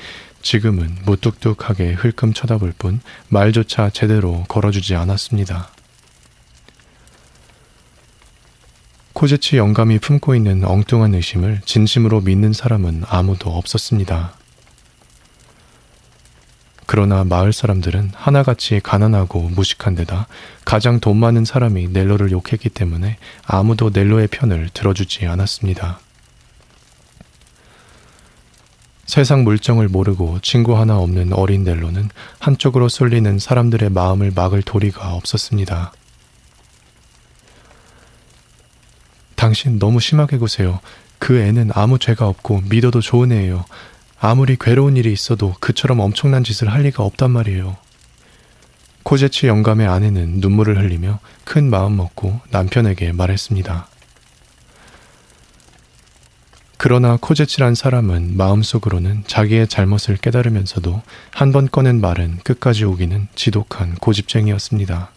[0.44, 5.72] 지금은 무뚝뚝하게 흘끔 쳐다볼 뿐 말조차 제대로 걸어주지 않았습니다.
[9.18, 14.34] 코제치 영감이 품고 있는 엉뚱한 의심을 진심으로 믿는 사람은 아무도 없었습니다.
[16.85, 20.27] 그러나 마을 사람들은 하나같이 가난하고 무식한 데다
[20.65, 25.99] 가장 돈 많은 사람이 넬로를 욕했기 때문에 아무도 넬로의 편을 들어주지 않았습니다.
[29.07, 35.91] 세상 물정을 모르고 친구 하나 없는 어린 넬로는 한쪽으로 쏠리는 사람들의 마음을 막을 도리가 없었습니다.
[39.38, 40.80] 당신 너무 심하게 구세요.
[41.20, 43.64] 그 애는 아무 죄가 없고 믿어도 좋은 애예요.
[44.20, 47.78] 아무리 괴로운 일이 있어도 그처럼 엄청난 짓을 할 리가 없단 말이에요.
[49.04, 53.88] 코제치 영감의 아내는 눈물을 흘리며 큰 마음 먹고 남편에게 말했습니다.
[56.80, 61.02] 그러나 코제치란 사람은 마음속으로는 자기의 잘못을 깨달으면서도
[61.32, 65.12] 한 번 꺼낸 말은 끝까지 오기는 지독한 고집쟁이였습니다.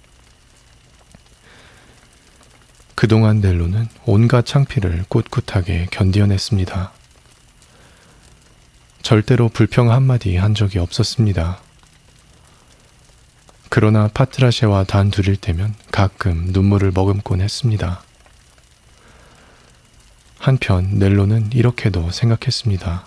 [3.01, 6.93] 그동안 넬로는 온갖 창피를 꿋꿋하게 견디어냈습니다.
[9.01, 11.63] 절대로 불평 한마디 한 적이 없었습니다.
[13.71, 18.03] 그러나 파트라셰와 단 둘일 때면 가끔 눈물을 머금곤 했습니다.
[20.39, 23.07] 한편 넬로는 이렇게도 생각했습니다.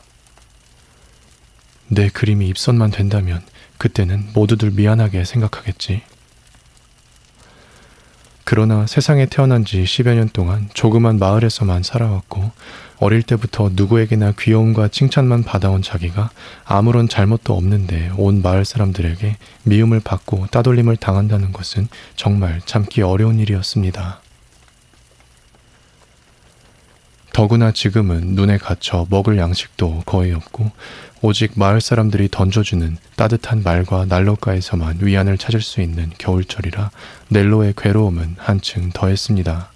[1.89, 3.45] 내 그림이 입선만 된다면
[3.77, 6.01] 그때는 모두들 미안하게 생각하겠지.
[8.45, 12.51] 그러나 세상에 태어난 지 10여 년 동안 조그만 마을에서만 살아왔고
[12.99, 16.29] 어릴 때부터 누구에게나 귀여움과 칭찬만 받아온 자기가
[16.65, 24.21] 아무런 잘못도 없는데 온 마을 사람들에게 미움을 받고 따돌림을 당한다는 것은 정말 참기 어려운 일이었습니다.
[27.33, 30.71] 더구나 지금은 눈에 갇혀 먹을 양식도 거의 없고
[31.25, 36.91] 오직 마을 사람들이 던져주는 따뜻한 말과 난로가에서만 위안을 찾을 수 있는 겨울철이라
[37.29, 39.71] 넬로의 괴로움은 한층 더했습니다.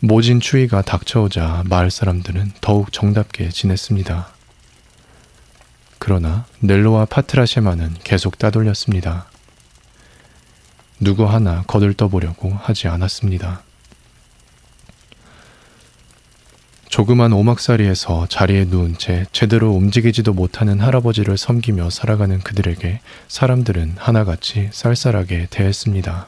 [0.00, 4.28] 모진 추위가 닥쳐오자 마을 사람들은 더욱 정답게 지냈습니다.
[5.98, 9.30] 그러나 넬로와 파트라셰마는 계속 따돌렸습니다.
[11.00, 13.62] 누구 하나 거들떠보려고 하지 않았습니다.
[16.90, 22.98] 조그만 오막살이에서 자리에 누운 채 제대로 움직이지도 못하는 할아버지를 섬기며 살아가는 그들에게
[23.28, 26.26] 사람들은 하나같이 쌀쌀하게 대했습니다.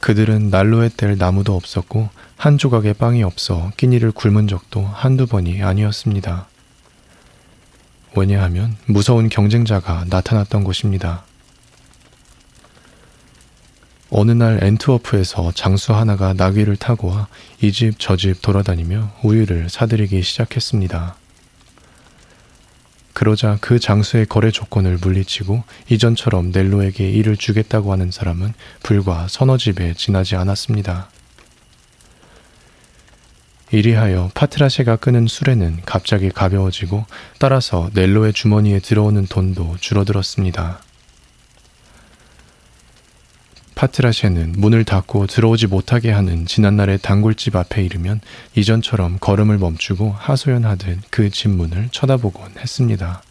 [0.00, 6.48] 그들은 난로에 뗄 나무도 없었고 한 조각의 빵이 없어 끼니를 굶은 적도 한두 번이 아니었습니다.
[8.14, 11.24] 왜냐하면 무서운 경쟁자가 나타났던 것입니다.
[14.14, 17.28] 어느 날 엔트워프에서 장수 하나가 나귀를 타고 와
[17.62, 21.16] 이 집 저 집 돌아다니며 우유를 사들이기 시작했습니다.
[23.14, 28.52] 그러자 그 장수의 거래 조건을 물리치고 이전처럼 넬로에게 일을 주겠다고 하는 사람은
[28.82, 31.08] 불과 서너 집에 지나지 않았습니다.
[33.70, 37.06] 이리하여 파트라셰가 끄는 수레는 갑자기 가벼워지고
[37.38, 40.82] 따라서 넬로의 주머니에 들어오는 돈도 줄어들었습니다.
[43.82, 48.20] 파트라셰는 문을 닫고 들어오지 못하게 하는 지난날의 단골집 앞에 이르면
[48.54, 53.22] 이전처럼 걸음을 멈추고 하소연하듯 그 집 문을 쳐다보곤 했습니다.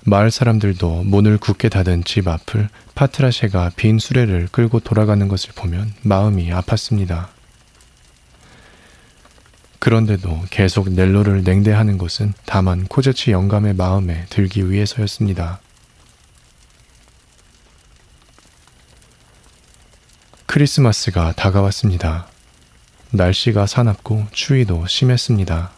[0.00, 6.50] 마을 사람들도 문을 굳게 닫은 집 앞을 파트라셰가 빈 수레를 끌고 돌아가는 것을 보면 마음이
[6.50, 7.28] 아팠습니다.
[9.78, 15.60] 그런데도 계속 넬로를 냉대하는 것은 다만 코제치 영감의 마음에 들기 위해서였습니다.
[20.48, 22.26] 크리스마스가 다가왔습니다.
[23.10, 25.70] 날씨가 사납고 추위도 심했습니다.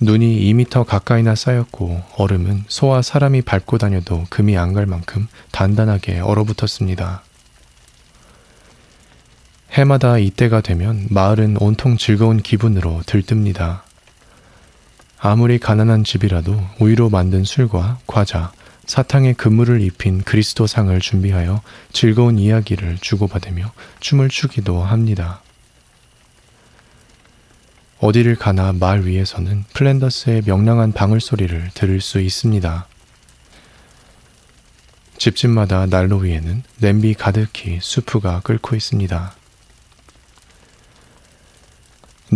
[0.00, 7.22] 눈이 2미터 가까이나 쌓였고 얼음은 소와 사람이 밟고 다녀도 금이 안 갈 만큼 단단하게 얼어붙었습니다.
[9.70, 13.82] 해마다 이때가 되면 마을은 온통 즐거운 기분으로 들뜹니다.
[15.20, 18.50] 아무리 가난한 집이라도 우유로 만든 술과 과자,
[18.86, 21.62] 사탕에 그물을 입힌 그리스도상을 준비하여
[21.92, 25.42] 즐거운 이야기를 주고받으며 춤을 추기도 합니다.
[27.98, 32.86] 어디를 가나 말 위에서는 플랜더스의 명랑한 방울 소리를 들을 수 있습니다.
[35.16, 39.34] 집집마다 난로 위에는 냄비 가득히 수프가 끓고 있습니다.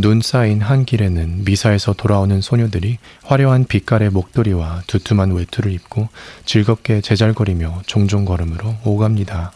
[0.00, 6.08] 눈 쌓인 한 길에는 미사에서 돌아오는 소녀들이 화려한 빛깔의 목도리와 두툼한 외투를 입고
[6.44, 9.52] 즐겁게 제잘거리며 종종 걸음으로 오갑니다.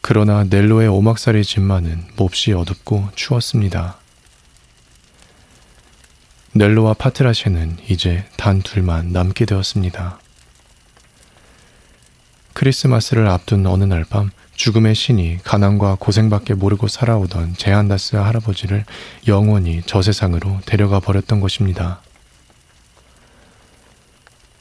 [0.00, 3.98] 그러나 넬로의 오막살이 집만은 몹시 어둡고 추웠습니다.
[6.52, 10.18] 넬로와 파트라셰는 이제 단 둘만 남게 되었습니다.
[12.54, 18.84] 크리스마스를 앞둔 어느 날 밤 죽음의 신이 가난과 고생밖에 모르고 살아오던 제한다스 할아버지를
[19.28, 22.02] 영원히 저 세상으로 데려가 버렸던 것입니다.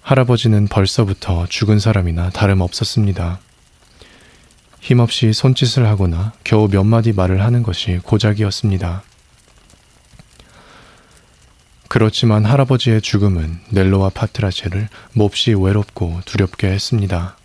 [0.04, 3.40] 할아버지는 벌써부터 죽은 사람이나 다름없었습니다.
[4.82, 9.02] 힘없이 손짓을 하거나 겨우 몇 마디 말을 하는 것이 고작이었습니다.
[11.88, 17.36] 그렇지만 할아버지의 죽음은 넬로와 파트라체를 몹시 외롭고 두렵게 했습니다.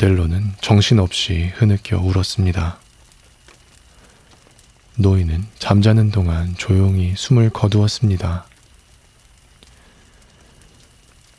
[0.00, 2.78] 넬로는 정신없이 흐느껴 울었습니다.
[4.96, 8.46] 노인은 잠자는 동안 조용히 숨을 거두었습니다.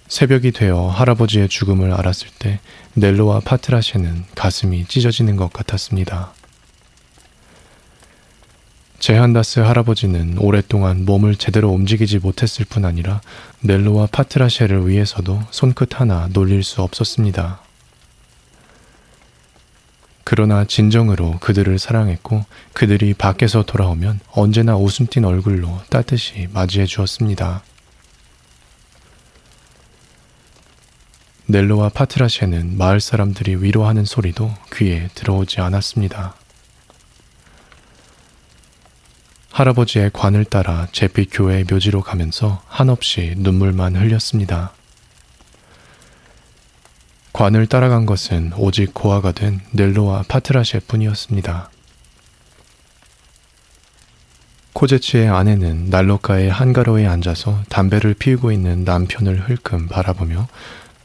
[0.09, 2.59] 새벽이 되어 할아버지의 죽음을 알았을 때
[2.95, 6.33] 넬로와 파트라셰는 가슴이 찢어지는 것 같았습니다.
[8.99, 13.21] 제한다스 할아버지는 오랫동안 몸을 제대로 움직이지 못했을 뿐 아니라
[13.61, 17.68] 넬로와 파트라셰를 위해서도 손끝 하나 놀릴 수 없었습니다.
[20.31, 27.63] 그러나 진정으로 그들을 사랑했고 그들이 밖에서 돌아오면 언제나 웃음 띤 얼굴로 따뜻이 맞이해 주었습니다.
[31.47, 36.35] 넬로와 파트라셰는 마을 사람들이 위로하는 소리도 귀에 들어오지 않았습니다.
[39.51, 44.73] 할아버지의 관을 따라 제빛 교회의 묘지로 가면서 한없이 눈물만 흘렸습니다.
[47.39, 51.69] 관을 따라간 것은 오직 고아가 된 넬로와 파트라셰 뿐이었습니다.
[54.73, 60.49] 코제치의 아내는 난로가의 한가로에 앉아서 담배를 피우고 있는 남편을 흘끔 바라보며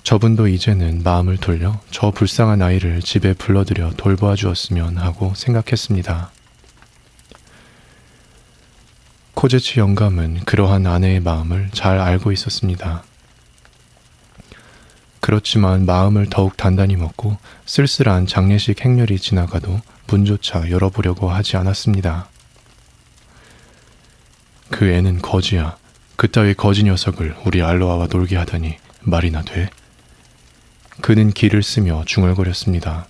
[0.02, 6.32] 저분도 이제는 마음을 돌려 저 불쌍한 아이를 집에 불러들여 돌보아 주었으면 하고 생각했습니다.
[9.34, 13.04] 코제치 영감은 그러한 아내의 마음을 잘 알고 있었습니다.
[15.24, 22.28] 그렇지만 마음을 더욱 단단히 먹고 쓸쓸한 장례식 행렬이 지나가도 문조차 열어보려고 하지 않았습니다.
[24.68, 25.78] 그 애는 거지야.
[26.16, 29.70] 그따위 거지 녀석을 우리 알로아와 놀게 하다니 말이나 돼?
[31.00, 33.06] 그는 길을 쓰며 중얼거렸습니다.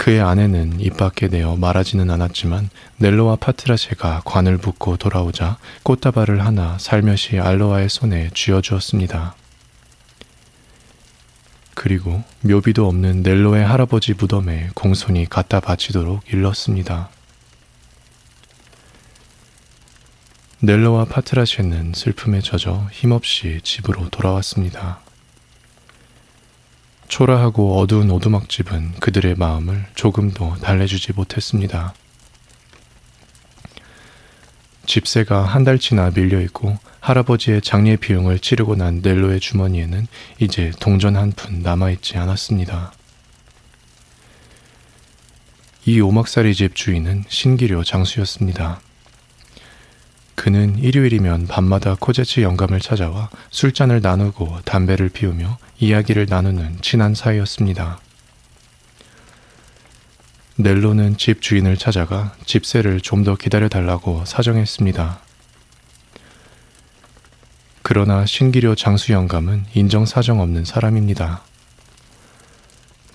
[0.00, 7.38] 그의 아내는 입 밖에 내어 말하지는 않았지만 넬로와 파트라셰가 관을 붓고 돌아오자 꽃다발을 하나 살며시
[7.38, 9.34] 알로아의 손에 쥐어주었습니다.
[11.74, 17.10] 그리고 묘비도 없는 넬로의 할아버지 무덤에 공손히 갖다 바치도록 일렀습니다.
[20.60, 25.00] 넬로와 파트라셰는 슬픔에 젖어 힘없이 집으로 돌아왔습니다.
[27.10, 31.92] 초라하고 어두운 오두막집은 그들의 마음을 조금도 달래주지 못했습니다.
[34.86, 40.06] 집세가 한 달치나 밀려있고 할아버지의 장례 비용을 치르고 난 넬로의 주머니에는
[40.38, 42.92] 이제 동전 한 푼 남아있지 않았습니다.
[45.86, 48.80] 이 오막살이 집 주인은 신기료 장수였습니다.
[50.40, 58.00] 그는 일요일이면 밤마다 코제치 영감을 찾아와 술잔을 나누고 담배를 피우며 이야기를 나누는 친한 사이였습니다.
[60.56, 65.20] 넬로는 집 주인을 찾아가 집세를 좀 더 기다려달라고 사정했습니다.
[67.82, 71.42] 그러나 신기료 장수 영감은 인정사정 없는 사람입니다.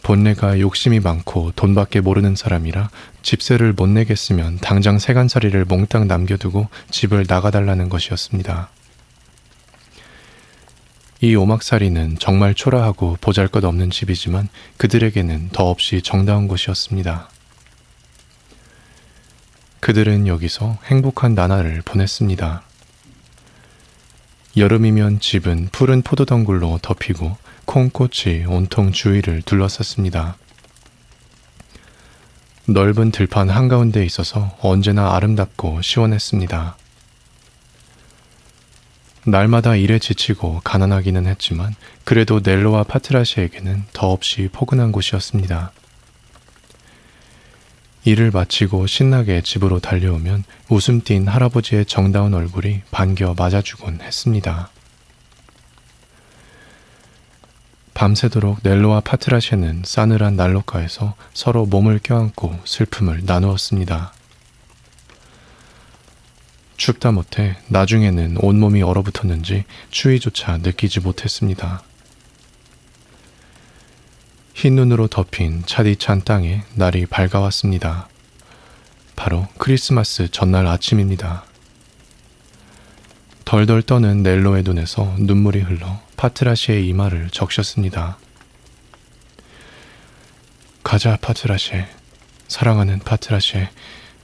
[0.05, 2.91] 본래가 욕심이 많고 돈밖에 모르는 사람이라
[3.23, 8.69] 집세를 못 내겠으면 당장 세간살이를 몽땅 남겨두고 집을 나가달라는 것이었습니다.
[11.21, 17.27] 이 오막살이는 정말 초라하고 보잘것없는 집이지만 그들에게는 더없이 정다운 곳이었습니다.
[19.79, 22.61] 그들은 여기서 행복한 나날을 보냈습니다.
[24.55, 30.37] 여름이면 집은 푸른 포도덩굴로 덮이고 콩꽃이 온통 주위를 둘러쌌습니다.
[32.67, 36.77] 넓은 들판 한가운데 있어서 언제나 아름답고 시원했습니다.
[39.27, 45.71] 날마다 일에 지치고 가난하기는 했지만 그래도 넬로와 파트라시에게는 더없이 포근한 곳이었습니다.
[48.03, 54.69] 일을 마치고 신나게 집으로 달려오면 웃음 띤 할아버지의 정다운 얼굴이 반겨 맞아주곤 했습니다.
[57.95, 64.13] 밤새도록 넬로와 파트라시는 싸늘한 난로가에서 서로 몸을 껴안고 슬픔을 나누었습니다.
[66.75, 71.83] 춥다 못해 나중에는 온몸이 얼어붙었는지 추위조차 느끼지 못했습니다.
[74.53, 78.09] 흰 눈으로 덮인 차디찬 땅에 날이 밝아왔습니다.
[79.15, 81.45] 바로 크리스마스 전날 아침입니다.
[83.45, 88.17] 덜덜 떠는 넬로의 눈에서 눈물이 흘러 파트라시의 이마를 적셨습니다.
[90.83, 91.83] 가자, 파트라시.
[92.47, 93.67] 사랑하는 파트라시.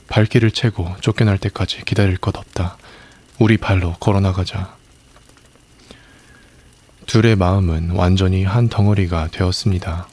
[0.07, 2.77] 발길에 채고 쫓겨날 때까지 기다릴 것 없다.
[3.39, 4.76] 우리 발로 걸어나가자.
[7.07, 10.07] 둘의 마음은 완전히 한 덩어리가 되었습니다.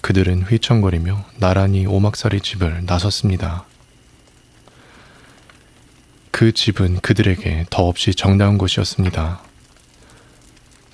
[0.00, 3.64] 그들은 휘청거리며 나란히 오막살이 집을 나섰습니다.
[6.30, 9.40] 그 집은 그들에게 더없이 정다운 곳이었습니다.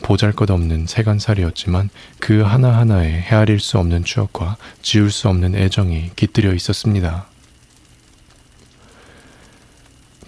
[0.02, 6.54] 보잘 것 없는 세간살이었지만 그 하나하나에 헤아릴 수 없는 추억과 지울 수 없는 애정이 깃들여
[6.54, 7.26] 있었습니다.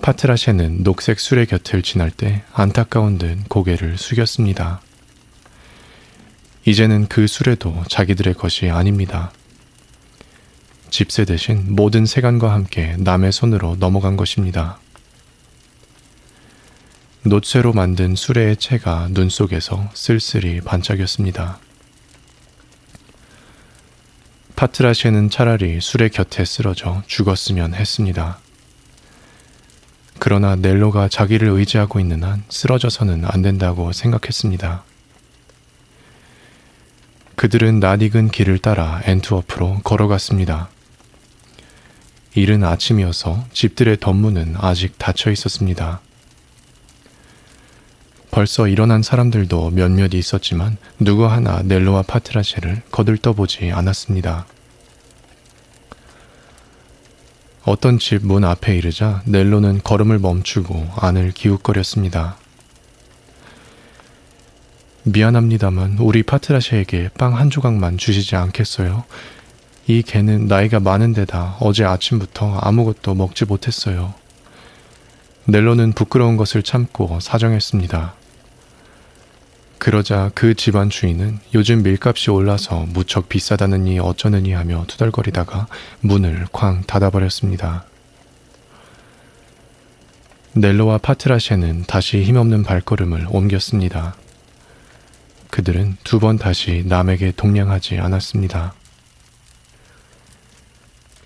[0.02, 4.80] 파트라셰는 녹색 술의 곁을 지날 때 안타까운 듯 고개를 숙였습니다.
[6.64, 9.32] 이제는 그 술에도 자기들의 것이 아닙니다.
[10.90, 14.78] 집세 대신 모든 세간과 함께 남의 손으로 넘어간 것입니다.
[17.24, 21.60] 노쇠로 만든 수레의 채가 눈 속에서 쓸쓸히 반짝였습니다.
[24.56, 28.40] 파트라시에는 차라리 술의 곁에 쓰러져 죽었으면 했습니다.
[30.18, 34.82] 그러나 넬로가 자기를 의지하고 있는 한 쓰러져서는 안 된다고 생각했습니다.
[37.36, 40.68] 그들은 낯익은 길을 따라 엔트워프로 걸어갔습니다.
[42.34, 46.00] 이른 아침이어서 집들의 덧문은 아직 닫혀 있었습니다.
[48.32, 54.46] 벌써 일어난 사람들도 몇몇 있었지만 누구 하나 넬로와 파트라쉐를 거들떠보지 않았습니다.
[57.64, 62.38] 어떤 집 문 앞에 이르자 넬로는 걸음을 멈추고 안을 기웃거렸습니다.
[65.04, 69.04] 미안합니다만 우리 파트라쉐에게 빵 한 조각만 주시지 않겠어요?
[69.88, 74.14] 이 개는 나이가 많은데다 어제 아침부터 아무것도 먹지 못했어요.
[75.44, 78.21] 넬로는 부끄러운 것을 참고 사정했습니다.
[79.82, 85.66] 그러자 그 집안 주인은 요즘 밀값이 올라서 무척 비싸다느니 어쩌느니 하며 투덜거리다가
[86.02, 87.84] 문을 쾅 닫아버렸습니다.
[90.52, 94.14] 넬로와 파트라시에는 다시 힘없는 발걸음을 옮겼습니다.
[95.50, 98.74] 그들은 두 번 다시 남에게 동냥하지 않았습니다.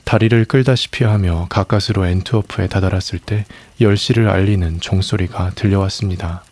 [0.04, 3.44] 다리를 끌다시피 하며 가까스로 엔트워프에 다다랐을 때
[3.82, 6.42] 10시를 알리는 종소리가 들려왔습니다.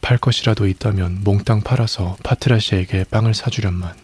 [0.00, 3.94] 팔 것이라도 있다면 몽땅 팔아서 파트라시에게 빵을 사주련만.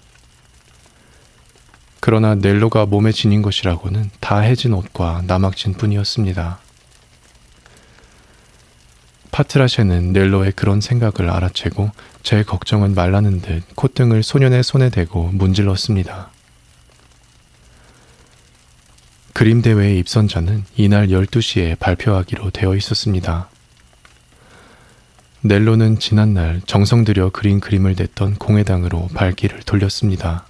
[2.01, 6.59] 그러나 넬로가 몸에 지닌 것이라고는 다 해진 옷과 나막진 뿐이었습니다.
[9.31, 11.91] 파트라셰는 넬로의 그런 생각을 알아채고
[12.23, 16.31] 제 걱정은 말라는 듯 콧등을 소년의 손에 대고 문질렀습니다.
[19.33, 23.49] 그림 대회의 입선자는 이날 12시에 발표하기로 되어 있었습니다.
[25.47, 30.47] 넬로는 지난날 정성 들여 그린 그림을 냈던 공회당으로 발길을 돌렸습니다.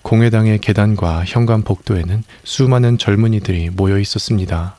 [0.00, 4.76] 공회당의 계단과 현관 복도에는 수많은 젊은이들이 모여 있었습니다.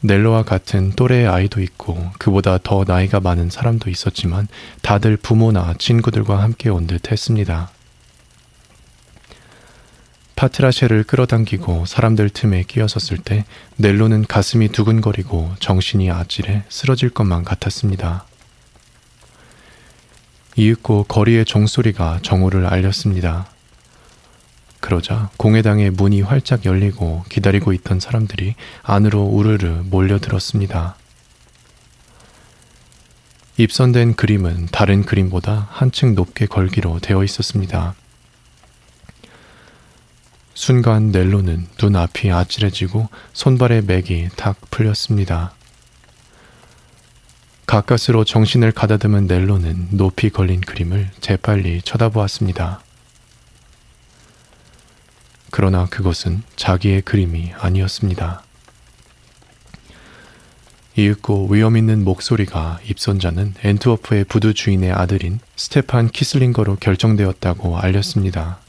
[0.00, 4.48] 넬로와 같은 또래의 아이도 있고 그보다 더 나이가 많은 사람도 있었지만
[4.80, 7.70] 다들 부모나 친구들과 함께 온 듯 했습니다.
[10.36, 13.44] 파트라쉐를 끌어당기고 사람들 틈에 끼어섰을 때
[13.76, 18.26] 넬로는 가슴이 두근거리고 정신이 아찔해 쓰러질 것만 같았습니다.
[20.56, 23.46] 이윽고 거리의 종소리가 정오를 알렸습니다.
[24.80, 30.96] 그러자 공회당의 문이 활짝 열리고 기다리고 있던 사람들이 안으로 우르르 몰려들었습니다.
[33.56, 37.94] 입선된 그림은 다른 그림보다 한층 높게 걸기로 되어 있었습니다.
[40.64, 45.52] 순간 넬로는 눈앞이 아찔해지고 손발의 맥이 탁 풀렸습니다.
[47.66, 52.80] 가까스로 정신을 가다듬은 넬로는 높이 걸린 그림을 재빨리 쳐다보았습니다.
[55.50, 58.42] 그러나 그것은 자기의 그림이 아니었습니다.
[60.96, 68.63] 이윽고 위엄 있는 목소리가 입선자는 엔트워프의 부두 주인의 아들인 스테판 키슬링거로 결정되었다고 알렸습니다.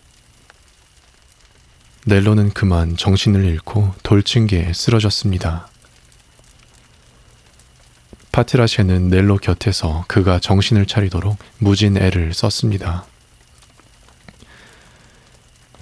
[2.07, 5.67] 넬로는 그만 정신을 잃고 돌층계에 쓰러졌습니다.
[8.31, 13.07] 파트라셰는 넬로 곁에서 그가 정신을 차리도록 무진 애를 썼습니다.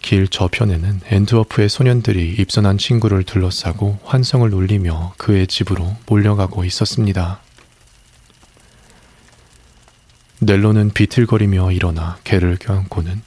[0.01, 7.41] 길 저편에는 엔트워프의 소년들이 입선한 친구를 둘러싸고 환성을 울리며 그의 집으로 몰려가고 있었습니다.
[10.39, 13.21] 넬로는 비틀거리며 일어나 개를 껴안고는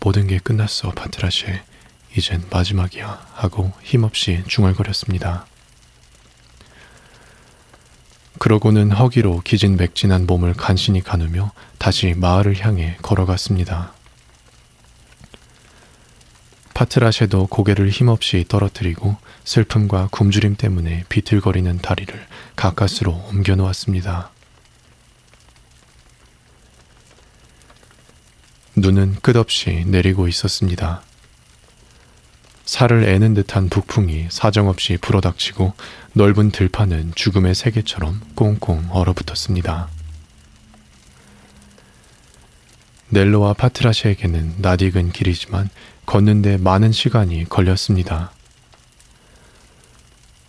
[0.00, 1.62] 모든 게 끝났어, 파트라셰.
[2.16, 5.46] 이젠 마지막이야 하고 힘없이 중얼거렸습니다.
[8.38, 13.92] 그러고는 허기로 기진맥진한 몸을 간신히 가누며 다시 마을을 향해 걸어갔습니다.
[16.74, 22.26] 파트라셰도 고개를 힘없이 떨어뜨리고 슬픔과 굶주림 때문에 비틀거리는 다리를
[22.56, 24.30] 가까스로 옮겨 놓았습니다.
[28.76, 31.02] 눈은 끝없이 내리고 있었습니다.
[32.74, 35.74] 살을 애는 듯한 북풍이 사정없이 불어닥치고
[36.14, 39.88] 넓은 들판은 죽음의 세계처럼 꽁꽁 얼어붙었습니다.
[43.10, 45.68] 넬로와 파트라시에게는 낯익은 길이지만
[46.04, 48.32] 걷는데 많은 시간이 걸렸습니다.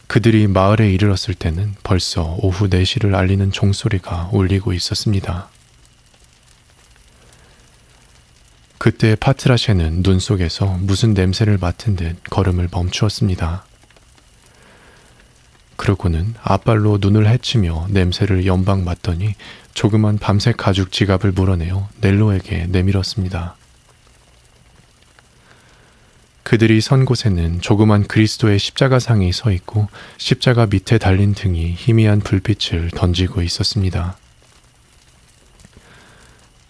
[0.07, 5.49] 그들이 마을에 이르렀을 때는 벌써 오후 4시를 알리는 종소리가 울리고 있었습니다.
[8.86, 13.66] 그때 파트라셰는 눈 속에서 무슨 냄새를 맡은 듯 걸음을 멈추었습니다.
[15.76, 19.34] 그러고는 앞발로 눈을 헤치며 냄새를 연방 맡더니
[19.74, 23.56] 조그만 밤색 가죽 지갑을 물어내어 넬로에게 내밀었습니다.
[26.44, 29.88] 그들이 선 곳에는 조그만 그리스도의 십자가상이 서 있고
[30.18, 34.16] 십자가 밑에 달린 등이 희미한 불빛을 던지고 있었습니다.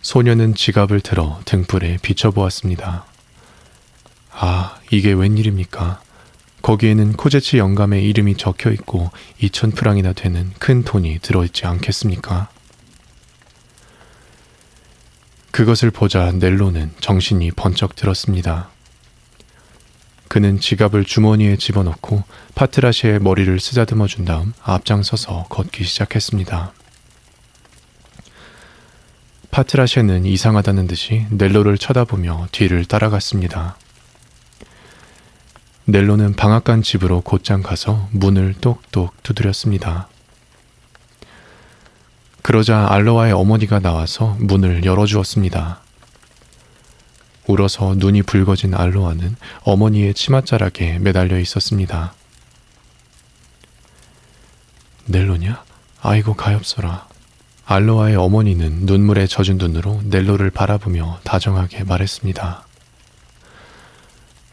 [0.06, 3.06] 소녀는 지갑을 들어 등불에 비춰보았습니다.
[4.34, 6.00] 아, 이게 웬일입니까?
[6.62, 9.10] 거기에는 코제치 영감의 이름이 적혀 있고
[9.42, 12.50] 2천 프랑이나 되는 큰 돈이 들어있지 않겠습니까?
[15.50, 18.70] 그것을 보자 넬로는 정신이 번쩍 들었습니다.
[20.28, 22.24] 그는 지갑을 주머니에 집어넣고
[22.54, 26.74] 파트라시의 머리를 쓰다듬어 준 다음 앞장서서 걷기 시작했습니다.
[29.56, 33.78] 파트라시는 이상하다는 듯이 넬로를 쳐다보며 뒤를 따라갔습니다.
[35.86, 40.10] 넬로는 방앗간 집으로 곧장 가서 문을 똑똑 두드렸습니다.
[42.42, 45.80] 그러자 알로와의 어머니가 나와서 문을 열어주었습니다.
[47.48, 52.14] 울어서 눈이 붉어진 알로아는 어머니의 치맛자락에 매달려 있었습니다.
[55.06, 55.64] 넬로냐?
[56.02, 57.15] 아이고 가엾어라.
[57.66, 62.66] 알로아의 어머니는 눈물에 젖은 눈으로 넬로를 바라보며 다정하게 말했습니다.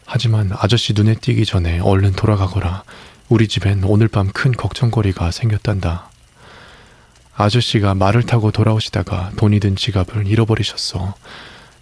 [0.05, 2.83] 하지만 아저씨 눈에 띄기 전에 얼른 돌아가거라.
[3.29, 6.09] 우리 집엔 오늘 밤 큰 걱정거리가 생겼단다.
[7.35, 11.15] 아저씨가 말을 타고 돌아오시다가 돈이 든 지갑을 잃어버리셨어.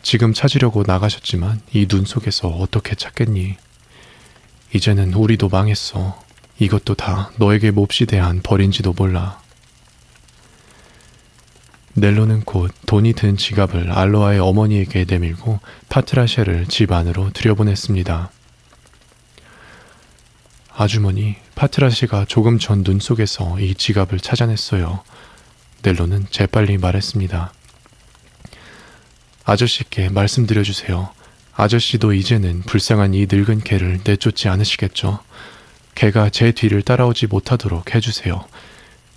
[0.01, 3.55] 지금 찾으려고 나가셨지만 이 눈 속에서 어떻게 찾겠니?
[4.73, 6.21] 이제는 우리도 망했어.
[6.59, 9.40] 이것도 다 너에게 몹시 대한 벌인지도 몰라.
[11.93, 15.59] 넬로는 곧 돈이 든 지갑을 알로아의 어머니에게 내밀고
[15.89, 18.31] 파트라샤를 집 안으로 들여보냈습니다.
[20.73, 25.03] 아주머니, 파트라시가 조금 전 눈 속에서 이 지갑을 찾아냈어요.
[25.83, 27.53] 넬로는 재빨리 말했습니다.
[29.43, 31.09] 아저씨께 말씀드려주세요.
[31.53, 35.19] 아저씨도 이제는 불쌍한 이 늙은 개를 내쫓지 않으시겠죠?
[35.95, 38.45] 개가 제 뒤를 따라오지 못하도록 해주세요.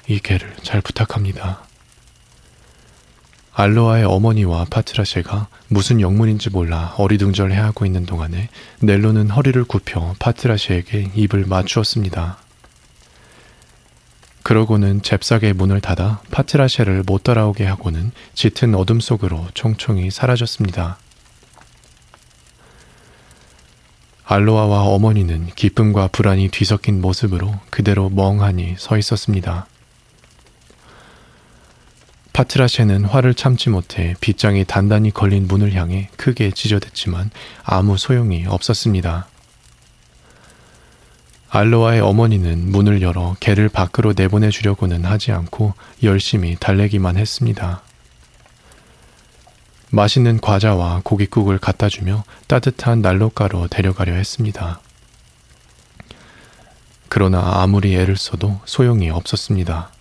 [0.08, 1.63] 이 개를 잘 부탁합니다.
[3.54, 8.48] 알로아의 어머니와 파트라셰가 무슨 영문인지 몰라 어리둥절해하고 있는 동안에
[8.80, 12.38] 넬로는 허리를 굽혀 파트라셰에게 입을 맞추었습니다.
[14.42, 20.98] 그러고는 잽싸게 문을 닫아 파트라셰를 못 따라오게 하고는 짙은 어둠 속으로 총총히 사라졌습니다.
[24.24, 29.66] 알로아와 어머니는 기쁨과 불안이 뒤섞인 모습으로 그대로 멍하니 서 있었습니다.
[32.34, 37.30] 파트라셰는 화를 참지 못해 빗장이 단단히 걸린 문을 향해 크게 찢어댔지만
[37.62, 39.28] 아무 소용이 없었습니다.
[41.48, 47.82] 알로아의 어머니는 문을 열어 개를 밖으로 내보내 주려고는 하지 않고 열심히 달래기만 했습니다.
[49.90, 54.80] 맛있는 과자와 고깃국을 갖다 주며 따뜻한 난로가로 데려가려 했습니다.
[57.08, 59.93] 그러나 아무리 애를 써도 소용이 없었습니다.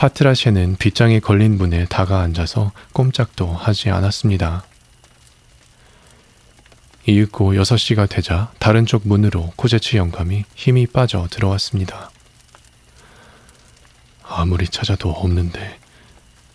[0.00, 4.64] 파트라셰는 빗장에 걸린 문에 다가 앉아서 꼼짝도 하지 않았습니다.
[7.06, 12.10] 이윽고 6시가 되자 다른 쪽 문으로 코제츠 영감이 힘이 빠져 들어왔습니다.
[14.22, 15.78] 아무리 찾아도 없는데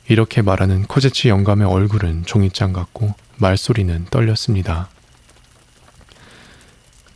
[0.08, 4.90] 이렇게 말하는 코제츠 영감의 얼굴은 종이장 같고 말소리는 떨렸습니다.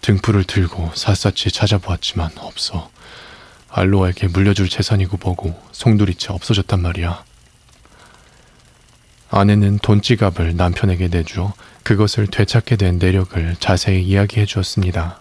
[0.01, 2.91] 등불을 들고 샅샅이 찾아보았지만 없어.
[3.71, 7.23] 알로아에게 물려줄 재산이고 뭐고 송두리째 없어졌단 말이야.
[9.31, 15.19] 아내는 돈 지갑을 남편에게 내주어 그것을 되찾게 된 내력을 자세히 이야기해 주었습니다.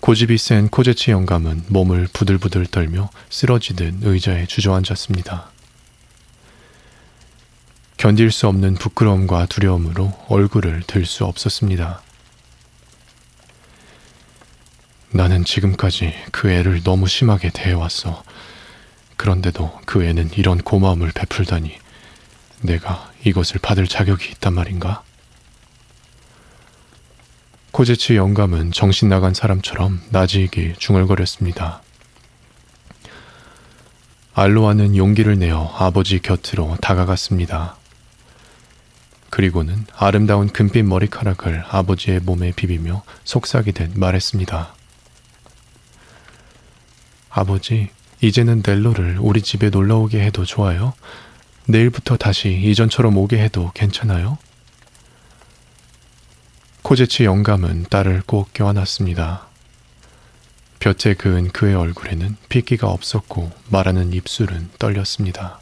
[0.00, 5.50] 고집이 센 코제치 영감은 몸을 부들부들 떨며 쓰러지듯 의자에 주저앉았습니다.
[7.96, 12.02] 견딜 수 없는 부끄러움과 두려움으로 얼굴을 들 수 없었습니다.
[15.12, 18.22] 나는 지금까지 그 애를 너무 심하게 대해왔어.
[19.16, 21.76] 그런데도 그 애는 이런 고마움을 베풀다니
[22.62, 25.02] 내가 이것을 받을 자격이 있단 말인가?
[27.72, 31.82] 코제츠 영감은 정신 나간 사람처럼 나지기 중얼거렸습니다.
[34.34, 37.76] 알로아는 용기를 내어 아버지 곁으로 다가갔습니다.
[39.28, 44.79] 그리고는 아름다운 금빛 머리카락을 아버지의 몸에 비비며 속삭이듯 말했습니다.
[47.30, 47.88] 아버지,
[48.20, 50.92] 이제는 넬로를 우리 집에 놀러 오게 해도 좋아요?
[51.66, 54.36] 내일부터 다시 이전처럼 오게 해도 괜찮아요?
[56.82, 59.46] 코제치 영감은 딸을 꼭 껴안았습니다.
[60.80, 65.60] 볕에 그은 그의 얼굴에는 핏기가 없었고 말하는 입술은 떨렸습니다.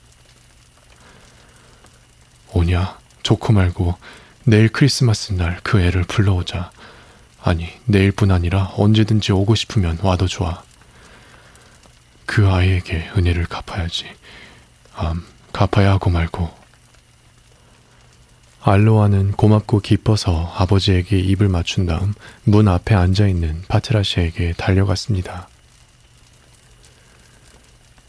[2.52, 3.96] 오냐, 좋고 말고
[4.44, 6.70] 내일 크리스마스 날 그 애를 불러오자.
[7.42, 10.62] 아니, 내일뿐 아니라 언제든지 오고 싶으면 와도 좋아.
[12.28, 14.04] 그 아이에게 은혜를 갚아야지.
[14.94, 16.50] 암, 갚아야 하고 말고.
[18.60, 22.12] 알로아는 고맙고 기뻐서 아버지에게 입을 맞춘 다음
[22.44, 25.48] 문 앞에 앉아있는 파트라시에게 달려갔습니다.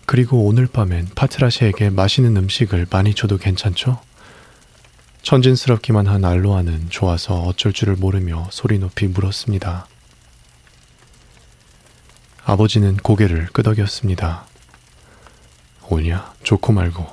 [0.06, 4.02] 그리고 오늘 밤엔 파트라시에게 맛있는 음식을 많이 줘도 괜찮죠?
[5.22, 9.88] 천진스럽기만 한 알로아는 좋아서 어쩔 줄을 모르며 소리 높이 물었습니다.
[12.50, 14.44] 아버지는 고개를 끄덕였습니다.
[15.88, 17.06] 오냐, 좋고 말고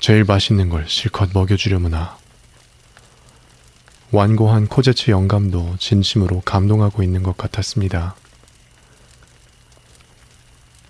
[0.00, 2.16] 제일 맛있는 걸 실컷 먹여주려무나.
[4.10, 8.14] 완고한 코제츠 영감도 진심으로 감동하고 있는 것 같았습니다.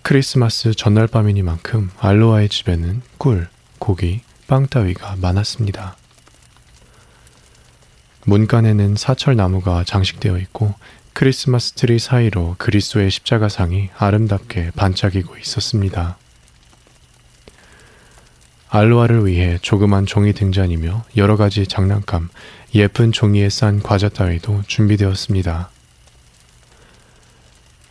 [0.03, 3.49] 크리스마스 전날 밤이니만큼 알로아의 집에는 꿀,
[3.81, 5.97] 고기, 빵 따위가 많았습니다.
[8.25, 10.75] 문간에는 사철 나무가 장식되어 있고
[11.21, 16.17] 크리스마스 트리 사이로 그리스도의 십자가상이 아름답게 반짝이고 있었습니다.
[18.71, 22.31] 알로아를 위해 조그만 종이 등잔이며 여러 가지 장난감,
[22.75, 25.69] 예쁜 종이에 싼 과자 따위도 준비되었습니다.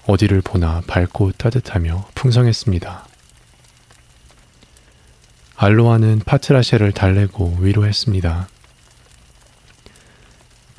[0.08, 3.08] 어디를 보나 밝고 따뜻하며 풍성했습니다.
[5.56, 8.48] 알로아는 파트라셰를 달래고 위로했습니다.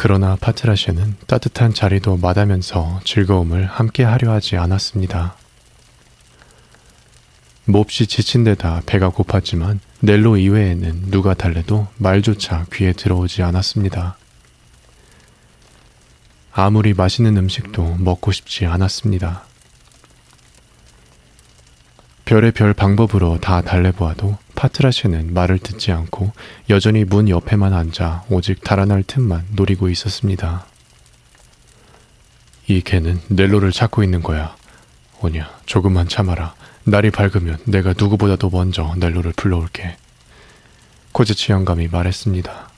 [0.03, 5.37] 그러나 파트라셰는 따뜻한 자리도 마다면서 즐거움을 함께 하려 하지 않았습니다.
[7.67, 14.17] 몹시 지친 데다 배가 고팠지만 넬로 이외에는 누가 달래도 말조차 귀에 들어오지 않았습니다.
[16.51, 19.45] 아무리 맛있는 음식도 먹고 싶지 않았습니다.
[22.25, 26.33] 별의 별 방법으로 다 달래보아도 파트라시는 말을 듣지 않고
[26.69, 30.67] 여전히 문 옆에만 앉아 오직 달아날 틈만 노리고 있었습니다.
[32.67, 34.55] 이 개는 넬로를 찾고 있는 거야.
[35.23, 36.55] 오냐, 조금만 참아라.
[36.85, 39.97] 날이 밝으면 내가 누구보다도 먼저 넬로를 불러올게.
[41.13, 42.69] 코즈치 영감이 말했습니다.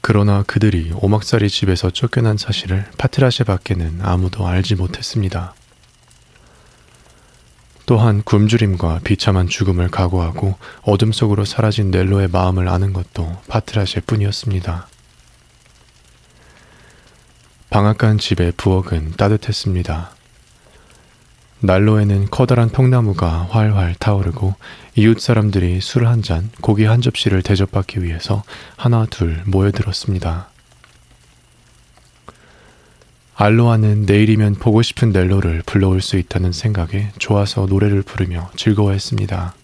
[0.00, 5.54] 그러나 그들이 오막살이 집에서 쫓겨난 사실을 파트라시 밖에는 아무도 알지 못했습니다.
[7.88, 14.86] 또한 굶주림과 비참한 죽음을 각오하고 어둠 속으로 사라진 넬로의 마음을 아는 것도 파트라시 뿐이었습니다.
[17.70, 20.10] 방앗간 집의 부엌은 따뜻했습니다.
[21.60, 24.54] 난로에는 커다란 통나무가 활활 타오르고
[24.94, 28.42] 이웃 사람들이 술 한 잔, 고기 한 접시를 대접받기 위해서
[28.76, 30.50] 하나 둘 모여들었습니다.
[33.40, 39.54] 알로아는 내일이면 보고 싶은 넬로를 불러올 수 있다는 생각에 좋아서 노래를 부르며 즐거워했습니다.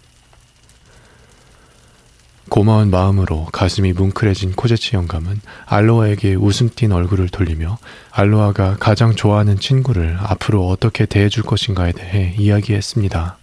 [2.48, 7.78] 고마운 마음으로 가슴이 뭉클해진 코제치 영감은 알로아에게 웃음 띤 얼굴을 돌리며
[8.12, 13.38] 알로아가 가장 좋아하는 친구를 앞으로 어떻게 대해줄 것인가에 대해 이야기했습니다.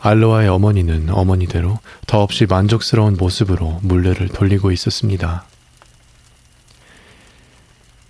[0.00, 5.47] 알로아의 어머니는 어머니대로 더없이 만족스러운 모습으로 물레를 돌리고 있었습니다.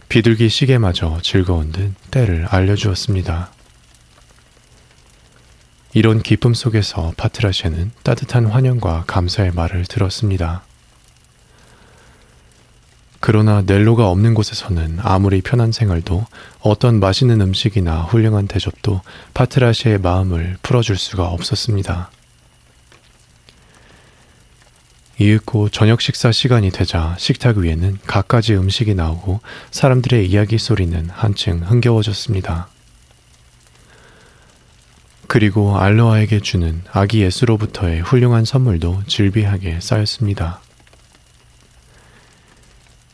[0.08, 3.50] 비둘기 시계마저 즐거운 듯 때를 알려주었습니다.
[5.92, 10.62] 이런 기쁨 속에서 파트라시는 따뜻한 환영과 감사의 말을 들었습니다.
[13.20, 16.24] 그러나 넬로가 없는 곳에서는 아무리 편한 생활도
[16.60, 19.02] 어떤 맛있는 음식이나 훌륭한 대접도
[19.34, 22.10] 파트라시의 마음을 풀어줄 수가 없었습니다.
[25.18, 29.40] 이윽고 저녁 식사 시간이 되자 식탁 위에는 갖가지 음식이 나오고
[29.72, 32.68] 사람들의 이야기 소리는 한층 흥겨워졌습니다.
[35.26, 40.60] 그리고 알로아에게 주는 아기 예수로부터의 훌륭한 선물도 질비하게 쌓였습니다.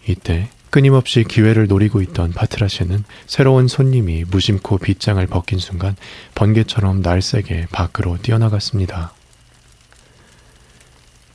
[0.06, 5.97] 이때 끊임없이 기회를 노리고 있던 파트라시는 새로운 손님이 무심코 빗장을 벗긴 순간
[6.35, 9.12] 번개처럼 날쌔게 밖으로 뛰어나갔습니다.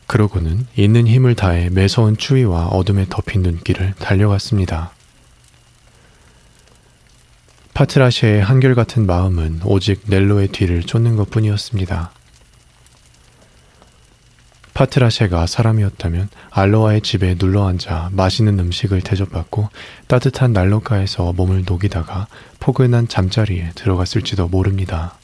[0.09, 4.91] 그러고는 있는 힘을 다해 매서운 추위와 어둠에 덮인 눈길을 달려갔습니다.
[7.75, 12.09] 파트라시의 한결같은 마음은 오직 넬로의 뒤를 쫓는 것 뿐이었습니다.
[14.73, 19.69] 파트라시가 사람이었다면 알로아의 집에 눌러앉아 맛있는 음식을 대접받고
[20.07, 22.25] 따뜻한 난로가에서 몸을 녹이다가
[22.59, 25.19] 포근한 잠자리에 들어갔을지도 모릅니다.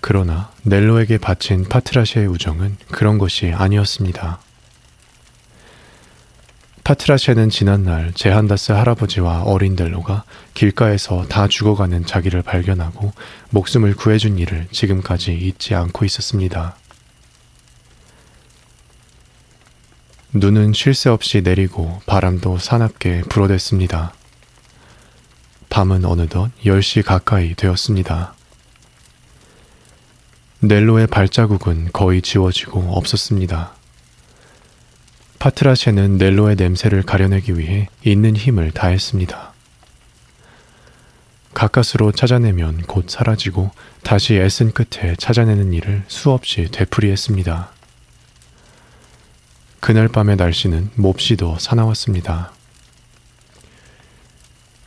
[0.00, 4.40] 그러나 넬로에게 바친 파트라시의 우정은 그런 것이 아니었습니다.
[6.84, 13.12] 파트라셰는 지난날 제한다스 할아버지와 어린 델로가 길가에서 다 죽어가는 자기를 발견하고
[13.50, 16.76] 목숨을 구해준 일을 지금까지 잊지 않고 있었습니다.
[20.32, 24.14] 눈은 쉴 새 없이 내리고 바람도 사납게 불어댔습니다.
[25.68, 28.37] 밤은 어느덧 10시 가까이 되었습니다.
[30.60, 33.74] 넬로의 발자국은 거의 지워지고 없었습니다.
[35.38, 39.52] 파트라셰는 넬로의 냄새를 가려내기 위해 있는 힘을 다했습니다.
[41.54, 43.70] 가까스로 찾아내면 곧 사라지고
[44.02, 47.70] 다시 애쓴 끝에 찾아내는 일을 수없이 되풀이했습니다.
[49.78, 52.52] 그날 밤의 날씨는 몹시도 사나웠습니다.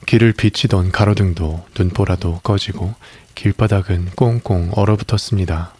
[0.06, 2.94] 길을 비치던 가로등도 눈보라도 꺼지고
[3.36, 5.74] 길바닥은 꽁꽁 얼어붙었습니다.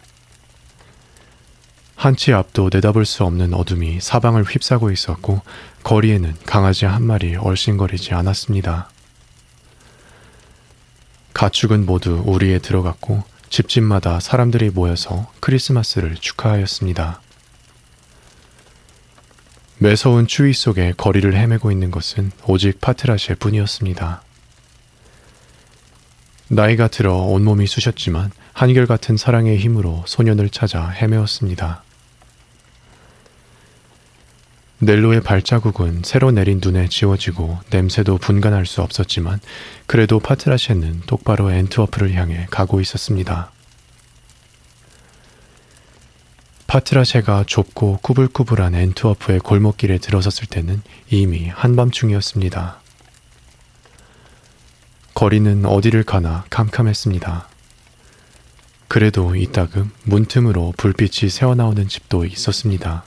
[1.96, 5.42] 한치 앞도 내다볼 수 없는 어둠이 사방을 휩싸고 있었고
[5.84, 8.90] 거리에는 강아지 한 마리 얼씬거리지 않았습니다.
[11.34, 17.20] 가축은 모두 우리에 들어갔고 집집마다 사람들이 모여서 크리스마스를 축하하였습니다.
[19.78, 24.22] 매서운 추위 속에 거리를 헤매고 있는 것은 오직 파트라셰 뿐이었습니다.
[26.54, 31.82] 나이가 들어 온몸이 쑤셨지만 한결같은 사랑의 힘으로 소년을 찾아 헤매었습니다.
[34.80, 39.40] 넬로의 발자국은 새로 내린 눈에 지워지고 냄새도 분간할 수 없었지만
[39.86, 43.50] 그래도 파트라셰는 똑바로 엔트워프를 향해 가고 있었습니다.
[46.66, 52.81] 파트라셰가 좁고 꾸불꾸불한 엔트워프의 골목길에 들어섰을 때는 이미 한밤중이었습니다.
[55.22, 57.46] 거리는 어디를 가나 캄캄했습니다.
[58.88, 63.04] 그래도 이따금 문틈으로 불빛이 새어나오는 집도 있었습니다.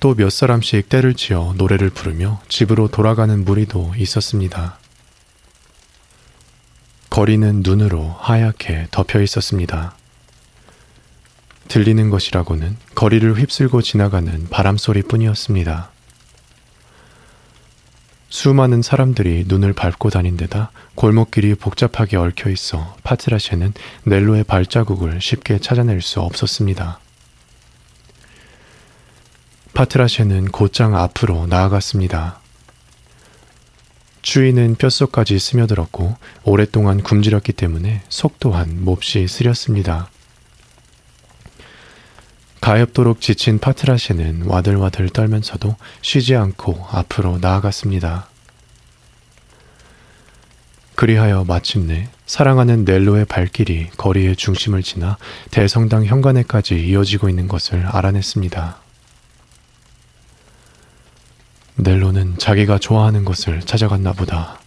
[0.00, 4.78] 또 몇 사람씩 때를 지어 노래를 부르며 집으로 돌아가는 무리도 있었습니다.
[7.10, 9.94] 거리는 눈으로 하얗게 덮여 있었습니다.
[11.68, 15.91] 들리는 것이라고는 거리를 휩쓸고 지나가는 바람 소리 뿐이었습니다.
[18.32, 26.00] 수많은 사람들이 눈을 밟고 다닌 데다 골목길이 복잡하게 얽혀 있어 파트라셰는 넬로의 발자국을 쉽게 찾아낼
[26.00, 26.98] 수 없었습니다.
[29.74, 32.40] 파트라셰는 곧장 앞으로 나아갔습니다.
[34.22, 40.08] 추위는 뼛속까지 스며들었고 오랫동안 굶주렸기 때문에 속 또한 몹시 쓰렸습니다.
[42.62, 48.28] 가엾도록 지친 파트라시는 와들와들 떨면서도 쉬지 않고 앞으로 나아갔습니다.
[50.94, 55.18] 그리하여 마침내 사랑하는 넬로의 발길이 거리의 중심을 지나
[55.50, 58.76] 대성당 현관에까지 이어지고 있는 것을 알아냈습니다.
[61.74, 64.61] 넬로는 자기가 좋아하는 것을 찾아갔나 보다.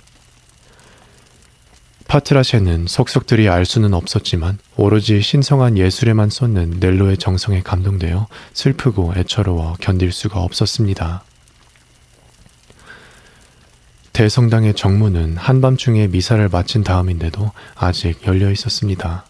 [2.07, 10.11] 파트라셰는 속속들이 알 수는 없었지만 오로지 신성한 예술에만 쏟는 넬로의 정성에 감동되어 슬프고 애처로워 견딜
[10.11, 11.23] 수가 없었습니다.
[14.13, 19.25] 대성당의 정문은 한밤중에 미사를 마친 다음인데도 아직 열려 있었습니다.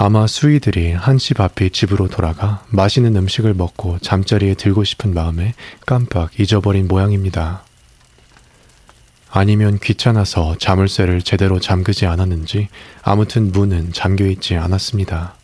[0.00, 5.54] 아마 수위들이 한시 앞이 집으로 돌아가 맛있는 음식을 먹고 잠자리에 들고 싶은 마음에
[5.84, 7.67] 깜빡 잊어버린 모양입니다.
[9.30, 12.68] 아니면 귀찮아서 자물쇠를 제대로 잠그지 않았는지
[13.02, 15.34] 아무튼 문은 잠겨 있지 않았습니다.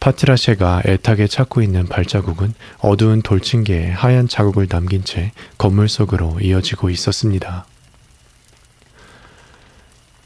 [0.00, 7.66] 파트라셰가 애타게 찾고 있는 발자국은 어두운 돌층계에 하얀 자국을 남긴 채 건물 속으로 이어지고 있었습니다.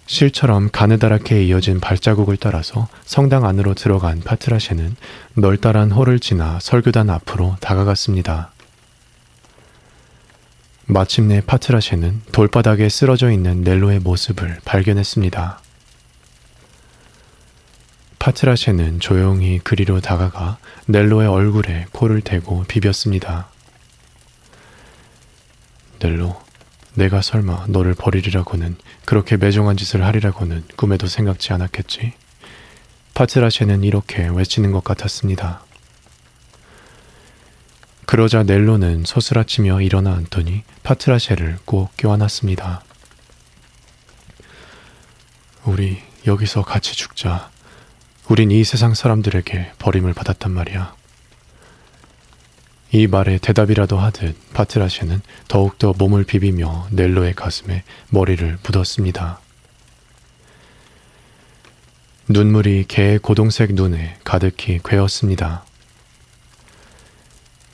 [0.06, 4.96] 실처럼 가느다랗게 이어진 발자국을 따라서 성당 안으로 들어간 파트라셰는
[5.34, 8.52] 널따란 홀을 지나 설교단 앞으로 다가갔습니다.
[10.88, 15.60] 마침내 파트라셰는 돌바닥에 쓰러져 있는 넬로의 모습을 발견했습니다.
[18.20, 23.48] 파트라셰는 조용히 그리로 다가가 넬로의 얼굴에 코를 대고 비볐습니다.
[25.98, 26.40] 넬로,
[26.94, 32.12] 내가 설마 너를 버리리라고는 그렇게 매정한 짓을 하리라고는 꿈에도 생각지 않았겠지?
[33.14, 35.65] 파트라셰는 이렇게 외치는 것 같았습니다.
[38.16, 42.82] 그러자 넬로는 소스라치며 일어나 앉더니 파트라셰를 꼭 껴안았습니다.
[45.66, 47.50] 우리 여기서 같이 죽자.
[48.30, 50.94] 우린 이 세상 사람들에게 버림을 받았단 말이야.
[52.92, 59.40] 이 말에 대답이라도 하듯 파트라셰는 더욱더 몸을 비비며 넬로의 가슴에 머리를 묻었습니다.
[62.30, 65.66] 눈물이 개의 고동색 눈에 가득히 괴었습니다.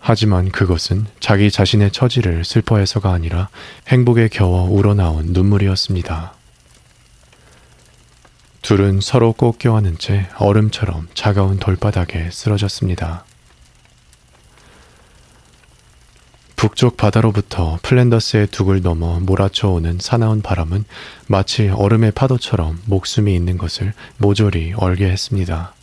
[0.04, 3.48] 하지만 그것은 자기 자신의 처지를 슬퍼해서가 아니라
[3.86, 6.34] 행복에 겨워 우러나온 눈물이었습니다.
[8.62, 13.24] 둘은 서로 꼭 껴안은 채 얼음처럼 차가운 돌바닥에 쓰러졌습니다.
[16.56, 20.84] 북쪽 바다로부터 플랜더스의 둑을 넘어 몰아쳐오는 사나운 바람은
[21.28, 25.74] 마치 얼음의 파도처럼 목숨이 있는 것을 모조리 얼게 했습니다.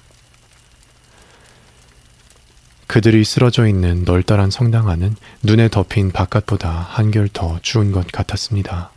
[2.89, 8.89] 그들이 쓰러져 있는 널따란 성당 안은 눈에 덮인 바깥보다 한결 더 추운 것 같았습니다.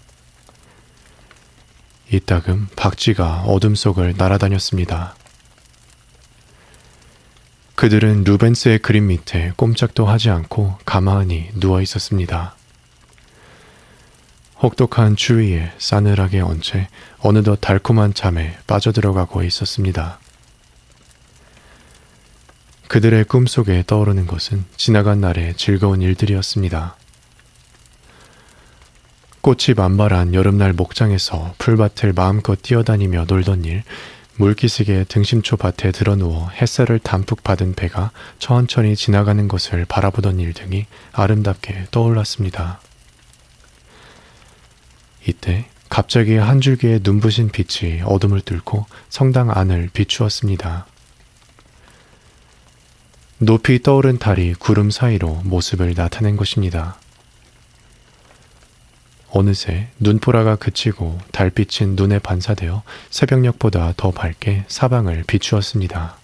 [2.10, 5.14] 이따금 박쥐가 어둠 속을 날아다녔습니다.
[7.74, 12.56] 그들은 루벤스의 그림 밑에 꼼짝도 하지 않고 가만히 누워 있었습니다.
[14.62, 16.86] 혹독한 추위에 싸늘하게 얹혀
[17.18, 20.21] 어느덧 달콤한 잠에 빠져들어가고 있었습니다.
[22.92, 26.94] 그들의 꿈속에 떠오르는 것은 지나간 날의 즐거운 일들이었습니다.
[29.40, 33.82] 꽃이 만발한 여름날 목장에서 풀밭을 마음껏 뛰어다니며 놀던 일,
[34.36, 41.86] 물기슭에 등심초 밭에 드러누워 햇살을 담뿍 받은 배가 천천히 지나가는 것을 바라보던 일 등이 아름답게
[41.92, 42.78] 떠올랐습니다.
[45.26, 50.91] 이때 갑자기 한 줄기의 눈부신 빛이 어둠을 뚫고 성당 안을 비추었습니다.
[53.44, 57.00] 높이 떠오른 달이 구름 사이로 모습을 나타낸 것입니다.
[59.30, 66.18] 어느새 눈보라가 그치고 달빛은 눈에 반사되어 새벽녘보다 더 밝게 사방을 비추었습니다.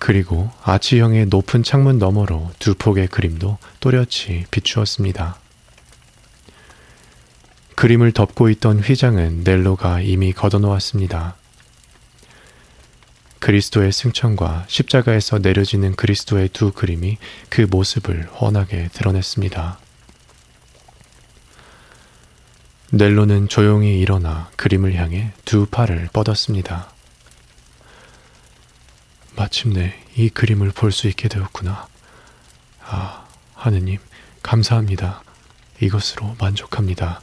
[0.00, 5.38] 그리고 아치형의 높은 창문 너머로 두 폭의 그림도 또렷이 비추었습니다.
[7.76, 11.37] 그림을 덮고 있던 휘장은 넬로가 이미 걷어놓았습니다.
[13.40, 19.78] 그리스도의 승천과 십자가에서 내려지는 그리스도의 두 그림이 그 모습을 훤하게 드러냈습니다.
[22.90, 26.90] 넬로는 조용히 일어나 그림을 향해 두 팔을 뻗었습니다.
[29.36, 31.86] 마침내 이 그림을 볼 수 있게 되었구나.
[32.86, 33.98] 아, 하느님,
[34.42, 35.22] 감사합니다.
[35.80, 37.20] 이것으로 만족합니다.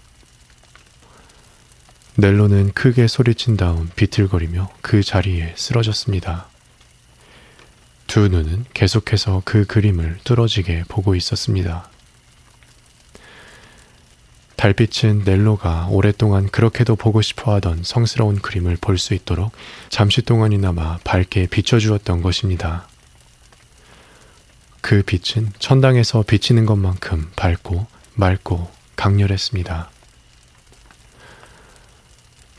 [2.17, 6.47] 넬로는 크게 소리친 다음 비틀거리며 그 자리에 쓰러졌습니다.
[8.07, 11.89] 두 눈은 계속해서 그 그림을 뚫어지게 보고 있었습니다.
[14.55, 19.51] 달빛은 넬로가 오랫동안 그렇게도 보고 싶어 하던 성스러운 그림을 볼 수 있도록
[19.89, 22.87] 잠시 동안이나마 밝게 비춰주었던 것입니다.
[24.79, 29.89] 그 빛은 천당에서 비치는 것만큼 밝고 맑고 강렬했습니다.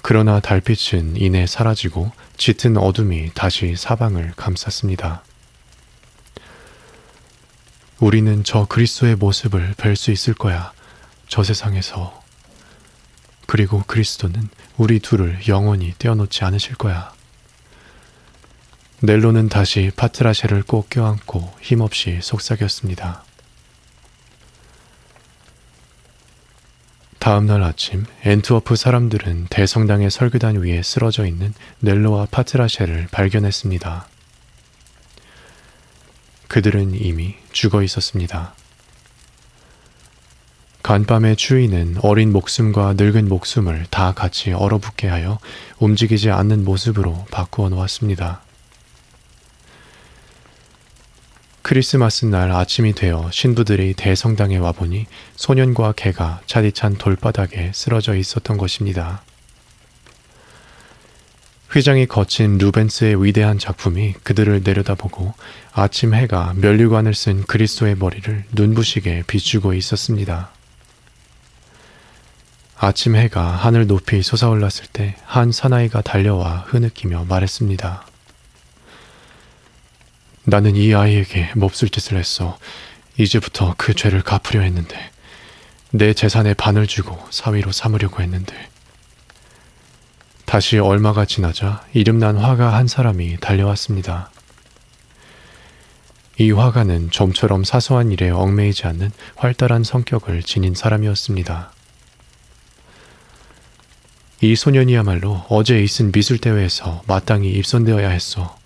[0.08, 5.24] 그러나 달빛은 이내 사라지고 짙은 어둠이 다시 사방을 감쌌습니다.
[7.98, 10.70] 우리는 저 그리스도의 모습을 뵐 수 있을 거야.
[11.26, 12.22] 저 세상에서
[13.48, 17.12] 그리고 그리스도는 우리 둘을 영원히 떼어놓지 않으실 거야.
[19.00, 23.25] 넬로는 다시 파트라샤를 꼭 껴안고 힘없이 속삭였습니다.
[27.26, 34.06] 다음 날 아침 엔트워프 사람들은 대성당의 설교단 위에 쓰러져 있는 넬로와 파트라샤를 발견했습니다.
[36.46, 38.54] 그들은 이미 죽어 있었습니다.
[40.84, 45.40] 간밤의 추위는 어린 목숨과 늙은 목숨을 다 같이 얼어붙게 하여
[45.80, 48.45] 움직이지 않는 모습으로 바꾸어 놓았습니다.
[51.68, 59.24] 크리스마스 날 아침이 되어 신부들이 대성당에 와보니 소년과 개가 차디찬 돌바닥에 쓰러져 있었던 것입니다.
[61.72, 65.34] 휘장이 거친 루벤스의 위대한 작품이 그들을 내려다보고
[65.72, 70.50] 아침 해가 면류관을 쓴 그리스도의 머리를 눈부시게 비추고 있었습니다.
[72.76, 78.06] 아침 해가 하늘 높이 솟아올랐을 때 한 사나이가 달려와 흐느끼며 말했습니다.
[80.48, 82.56] 나는 이 아이에게 몹쓸 짓을 했어.
[83.18, 84.96] 이제부터 그 죄를 갚으려 했는데
[85.90, 88.54] 내 재산의 반을 주고 사위로 삼으려고 했는데
[90.44, 94.30] 다시 얼마가 지나자 이름난 화가 한 사람이 달려왔습니다.
[96.38, 101.72] 이 화가는 좀처럼 사소한 일에 얽매이지 않는 활달한 성격을 지닌 사람이었습니다.
[104.42, 108.56] 이 소년이야말로 어제 있은 미술대회에서 마땅히 입선되어야 했어.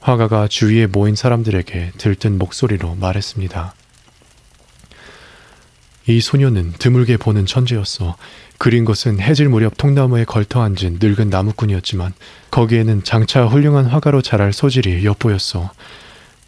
[0.00, 3.74] 화가가 주위에 모인 사람들에게 들뜬 목소리로 말했습니다.
[6.06, 8.16] 이 소녀는 드물게 보는 천재였어.
[8.56, 12.14] 그린 것은 해질 무렵 통나무에 걸터 앉은 늙은 나무꾼이었지만
[12.50, 15.70] 거기에는 장차 훌륭한 화가로 자랄 소질이 엿보였어.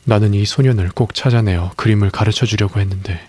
[0.05, 3.21] 나는 이 소년을 꼭 찾아내어 그림을 가르쳐 주려고 했는데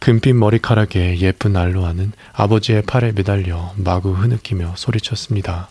[0.00, 5.70] 금빛 머리카락에 예쁜 알로아는 아버지의 팔에 매달려 마구 흐느끼며 소리쳤습니다.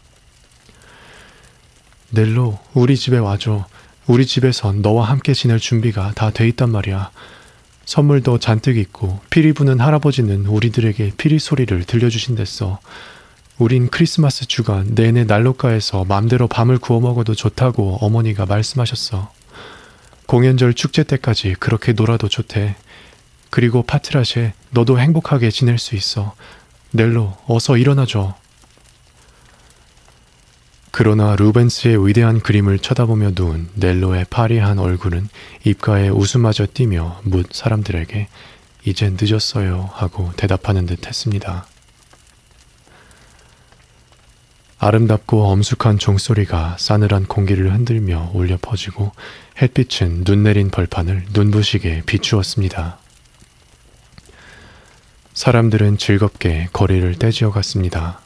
[2.09, 3.65] 넬로, 우리 집에 와줘.
[4.07, 7.11] 우리 집에선 너와 함께 지낼 준비가 다 돼 있단 말이야.
[7.85, 12.79] 선물도 잔뜩 있고 피리 부는 할아버지는 우리들에게 피리 소리를 들려주신댔어.
[13.57, 19.31] 우린 크리스마스 주간 내내 난로가에서 맘대로 밤을 구워 먹어도 좋다고 어머니가 말씀하셨어.
[20.27, 22.75] 공연절 축제 때까지 그렇게 놀아도 좋대.
[23.49, 26.35] 그리고 파트라쉐, 너도 행복하게 지낼 수 있어.
[26.91, 28.35] 넬로, 어서 일어나줘.
[30.99, 35.29] 그러나 루벤스의 위대한 그림을 쳐다보며 누운 넬로의 파리한 얼굴은
[35.63, 38.27] 입가에 웃음마저 띄며 묻 사람들에게
[38.83, 41.67] 이젠 늦었어요 하고 대답하는 듯 했습니다.
[44.79, 49.11] 아름답고 엄숙한 종소리가 싸늘한 공기를 흔들며 울려 퍼지고
[49.61, 52.97] 햇빛은 눈 내린 벌판을 눈부시게 비추었습니다.
[55.35, 58.21] 사람들은 즐겁게 거리를 떼지어 갔습니다.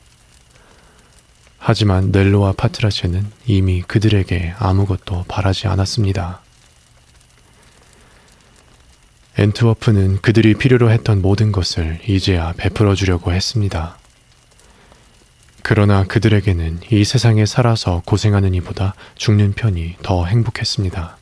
[1.63, 6.41] 하지만 넬로와 파트라체는 이미 그들에게 아무것도 바라지 않았습니다.
[9.37, 13.99] 엔트워프는 그들이 필요로 했던 모든 것을 이제야 베풀어 주려고 했습니다.
[15.61, 21.20] 그러나 그들에게는 이 세상에 살아서 고생하는 이보다 죽는 편이 더 행복했습니다.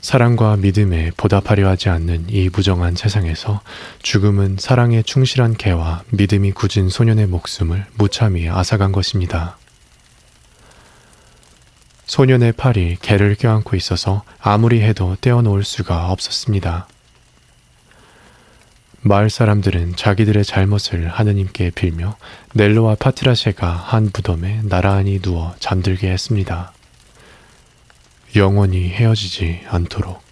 [0.00, 3.60] 사랑과 믿음에 보답하려 하지 않는 이 부정한 세상에서
[4.02, 9.58] 죽음은 사랑에 충실한 개와 믿음이 굳은 소년의 목숨을 무참히 앗아간 것입니다.
[12.06, 16.88] 소년의 팔이 개를 껴안고 있어서 아무리 해도 떼어놓을 수가 없었습니다.
[19.02, 22.16] 마을 사람들은 자기들의 잘못을 하느님께 빌며
[22.54, 26.72] 넬로와 파트라셰가 한 무덤에 나란히 누워 잠들게 했습니다.
[28.36, 30.29] 영원히 헤어지지 않도록.